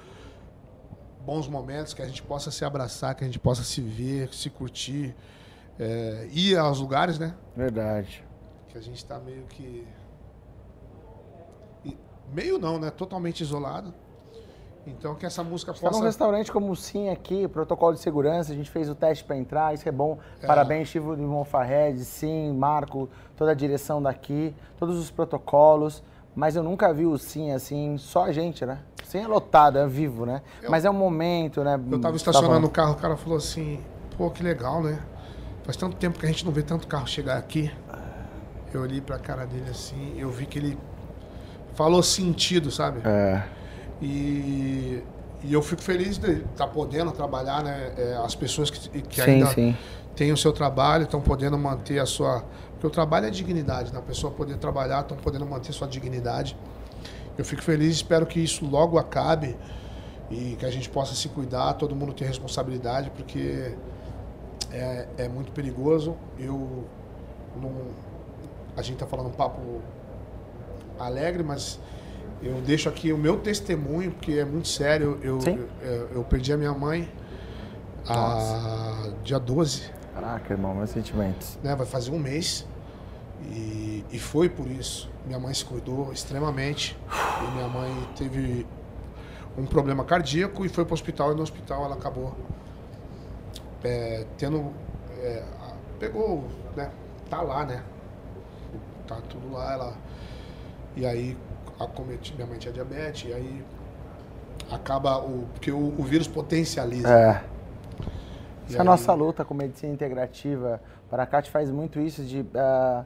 bons 1.26 1.48
momentos, 1.48 1.94
que 1.94 2.02
a 2.02 2.08
gente 2.08 2.22
possa 2.22 2.52
se 2.52 2.66
abraçar, 2.66 3.16
que 3.16 3.24
a 3.24 3.28
gente 3.28 3.40
possa 3.40 3.64
se 3.64 3.82
ver, 3.82 4.34
se 4.34 4.50
curtir, 4.50 5.16
é, 5.80 6.28
ir 6.32 6.58
aos 6.58 6.80
lugares, 6.80 7.18
né? 7.18 7.34
Verdade. 7.56 8.24
Que 8.70 8.78
a 8.78 8.82
gente 8.82 9.04
tá 9.06 9.20
meio 9.20 9.44
que 9.44 9.88
meio 12.34 12.58
não, 12.58 12.80
né? 12.80 12.90
Totalmente 12.90 13.42
isolado. 13.42 13.94
Então 14.86 15.16
que 15.16 15.26
essa 15.26 15.44
música 15.44 15.72
Tá 15.74 15.80
num 15.84 15.92
possa 15.92 16.04
restaurante 16.04 16.52
como 16.52 16.70
o 16.70 16.76
Sim 16.76 17.10
aqui, 17.10 17.48
protocolo 17.48 17.94
de 17.94 18.02
segurança, 18.02 18.52
a 18.52 18.56
gente 18.56 18.70
fez 18.70 18.90
o 18.90 18.96
teste 18.96 19.24
para 19.24 19.38
entrar, 19.38 19.74
isso 19.74 19.88
é 19.88 19.92
bom. 19.92 20.18
Parabéns, 20.46 20.90
Chivo 20.90 21.16
de 21.16 21.22
Monfarred, 21.22 22.04
Sim, 22.04 22.52
Marco, 22.54 23.10
toda 23.38 23.52
a 23.52 23.54
direção 23.54 24.02
daqui, 24.02 24.54
todos 24.78 24.98
os 24.98 25.10
protocolos. 25.10 26.04
Mas 26.36 26.56
eu 26.56 26.64
nunca 26.64 26.94
vi 26.94 27.06
o 27.06 27.18
Sim 27.18 27.52
assim, 27.52 27.98
só 27.98 28.26
a 28.26 28.32
gente, 28.34 28.66
né? 28.66 28.80
Sim 29.04 29.20
é 29.20 29.28
lotado, 29.28 29.78
é 29.78 29.88
vivo, 29.88 30.26
né? 30.26 30.42
Eu- 30.62 30.72
Mas 30.72 30.86
é 30.86 30.90
um 30.90 30.94
momento, 30.94 31.64
né? 31.64 31.80
Eu 31.92 32.00
tava 32.00 32.16
estacionando 32.16 32.68
o 32.68 32.70
carro, 32.70 32.94
o 32.94 32.96
cara 32.96 33.16
falou 33.16 33.38
assim, 33.38 33.80
pô, 34.18 34.30
que 34.30 34.42
legal, 34.44 34.82
né? 34.82 35.00
Faz 35.64 35.78
tanto 35.78 35.96
tempo 35.96 36.20
que 36.20 36.26
a 36.26 36.30
gente 36.30 36.46
não 36.46 36.52
vê 36.52 36.62
tanto 36.64 36.88
carro 36.88 37.08
chegar 37.08 37.38
aqui. 37.38 37.72
Eu 38.74 38.82
olhei 38.82 39.02
pra 39.02 39.20
cara 39.20 39.46
dele 39.46 39.70
assim, 39.70 40.16
eu 40.18 40.30
vi 40.32 40.46
que 40.46 40.58
ele 40.58 40.78
falou 41.76 42.02
sentido, 42.02 42.72
sabe? 42.72 43.02
É, 43.06 43.44
E, 44.02 45.04
e 45.44 45.54
eu 45.54 45.62
fico 45.62 45.82
feliz 45.82 46.18
de 46.18 46.32
estar 46.52 46.68
podendo 46.68 47.12
trabalhar, 47.12 47.64
né? 47.64 47.94
É, 47.98 48.18
as 48.24 48.36
pessoas 48.36 48.70
que, 48.70 49.02
que 49.02 49.22
sim, 49.22 49.32
ainda 49.32 49.48
sim. 49.48 49.76
têm 50.16 50.32
o 50.32 50.38
seu 50.38 50.52
trabalho, 50.52 51.04
estão 51.04 51.22
podendo 51.22 51.58
manter 51.58 52.00
a 52.00 52.06
sua. 52.06 52.44
Porque 52.74 52.88
o 52.88 52.90
trabalho 52.90 53.28
é 53.28 53.30
dignidade, 53.30 53.94
né? 53.94 54.00
A 54.00 54.02
pessoa 54.02 54.32
poder 54.34 54.58
trabalhar, 54.58 55.02
estão 55.02 55.18
podendo 55.18 55.46
manter 55.46 55.72
sua 55.74 55.88
dignidade. 55.88 56.58
Eu 57.38 57.44
fico 57.44 57.62
feliz, 57.62 57.96
espero 57.96 58.26
que 58.26 58.40
isso 58.40 58.66
logo 58.66 58.98
acabe 58.98 59.56
e 60.30 60.56
que 60.58 60.66
a 60.66 60.72
gente 60.72 60.90
possa 60.90 61.16
se 61.16 61.28
cuidar, 61.30 61.74
todo 61.74 61.96
mundo 61.96 62.14
ter 62.14 62.26
responsabilidade, 62.26 63.10
porque 63.12 63.76
é, 64.72 65.08
é 65.18 65.28
muito 65.28 65.52
perigoso. 65.52 66.16
Eu 66.38 66.86
não. 67.62 67.72
A 68.76 68.82
gente 68.82 68.96
está 68.96 69.06
falando 69.06 69.28
um 69.28 69.34
papo 69.34 69.82
alegre, 71.00 71.44
mas 71.44 71.80
eu 72.42 72.62
deixo 72.62 72.90
aqui 72.90 73.14
o 73.14 73.18
meu 73.18 73.38
testemunho, 73.38 74.12
porque 74.12 74.34
é 74.34 74.46
muito 74.46 74.68
sério. 74.68 75.20
Eu, 75.22 75.40
eu, 75.82 76.10
eu 76.16 76.24
perdi 76.24 76.52
a 76.52 76.58
minha 76.58 76.74
mãe 76.74 77.10
a, 78.08 79.10
dia 79.24 79.40
12, 79.40 79.92
Caraca, 80.14 80.54
irmão, 80.54 80.76
meus 80.76 80.90
sentimentos. 80.92 81.58
né? 81.64 81.76
Vai 81.76 81.86
fazer 81.86 82.12
um 82.12 82.20
mês. 82.20 82.68
E, 83.52 84.06
e 84.12 84.20
foi 84.20 84.50
por 84.50 84.68
isso. 84.70 85.10
Minha 85.26 85.40
mãe 85.40 85.54
se 85.54 85.66
cuidou 85.66 86.12
extremamente. 86.12 86.98
E 87.42 87.52
minha 87.52 87.68
mãe 87.68 87.92
teve 88.16 88.66
um 89.58 89.66
problema 89.66 90.04
cardíaco 90.04 90.66
e 90.66 90.70
foi 90.70 90.86
para 90.86 90.92
o 90.92 90.96
hospital. 90.96 91.32
E 91.32 91.36
no 91.36 91.44
hospital 91.44 91.86
ela 91.86 91.96
acabou 91.96 92.36
é, 93.84 94.26
tendo. 94.38 94.72
é, 95.22 95.44
pegou, 96.00 96.46
né? 96.76 96.90
Tá 97.30 97.42
lá, 97.42 97.66
né? 97.66 97.84
Tá 99.08 99.18
tudo 99.30 99.52
lá. 99.52 99.74
Ela, 99.74 99.94
e 100.96 101.06
aí 101.06 101.38
acometi, 101.80 102.34
minha 102.36 102.48
mãe 102.48 102.58
tinha 102.58 102.74
diabetes. 102.74 103.30
E 103.30 103.34
aí 103.34 103.66
acaba 104.72 105.18
o. 105.20 105.48
Porque 105.54 105.72
o, 105.72 105.94
o 105.98 106.04
vírus 106.04 106.28
potencializa. 106.28 107.10
É. 107.10 107.44
Essa 108.66 108.76
é 108.76 108.78
a 108.78 108.82
aí- 108.82 108.86
nossa 108.86 109.14
luta 109.14 109.44
com 109.44 109.54
medicina 109.54 109.94
integrativa. 109.94 110.82
O 111.06 111.10
Paracate 111.10 111.52
faz 111.52 111.70
muito 111.70 112.00
isso 112.00 112.24
de, 112.24 112.46
ah, 112.56 113.04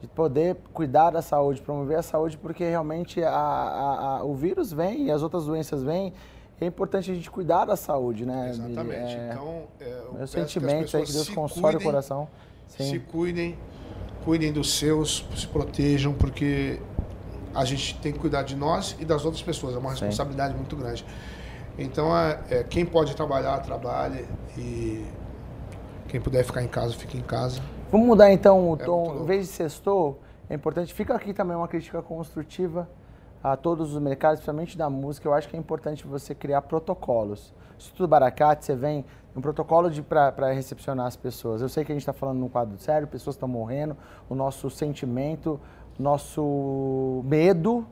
de 0.00 0.06
poder 0.06 0.56
cuidar 0.72 1.10
da 1.10 1.20
saúde, 1.22 1.60
promover 1.60 1.98
a 1.98 2.02
saúde, 2.02 2.36
porque 2.38 2.64
realmente 2.64 3.22
a- 3.22 3.30
a- 3.30 4.18
a- 4.18 4.24
o 4.24 4.34
vírus 4.34 4.72
vem 4.72 5.06
e 5.06 5.10
as 5.10 5.22
outras 5.22 5.46
doenças 5.46 5.82
vêm. 5.82 6.12
É 6.60 6.66
importante 6.66 7.10
a 7.10 7.14
gente 7.14 7.30
cuidar 7.30 7.64
da 7.64 7.76
saúde, 7.76 8.24
né? 8.26 8.50
Exatamente. 8.50 9.14
É, 9.14 9.30
então, 9.32 9.62
é, 9.80 9.84
eu 9.84 10.12
peço 10.18 10.32
que 10.60 10.66
aí, 10.66 10.84
que 10.84 11.12
Deus 11.12 11.26
se 11.26 11.32
console 11.34 11.60
o 11.60 11.78
cuidem, 11.78 11.86
coração. 11.86 12.28
Se 12.66 12.82
Sim. 12.82 13.00
cuidem, 13.00 13.56
cuidem 14.24 14.52
dos 14.52 14.72
seus, 14.74 15.24
se 15.36 15.46
protejam, 15.46 16.12
porque 16.12 16.80
a 17.54 17.64
gente 17.64 17.98
tem 18.00 18.12
que 18.12 18.18
cuidar 18.18 18.42
de 18.42 18.56
nós 18.56 18.96
e 18.98 19.04
das 19.04 19.24
outras 19.24 19.42
pessoas. 19.42 19.74
É 19.74 19.78
uma 19.78 19.94
Sim. 19.94 20.00
responsabilidade 20.06 20.54
muito 20.54 20.74
grande. 20.76 21.04
Então, 21.78 22.16
é, 22.16 22.40
é, 22.50 22.64
quem 22.64 22.84
pode 22.84 23.14
trabalhar, 23.14 23.58
trabalhe. 23.60 24.26
E 24.56 25.04
quem 26.08 26.20
puder 26.20 26.44
ficar 26.44 26.62
em 26.62 26.68
casa, 26.68 26.92
fique 26.94 27.16
em 27.16 27.22
casa. 27.22 27.60
Vamos 27.90 28.06
mudar 28.06 28.30
então 28.30 28.70
o 28.70 28.74
É 28.74 28.84
tom. 28.84 29.04
muito 29.06 29.22
Em 29.22 29.26
vez 29.26 29.46
de 29.46 29.52
sextou, 29.52 30.20
é 30.50 30.54
importante. 30.54 30.92
Fica 30.92 31.14
aqui 31.14 31.32
também 31.32 31.56
uma 31.56 31.66
crítica 31.66 32.02
construtiva 32.02 32.86
a 33.42 33.56
todos 33.56 33.94
os 33.94 34.02
mercados, 34.02 34.40
principalmente 34.40 34.76
da 34.76 34.90
música. 34.90 35.26
Eu 35.26 35.32
acho 35.32 35.48
que 35.48 35.56
é 35.56 35.58
importante 35.58 36.06
você 36.06 36.34
criar 36.34 36.60
protocolos. 36.62 37.54
Instituto 37.78 38.06
Baracate, 38.06 38.66
você 38.66 38.76
vem 38.76 39.06
um 39.34 39.40
protocolo 39.40 39.90
para 40.02 40.52
recepcionar 40.52 41.06
as 41.06 41.16
pessoas. 41.16 41.62
Eu 41.62 41.68
sei 41.70 41.82
que 41.82 41.90
a 41.90 41.94
gente 41.94 42.02
está 42.02 42.12
falando 42.12 42.38
num 42.38 42.48
quadro 42.48 42.76
sério, 42.76 43.08
pessoas 43.08 43.36
estão 43.36 43.48
morrendo, 43.48 43.96
o 44.28 44.34
nosso 44.34 44.68
sentimento, 44.68 45.58
nosso 45.98 47.22
medo 47.24 47.86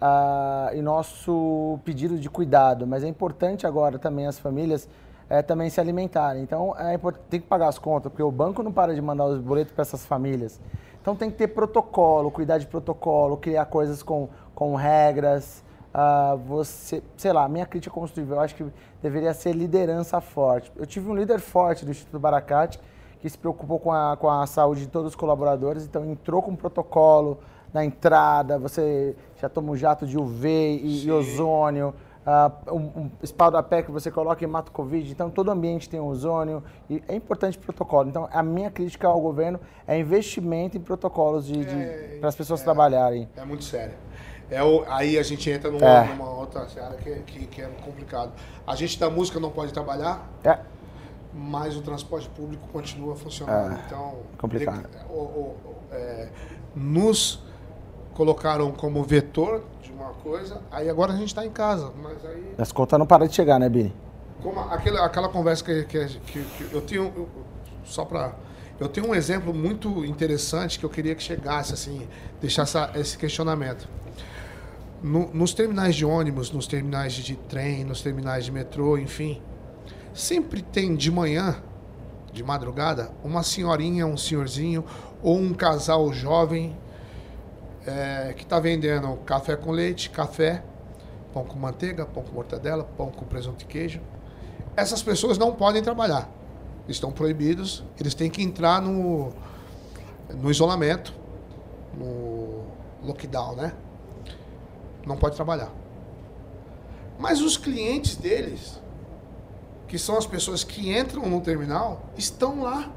uh, 0.00 0.72
e 0.72 0.80
nosso 0.80 1.80
pedido 1.84 2.16
de 2.16 2.30
cuidado. 2.30 2.86
Mas 2.86 3.02
é 3.02 3.08
importante 3.08 3.66
agora 3.66 3.98
também 3.98 4.28
as 4.28 4.38
famílias 4.38 4.88
é, 5.28 5.42
também 5.42 5.68
se 5.70 5.80
alimentarem. 5.80 6.42
Então, 6.42 6.74
é 6.78 6.98
tem 7.28 7.40
que 7.40 7.46
pagar 7.46 7.68
as 7.68 7.78
contas, 7.78 8.10
porque 8.10 8.22
o 8.22 8.30
banco 8.30 8.62
não 8.62 8.72
para 8.72 8.94
de 8.94 9.02
mandar 9.02 9.26
os 9.26 9.40
boletos 9.40 9.72
para 9.72 9.82
essas 9.82 10.04
famílias. 10.04 10.60
Então, 11.00 11.14
tem 11.14 11.30
que 11.30 11.36
ter 11.36 11.48
protocolo, 11.48 12.30
cuidar 12.30 12.58
de 12.58 12.66
protocolo, 12.66 13.36
criar 13.36 13.66
coisas 13.66 14.02
com, 14.02 14.28
com 14.54 14.74
regras. 14.74 15.64
Uh, 15.94 16.36
você, 16.38 17.02
sei 17.16 17.32
lá, 17.32 17.48
minha 17.48 17.64
crítica 17.64 17.94
construtiva, 17.94 18.34
eu 18.34 18.40
acho 18.40 18.54
que 18.54 18.66
deveria 19.00 19.32
ser 19.32 19.52
liderança 19.52 20.20
forte. 20.20 20.70
Eu 20.76 20.84
tive 20.84 21.08
um 21.08 21.14
líder 21.14 21.40
forte 21.40 21.84
do 21.84 21.90
Instituto 21.90 22.18
Baracate 22.18 22.78
que 23.20 23.30
se 23.30 23.38
preocupou 23.38 23.78
com 23.78 23.92
a, 23.92 24.16
com 24.16 24.28
a 24.28 24.46
saúde 24.46 24.82
de 24.82 24.88
todos 24.88 25.10
os 25.10 25.16
colaboradores, 25.16 25.84
então 25.84 26.04
entrou 26.04 26.42
com 26.42 26.50
um 26.50 26.56
protocolo 26.56 27.38
na 27.72 27.84
entrada, 27.84 28.58
você 28.58 29.16
já 29.40 29.48
toma 29.48 29.72
um 29.72 29.76
jato 29.76 30.06
de 30.06 30.18
UV 30.18 30.48
e, 30.82 31.06
e 31.06 31.10
ozônio, 31.10 31.94
uh, 32.26 32.74
um, 32.74 33.04
um 33.04 33.62
pé 33.62 33.82
que 33.82 33.90
você 33.90 34.10
coloca 34.10 34.42
e 34.42 34.46
mata 34.46 34.70
o 34.70 34.72
Covid, 34.72 35.10
então 35.10 35.30
todo 35.30 35.50
ambiente 35.50 35.88
tem 35.88 36.00
ozônio 36.00 36.62
e 36.90 37.02
é 37.08 37.14
importante 37.14 37.56
o 37.56 37.60
protocolo. 37.60 38.08
Então 38.08 38.28
a 38.32 38.42
minha 38.42 38.70
crítica 38.70 39.06
ao 39.08 39.20
governo 39.20 39.60
é 39.86 39.98
investimento 39.98 40.76
em 40.76 40.80
protocolos 40.80 41.46
de, 41.46 41.64
de 41.64 41.74
é, 41.74 42.16
para 42.18 42.28
as 42.28 42.34
pessoas 42.34 42.60
é, 42.60 42.64
trabalharem. 42.64 43.28
É 43.36 43.44
muito 43.44 43.64
sério. 43.64 43.94
É 44.50 44.62
o, 44.62 44.84
aí 44.86 45.18
a 45.18 45.22
gente 45.22 45.50
entra 45.50 45.70
numa, 45.70 45.86
é. 45.86 46.04
numa 46.08 46.30
outra 46.30 46.60
área 46.60 46.96
que, 46.98 47.14
que, 47.22 47.46
que, 47.46 47.62
é 47.62 47.66
complicado. 47.84 48.32
A 48.66 48.76
gente 48.76 48.98
da 48.98 49.10
música 49.10 49.40
não 49.40 49.50
pode 49.50 49.72
trabalhar. 49.72 50.28
É 50.44 50.58
mas 51.38 51.76
o 51.76 51.82
transporte 51.82 52.30
público 52.30 52.66
continua 52.68 53.14
funcionando. 53.14 53.76
É, 53.76 53.82
então, 53.86 54.16
complicado. 54.38 54.88
o, 55.10 55.14
o, 55.14 55.56
é, 55.92 56.30
nos 56.74 57.42
colocaram 58.14 58.72
como 58.72 59.02
vetor 59.04 59.62
de 60.06 60.12
uma 60.12 60.22
coisa, 60.22 60.60
aí 60.70 60.88
agora 60.88 61.12
a 61.12 61.16
gente 61.16 61.28
está 61.28 61.44
em 61.44 61.50
casa. 61.50 61.92
Mas 62.02 62.24
aí... 62.24 62.54
As 62.58 62.72
contas 62.72 62.98
não 62.98 63.06
param 63.06 63.26
de 63.26 63.34
chegar, 63.34 63.58
né, 63.58 63.68
Bini? 63.68 63.94
Como 64.42 64.60
aquela, 64.60 65.04
aquela 65.04 65.28
conversa 65.28 65.64
que, 65.64 65.84
que, 65.84 66.06
que, 66.06 66.42
que 66.42 66.72
eu 66.72 66.80
tenho, 66.80 67.12
eu, 67.16 67.28
só 67.84 68.04
para... 68.04 68.34
Eu 68.78 68.88
tenho 68.88 69.08
um 69.08 69.14
exemplo 69.14 69.54
muito 69.54 70.04
interessante 70.04 70.78
que 70.78 70.84
eu 70.84 70.90
queria 70.90 71.14
que 71.14 71.22
chegasse, 71.22 71.72
assim, 71.72 72.06
deixasse 72.40 72.76
esse 72.94 73.16
questionamento. 73.16 73.88
No, 75.02 75.30
nos 75.32 75.54
terminais 75.54 75.94
de 75.94 76.04
ônibus, 76.04 76.50
nos 76.50 76.66
terminais 76.66 77.14
de 77.14 77.36
trem, 77.36 77.84
nos 77.84 78.02
terminais 78.02 78.44
de 78.44 78.52
metrô, 78.52 78.98
enfim, 78.98 79.40
Sempre 80.16 80.62
tem 80.62 80.96
de 80.96 81.10
manhã, 81.10 81.56
de 82.32 82.42
madrugada, 82.42 83.12
uma 83.22 83.42
senhorinha, 83.42 84.06
um 84.06 84.16
senhorzinho 84.16 84.82
ou 85.22 85.36
um 85.36 85.52
casal 85.52 86.10
jovem 86.10 86.74
é, 87.86 88.32
que 88.34 88.42
está 88.42 88.58
vendendo 88.58 89.16
café 89.24 89.56
com 89.56 89.70
leite, 89.70 90.10
café, 90.10 90.62
pão 91.32 91.44
com 91.44 91.58
manteiga, 91.58 92.04
pão 92.04 92.22
com 92.22 92.32
mortadela, 92.32 92.84
pão 92.96 93.10
com 93.10 93.24
presunto 93.24 93.64
e 93.64 93.66
queijo. 93.66 94.00
Essas 94.76 95.02
pessoas 95.02 95.38
não 95.38 95.54
podem 95.54 95.82
trabalhar. 95.82 96.28
Estão 96.88 97.10
proibidos. 97.10 97.82
Eles 97.98 98.14
têm 98.14 98.30
que 98.30 98.42
entrar 98.42 98.80
no, 98.80 99.32
no 100.34 100.50
isolamento, 100.50 101.14
no 101.94 102.64
lockdown, 103.02 103.56
né? 103.56 103.72
Não 105.06 105.16
pode 105.16 105.36
trabalhar. 105.36 105.72
Mas 107.18 107.40
os 107.40 107.56
clientes 107.56 108.16
deles 108.16 108.80
que 109.86 109.98
são 109.98 110.16
as 110.18 110.26
pessoas 110.26 110.64
que 110.64 110.96
entram 110.96 111.28
no 111.28 111.40
terminal, 111.40 112.02
estão 112.16 112.62
lá. 112.62 112.90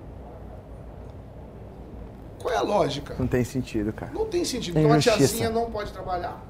Qual 2.40 2.54
é 2.54 2.58
a 2.58 2.62
lógica? 2.62 3.16
Não 3.20 3.28
tem 3.28 3.44
sentido, 3.44 3.92
cara. 3.92 4.12
Não 4.12 4.26
tem 4.26 4.46
sentido. 4.46 4.74
Tem 4.74 4.84
então 4.84 4.96
a 4.96 5.00
tiazinha 5.00 5.50
não 5.50 5.70
pode 5.70 5.92
trabalhar. 5.92 6.42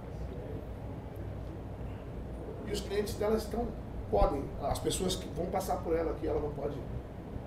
E 2.68 2.72
os 2.72 2.82
clientes 2.82 3.16
dela 3.16 3.36
estão. 3.38 3.68
Podem. 4.12 4.44
As 4.64 4.80
pessoas 4.80 5.16
que 5.16 5.28
vão 5.36 5.48
passar 5.48 5.78
por 5.78 5.96
ela 5.96 6.12
aqui, 6.12 6.28
ela 6.28 6.40
não 6.40 6.50
pode. 6.52 6.76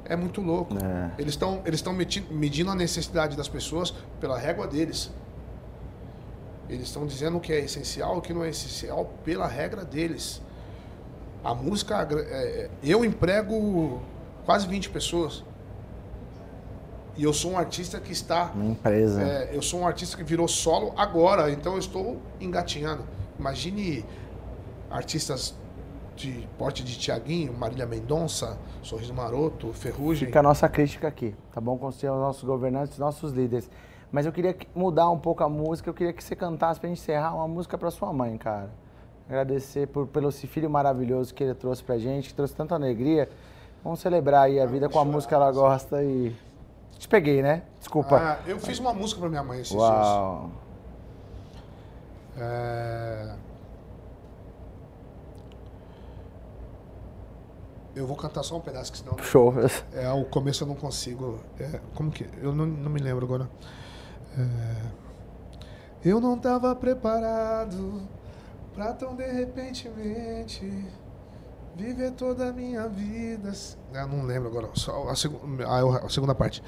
É 0.05 0.17
muito 0.17 0.41
louco. 0.41 0.75
É. 0.77 1.11
Eles 1.19 1.35
estão 1.35 1.63
eles 1.65 1.83
medindo 2.31 2.71
a 2.71 2.75
necessidade 2.75 3.37
das 3.37 3.49
pessoas 3.49 3.93
pela 4.21 4.39
régua 4.39 4.67
deles. 4.67 5.11
Eles 6.69 6.87
estão 6.87 7.07
dizendo 7.07 7.37
o 7.37 7.41
que 7.41 7.53
é 7.53 7.61
essencial 7.61 8.17
e 8.17 8.19
o 8.19 8.21
que 8.21 8.33
não 8.33 8.45
é 8.45 8.49
essencial 8.49 9.13
pela 9.25 9.47
regra 9.47 9.85
deles. 9.85 10.41
A 11.45 11.55
música, 11.55 12.07
é, 12.11 12.15
é, 12.15 12.71
eu 12.83 13.05
emprego 13.05 14.01
quase 14.45 14.67
20 14.67 14.91
pessoas. 14.91 15.45
E 17.17 17.25
eu 17.25 17.33
sou 17.33 17.53
um 17.53 17.59
artista 17.59 18.01
que 18.01 18.13
está. 18.13 18.53
Uma 18.55 18.73
empresa. 18.73 19.23
É, 19.23 19.51
eu 19.53 19.63
sou 19.63 19.81
um 19.81 19.87
artista 19.87 20.17
que 20.17 20.25
virou 20.25 20.49
solo 20.49 20.95
agora, 20.97 21.51
então 21.51 21.75
eu 21.75 21.79
estou 21.79 22.21
engatinhando. 22.41 23.05
Imagine 23.39 24.05
artistas 24.91 25.55
de 26.17 26.49
porte 26.59 26.85
de 26.85 26.99
Tiaguinho, 26.99 27.53
Marília 27.53 27.87
Mendonça, 27.87 28.59
Sorriso 28.83 29.13
Maroto, 29.13 29.73
Ferrugem. 29.73 30.27
Fica 30.27 30.41
a 30.41 30.43
nossa 30.43 30.69
crítica 30.69 31.09
aqui, 31.09 31.35
tá 31.53 31.61
bom? 31.61 31.77
Com 31.77 31.89
os 31.89 32.03
nossos 32.03 32.45
governantes, 32.45 32.99
nossos 32.99 33.33
líderes. 33.33 33.71
Mas 34.11 34.27
eu 34.27 34.33
queria 34.33 34.55
mudar 34.75 35.11
um 35.11 35.19
pouco 35.19 35.43
a 35.43 35.49
música, 35.49 35.89
eu 35.89 35.95
queria 35.95 36.13
que 36.13 36.23
você 36.23 36.37
cantasse 36.37 36.79
pra 36.79 36.89
gente 36.89 37.01
encerrar 37.01 37.35
uma 37.35 37.49
música 37.49 37.79
pra 37.79 37.91
sua 37.91 38.13
mãe, 38.13 38.37
cara. 38.37 38.71
Agradecer 39.27 39.87
por, 39.87 40.07
pelo 40.07 40.29
esse 40.29 40.47
filho 40.47 40.69
maravilhoso 40.69 41.33
que 41.33 41.43
ele 41.43 41.55
trouxe 41.55 41.83
pra 41.83 41.97
gente, 41.97 42.29
que 42.29 42.35
trouxe 42.35 42.55
tanta 42.55 42.75
alegria. 42.75 43.29
Vamos 43.83 44.01
celebrar 44.01 44.43
aí 44.43 44.61
a 44.61 44.67
vida 44.67 44.89
com 44.89 44.99
a 44.99 45.05
música 45.05 45.31
que 45.31 45.35
ela 45.35 45.51
gosta 45.51 46.03
e. 46.03 46.35
Te 47.03 47.09
peguei, 47.09 47.43
né? 47.43 47.65
Desculpa. 47.81 48.17
Ah, 48.17 48.49
eu 48.49 48.61
fiz 48.61 48.79
uma 48.79 48.95
música 48.95 49.21
pra 49.21 49.29
minha 49.29 49.43
mãe 49.43 49.61
esses 49.61 49.75
Uau. 49.75 50.53
dias. 52.37 52.47
É... 52.47 53.35
Eu 57.97 58.07
vou 58.07 58.17
cantar 58.17 58.45
só 58.45 58.57
um 58.57 58.61
pedaço, 58.61 58.93
que 58.93 58.99
senão. 58.99 59.19
Show. 59.19 59.53
É, 59.93 60.13
o 60.13 60.25
começo 60.27 60.63
eu 60.63 60.69
não 60.69 60.77
consigo. 60.77 61.41
É, 61.59 61.81
como 61.97 62.09
que. 62.13 62.25
Eu 62.41 62.55
não, 62.55 62.67
não 62.67 62.89
me 62.89 63.01
lembro 63.01 63.27
agora. 63.27 63.51
É... 64.39 66.09
Eu 66.09 66.21
não 66.21 66.37
estava 66.37 66.73
preparado 66.77 68.01
Pra 68.75 68.93
tão 68.93 69.17
de 69.17 69.27
repentemente 69.27 70.87
viver 71.75 72.13
toda 72.13 72.49
a 72.49 72.53
minha 72.53 72.89
vida. 72.89 73.53
Eu 73.93 74.09
não 74.09 74.25
lembro 74.25 74.49
agora, 74.49 74.69
só 74.75 75.09
a, 75.09 75.17
seg 75.17 75.35
a, 75.67 76.07
a 76.07 76.09
segunda 76.09 76.35
parte. 76.35 76.63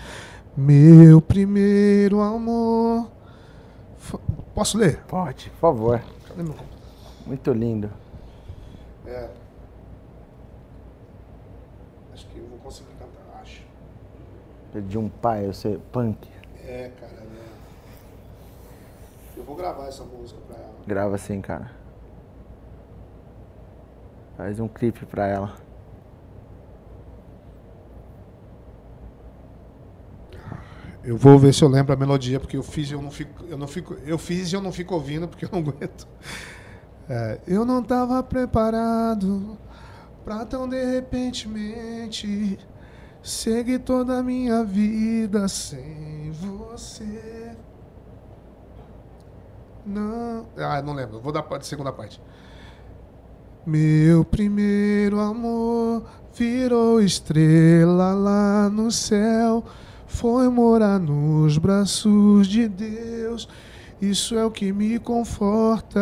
Meu 0.56 1.20
primeiro 1.20 2.20
amor. 2.20 3.10
Posso 4.54 4.78
ler? 4.78 5.02
Pode, 5.04 5.50
por 5.50 5.58
favor. 5.58 6.02
Cadê 6.28 6.42
meu 6.42 6.54
Muito 7.26 7.52
lindo. 7.52 7.90
É. 9.06 9.30
Acho 12.12 12.26
que 12.28 12.38
eu 12.38 12.46
vou 12.46 12.58
conseguir 12.58 12.92
cantar, 12.92 13.40
acho. 13.42 13.62
De 14.88 14.98
um 14.98 15.08
pai, 15.08 15.46
eu 15.46 15.52
sei, 15.52 15.78
punk. 15.90 16.28
É, 16.62 16.90
cara, 17.00 17.12
é. 17.12 17.24
Eu 19.36 19.44
vou 19.44 19.56
gravar 19.56 19.86
essa 19.88 20.04
música 20.04 20.40
pra 20.46 20.56
ela. 20.56 20.74
Grava 20.86 21.18
sim, 21.18 21.40
cara. 21.40 21.83
Faz 24.36 24.58
um 24.58 24.68
clipe 24.68 25.06
pra 25.06 25.26
ela. 25.26 25.54
Eu 31.04 31.18
vou 31.18 31.38
ver 31.38 31.52
se 31.52 31.62
eu 31.62 31.68
lembro 31.68 31.92
a 31.92 31.96
melodia, 31.96 32.40
porque 32.40 32.56
eu 32.56 32.62
fiz 32.62 32.90
e 32.90 32.94
eu 32.94 33.02
não 33.02 33.10
fico, 33.10 33.44
eu 33.44 33.58
não 33.58 33.68
fico, 33.68 33.94
eu 34.06 34.16
fiz 34.16 34.50
eu 34.52 34.62
não 34.62 34.72
fico 34.72 34.94
ouvindo 34.94 35.28
porque 35.28 35.44
eu 35.44 35.50
não 35.52 35.58
aguento. 35.68 36.08
É, 37.08 37.38
eu 37.46 37.64
não 37.64 37.80
estava 37.80 38.22
preparado 38.22 39.58
para 40.24 40.46
tão 40.46 40.66
de 40.66 40.82
repentemente 40.82 42.58
seguir 43.22 43.80
toda 43.80 44.18
a 44.18 44.22
minha 44.22 44.64
vida 44.64 45.46
sem 45.46 46.30
você. 46.32 47.54
Não, 49.84 50.46
ah, 50.56 50.80
não 50.80 50.94
lembro. 50.94 51.20
Vou 51.20 51.30
dar 51.30 51.46
a 51.48 51.60
segunda 51.60 51.92
parte. 51.92 52.20
Meu 53.66 54.26
primeiro 54.26 55.18
amor 55.18 56.04
virou 56.34 57.00
estrela 57.00 58.12
lá 58.12 58.68
no 58.68 58.90
céu, 58.90 59.64
foi 60.06 60.50
morar 60.50 60.98
nos 61.00 61.56
braços 61.56 62.46
de 62.46 62.68
Deus. 62.68 63.48
Isso 64.02 64.36
é 64.36 64.44
o 64.44 64.50
que 64.50 64.70
me 64.70 64.98
conforta 64.98 65.98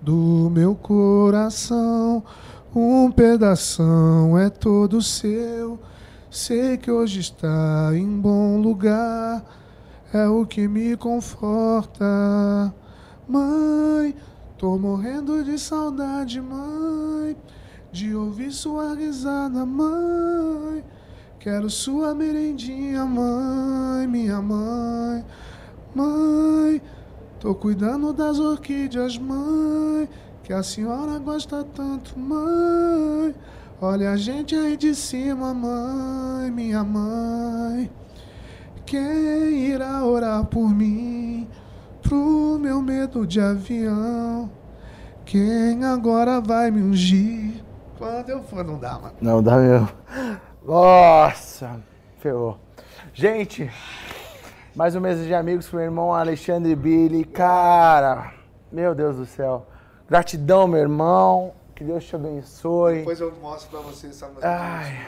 do 0.00 0.48
meu 0.52 0.76
coração. 0.76 2.22
Um 2.72 3.10
pedaço 3.10 3.82
é 4.38 4.48
todo 4.48 5.02
seu. 5.02 5.80
Sei 6.30 6.76
que 6.76 6.92
hoje 6.92 7.18
está 7.20 7.90
em 7.92 8.06
bom 8.20 8.60
lugar. 8.60 9.44
É 10.12 10.28
o 10.28 10.46
que 10.46 10.68
me 10.68 10.96
conforta. 10.96 12.72
Mãe, 13.26 14.14
Tô 14.56 14.78
morrendo 14.78 15.42
de 15.44 15.58
saudade, 15.58 16.40
mãe, 16.40 17.36
de 17.92 18.14
ouvir 18.14 18.52
sua 18.52 18.94
risada, 18.94 19.64
mãe. 19.66 20.84
Quero 21.38 21.68
sua 21.68 22.14
merendinha, 22.14 23.04
mãe, 23.04 24.06
minha 24.06 24.40
mãe. 24.40 25.24
Mãe, 25.94 26.80
Tô 27.44 27.54
cuidando 27.54 28.10
das 28.10 28.38
orquídeas, 28.38 29.18
mãe, 29.18 30.08
que 30.42 30.50
a 30.50 30.62
senhora 30.62 31.18
gosta 31.18 31.62
tanto, 31.62 32.18
mãe. 32.18 33.34
Olha 33.82 34.12
a 34.12 34.16
gente 34.16 34.56
aí 34.56 34.78
de 34.78 34.94
cima, 34.94 35.52
mãe, 35.52 36.50
minha 36.50 36.82
mãe. 36.82 37.90
Quem 38.86 39.66
irá 39.66 40.02
orar 40.06 40.46
por 40.46 40.70
mim, 40.70 41.46
pro 42.08 42.58
meu 42.60 42.82
medo 42.82 43.26
de 43.26 43.40
avião? 43.40 44.50
Quem 45.24 45.84
agora 45.84 46.40
vai 46.40 46.70
me 46.70 46.82
ungir? 46.82 47.64
Quando 47.98 48.28
eu 48.28 48.42
for, 48.42 48.62
não 48.62 48.78
dá, 48.78 48.98
mano. 48.98 49.14
Não 49.20 49.42
dá 49.42 49.56
mesmo. 49.56 49.88
Nossa, 50.62 51.80
ferrou. 52.18 52.58
Gente, 53.12 53.70
mais 54.74 54.94
um 54.94 55.00
mês 55.00 55.24
de 55.24 55.34
amigos 55.34 55.68
com 55.68 55.76
meu 55.76 55.86
irmão 55.86 56.14
Alexandre 56.14 56.76
Billy. 56.76 57.24
Cara, 57.24 58.34
meu 58.70 58.94
Deus 58.94 59.16
do 59.16 59.26
céu. 59.26 59.66
Gratidão, 60.08 60.68
meu 60.68 60.80
irmão. 60.80 61.52
Que 61.74 61.82
Deus 61.82 62.04
te 62.04 62.14
abençoe. 62.14 62.98
Depois 62.98 63.20
eu 63.20 63.32
mostro 63.40 63.70
pra 63.70 63.80
vocês 63.80 64.12
essa 64.12 64.26
música. 64.26 64.48
Ai, 64.48 64.98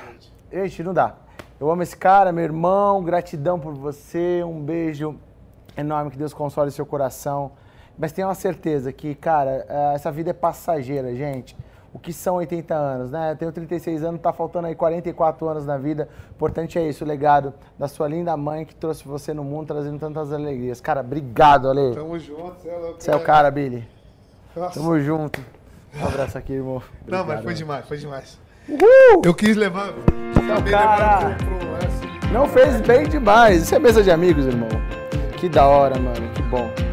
gente, 0.50 0.82
não 0.82 0.94
dá. 0.94 1.14
Eu 1.60 1.70
amo 1.70 1.82
esse 1.82 1.96
cara, 1.96 2.32
meu 2.32 2.44
irmão. 2.44 3.04
Gratidão 3.04 3.60
por 3.60 3.74
você. 3.74 4.42
Um 4.42 4.62
beijo 4.62 5.16
enorme. 5.76 6.10
Que 6.10 6.18
Deus 6.18 6.32
console 6.32 6.70
seu 6.70 6.86
coração. 6.86 7.52
Mas 7.98 8.12
tenha 8.12 8.26
uma 8.26 8.34
certeza 8.34 8.92
que, 8.92 9.14
cara, 9.14 9.64
eh, 9.68 9.92
essa 9.94 10.12
vida 10.12 10.30
é 10.30 10.32
passageira, 10.32 11.14
gente. 11.14 11.56
O 11.94 11.98
que 11.98 12.12
são 12.12 12.34
80 12.34 12.74
anos, 12.74 13.10
né? 13.10 13.32
Eu 13.32 13.36
tenho 13.36 13.50
36 13.50 14.04
anos, 14.04 14.20
tá 14.20 14.30
faltando 14.30 14.66
aí 14.66 14.74
44 14.74 15.48
anos 15.48 15.64
na 15.64 15.78
vida. 15.78 16.08
O 16.28 16.34
importante 16.34 16.78
é 16.78 16.86
isso, 16.86 17.04
o 17.04 17.06
legado 17.06 17.54
da 17.78 17.88
sua 17.88 18.06
linda 18.06 18.36
mãe 18.36 18.66
que 18.66 18.74
trouxe 18.74 19.02
você 19.08 19.32
no 19.32 19.42
mundo, 19.42 19.68
trazendo 19.68 19.98
tantas 19.98 20.30
alegrias. 20.30 20.78
Cara, 20.78 21.00
obrigado, 21.00 21.70
Ale. 21.70 21.94
Tamo 21.94 22.18
junto, 22.18 22.60
você 22.60 22.68
é 22.68 22.76
louco. 22.76 22.96
Você 22.98 23.10
é 23.10 23.16
o 23.16 23.20
cara, 23.20 23.50
Billy. 23.50 23.88
Nossa. 24.54 24.78
Tamo 24.78 25.00
junto. 25.00 25.40
Um 25.98 26.06
abraço 26.06 26.36
aqui, 26.36 26.52
irmão. 26.52 26.82
Não, 27.06 27.18
mas 27.18 27.20
Obrigado. 27.20 27.44
foi 27.44 27.54
demais, 27.54 27.88
foi 27.88 27.96
demais. 27.96 28.38
Uhul! 28.68 29.22
Eu 29.24 29.34
quis 29.34 29.56
levar. 29.56 29.94
Acabei 30.36 30.72
cara. 30.72 31.28
levando 31.28 31.38
pro, 31.38 31.58
pro 31.58 31.76
assim. 31.76 32.32
Não 32.32 32.46
fez 32.46 32.80
bem 32.82 33.08
demais. 33.08 33.62
Isso 33.62 33.74
é 33.74 33.78
mesa 33.78 34.02
de 34.02 34.10
amigos, 34.10 34.44
irmão. 34.44 34.68
Que 35.36 35.48
da 35.48 35.66
hora, 35.66 35.98
mano. 35.98 36.28
Que 36.34 36.42
bom. 36.42 36.85